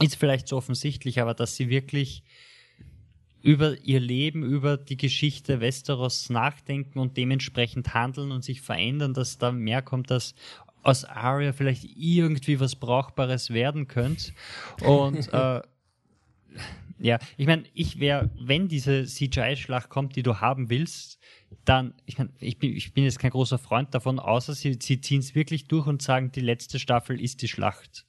[0.00, 2.22] ist vielleicht so offensichtlich, aber dass sie wirklich
[3.42, 9.38] über ihr Leben, über die Geschichte Westeros nachdenken und dementsprechend handeln und sich verändern, dass
[9.38, 10.34] da mehr kommt, dass
[10.82, 14.32] aus Arya vielleicht irgendwie was Brauchbares werden könnte.
[14.82, 15.62] Und äh,
[16.98, 21.18] ja, ich meine, ich wäre, wenn diese CGI-Schlacht kommt, die du haben willst,
[21.64, 25.00] dann, ich, mein, ich, bin, ich bin jetzt kein großer Freund davon, außer sie, sie
[25.00, 28.06] ziehen es wirklich durch und sagen, die letzte Staffel ist die Schlacht.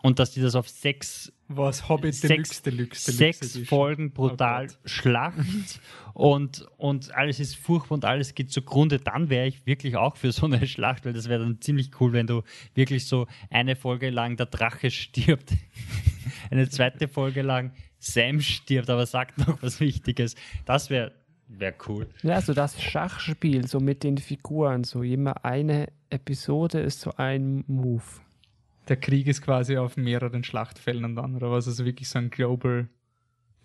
[0.00, 4.68] Und dass die das auf sechs, Was, Hobbit sechs, Deluxe, Deluxe, Deluxe sechs Folgen brutal
[4.70, 5.80] oh Schlacht
[6.14, 10.30] und, und alles ist furchtbar und alles geht zugrunde, dann wäre ich wirklich auch für
[10.30, 12.42] so eine Schlacht, weil das wäre dann ziemlich cool, wenn du
[12.74, 15.52] wirklich so eine Folge lang der Drache stirbt,
[16.50, 20.36] eine zweite Folge lang Sam stirbt, aber sagt noch was Wichtiges.
[20.64, 21.12] Das wäre
[21.48, 22.06] wär cool.
[22.22, 27.64] Ja, so das Schachspiel, so mit den Figuren, so immer eine Episode ist so ein
[27.66, 28.02] Move.
[28.88, 31.66] Der Krieg ist quasi auf mehreren Schlachtfeldern dann, oder was?
[31.66, 32.88] Also wirklich so ein Global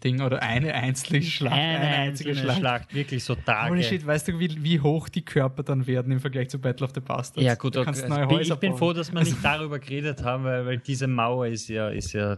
[0.04, 1.56] Ding oder eine einzelne Schlacht.
[1.56, 2.58] Eine, eine einzige Schlacht.
[2.60, 2.94] Schlacht.
[2.94, 3.72] wirklich so Tage.
[3.72, 6.86] Holy shit, weißt du, wie, wie hoch die Körper dann werden im Vergleich zu Battle
[6.86, 7.46] of the Bastards?
[7.46, 7.88] Ja, gut, okay.
[7.88, 11.70] also ich bin froh, dass wir nicht darüber geredet haben, weil, weil diese Mauer ist
[11.70, 12.38] ja, ist ja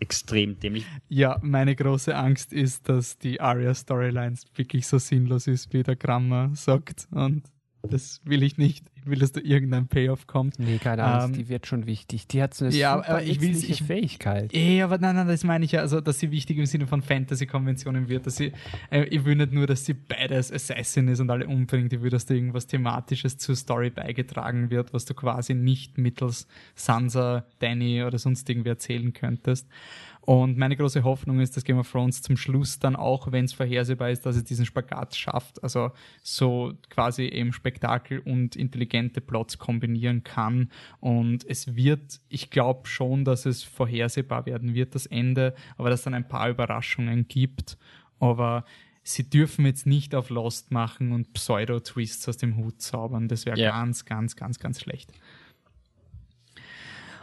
[0.00, 0.84] extrem dämlich.
[1.08, 6.50] Ja, meine große Angst ist, dass die Aria-Storylines wirklich so sinnlos ist, wie der Grammer
[6.54, 7.06] sagt.
[7.10, 7.42] Und
[7.82, 8.89] das will ich nicht.
[9.02, 10.58] Ich will, dass da irgendein Payoff kommt.
[10.58, 12.26] Nee, keine Angst, ähm, die wird schon wichtig.
[12.26, 14.54] Die hat so eine ja, aber ich will ich, Fähigkeit.
[14.54, 17.02] Eh, aber nein, nein, das meine ich ja, also, dass sie wichtig im Sinne von
[17.02, 18.26] Fantasy-Konventionen wird.
[18.26, 18.52] Dass sie,
[18.90, 21.92] äh, ich will nicht nur, dass sie beides Assassin ist und alle umbringt.
[21.92, 26.46] Ich will, dass da irgendwas Thematisches zur Story beigetragen wird, was du quasi nicht mittels
[26.74, 29.66] Sansa, Danny oder sonst irgendwie erzählen könntest.
[30.30, 33.52] Und meine große Hoffnung ist, dass Game of Thrones zum Schluss dann auch, wenn es
[33.52, 35.90] vorhersehbar ist, dass es diesen Spagat schafft, also
[36.22, 40.70] so quasi eben Spektakel und intelligente Plots kombinieren kann.
[41.00, 46.02] Und es wird, ich glaube schon, dass es vorhersehbar werden wird, das Ende, aber dass
[46.02, 47.76] dann ein paar Überraschungen gibt.
[48.20, 48.64] Aber
[49.02, 53.26] sie dürfen jetzt nicht auf Lost machen und Pseudo-Twists aus dem Hut zaubern.
[53.26, 53.72] Das wäre ja.
[53.72, 55.12] ganz, ganz, ganz, ganz schlecht.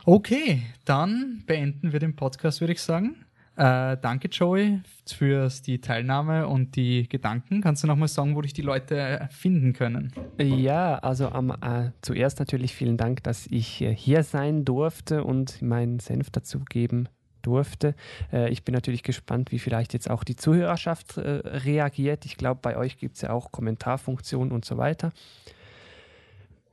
[0.09, 3.25] Okay, dann beenden wir den Podcast, würde ich sagen.
[3.57, 7.59] Äh, danke, Joey, für die Teilnahme und die Gedanken.
[7.59, 10.13] Kannst du nochmal sagen, wo dich die Leute finden können?
[10.41, 15.61] Ja, also um, äh, zuerst natürlich vielen Dank, dass ich äh, hier sein durfte und
[15.61, 17.09] meinen Senf dazugeben
[17.41, 17.93] durfte.
[18.31, 22.25] Äh, ich bin natürlich gespannt, wie vielleicht jetzt auch die Zuhörerschaft äh, reagiert.
[22.25, 25.11] Ich glaube, bei euch gibt es ja auch Kommentarfunktionen und so weiter.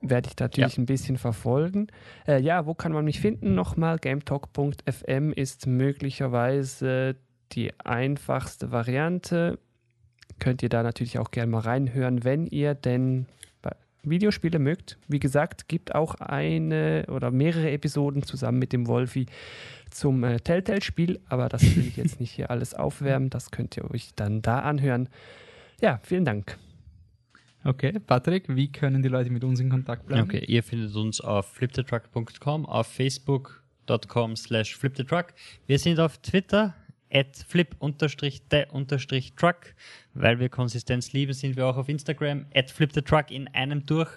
[0.06, 0.82] Werde ich natürlich ja.
[0.82, 1.86] ein bisschen verfolgen.
[2.26, 3.54] Äh, ja, wo kann man mich finden?
[3.54, 7.16] Nochmal, gametalk.fm ist möglicherweise
[7.52, 9.58] die einfachste Variante.
[10.38, 13.26] Könnt ihr da natürlich auch gerne mal reinhören, wenn ihr denn
[14.04, 14.98] Videospiele mögt.
[15.08, 19.26] Wie gesagt, gibt auch eine oder mehrere Episoden zusammen mit dem Wolfi
[19.90, 23.30] zum äh, Telltale-Spiel, aber das will ich jetzt nicht hier alles aufwärmen.
[23.30, 25.08] Das könnt ihr euch dann da anhören.
[25.80, 26.58] Ja, vielen Dank.
[27.64, 30.24] Okay, Patrick, wie können die Leute mit uns in Kontakt bleiben?
[30.24, 35.28] Okay, ihr findet uns auf fliptetruck.com, auf facebook.com slash fliptetruck.
[35.66, 36.74] Wir sind auf Twitter,
[37.14, 39.74] at flip-the-truck.
[40.14, 44.10] Weil wir Konsistenz lieben, sind wir auch auf Instagram, at fliptetruck in einem durch.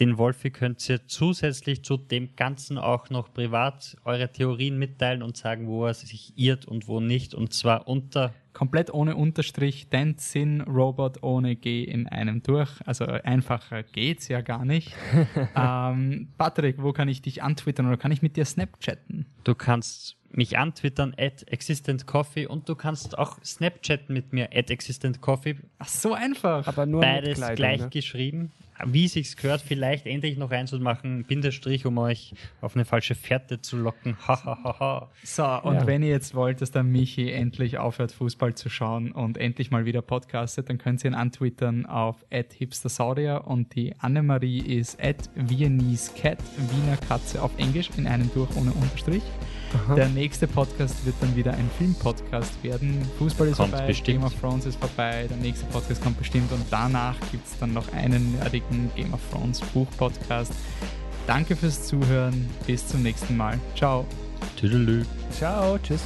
[0.00, 5.36] Den Wolfi könnt ihr zusätzlich zu dem Ganzen auch noch privat eure Theorien mitteilen und
[5.36, 7.34] sagen, wo er sich irrt und wo nicht.
[7.34, 12.70] Und zwar unter komplett ohne Unterstrich, Dancing Robot ohne G in einem durch.
[12.86, 14.94] Also einfacher geht's ja gar nicht.
[15.56, 19.26] ähm, Patrick, wo kann ich dich antwittern oder kann ich mit dir Snapchatten?
[19.44, 25.56] Du kannst mich antwittern at existentcoffee und du kannst auch Snapchatten mit mir at existentcoffee.
[25.78, 26.66] Ach, so einfach.
[26.66, 27.88] Aber nur Beides Kleidung, gleich ne?
[27.90, 28.52] geschrieben
[28.84, 33.76] wie sich's gehört, vielleicht endlich noch einzumachen, Bindestrich, um euch auf eine falsche Fährte zu
[33.76, 34.16] locken.
[35.22, 35.86] so, und ja.
[35.86, 39.84] wenn ihr jetzt wollt, dass der Michi endlich aufhört, Fußball zu schauen und endlich mal
[39.84, 46.12] wieder podcastet, dann könnt ihr ihn antwittern auf hipstersaudia und die Annemarie ist at Viennese
[46.14, 49.22] Cat, Wiener Katze auf Englisch in einem durch ohne Unterstrich.
[49.74, 49.94] Aha.
[49.94, 53.02] Der nächste Podcast wird dann wieder ein Filmpodcast werden.
[53.18, 54.06] Fußball ist kommt vorbei, bestimmt.
[54.06, 57.72] Game of Thrones ist vorbei, der nächste Podcast kommt bestimmt und danach gibt es dann
[57.72, 60.52] noch einen nerdigen Game of Thrones Buch-Podcast.
[61.26, 63.58] Danke fürs Zuhören, bis zum nächsten Mal.
[63.76, 64.06] Ciao.
[64.56, 65.04] Tüdelü.
[65.32, 66.02] Ciao, tschüss.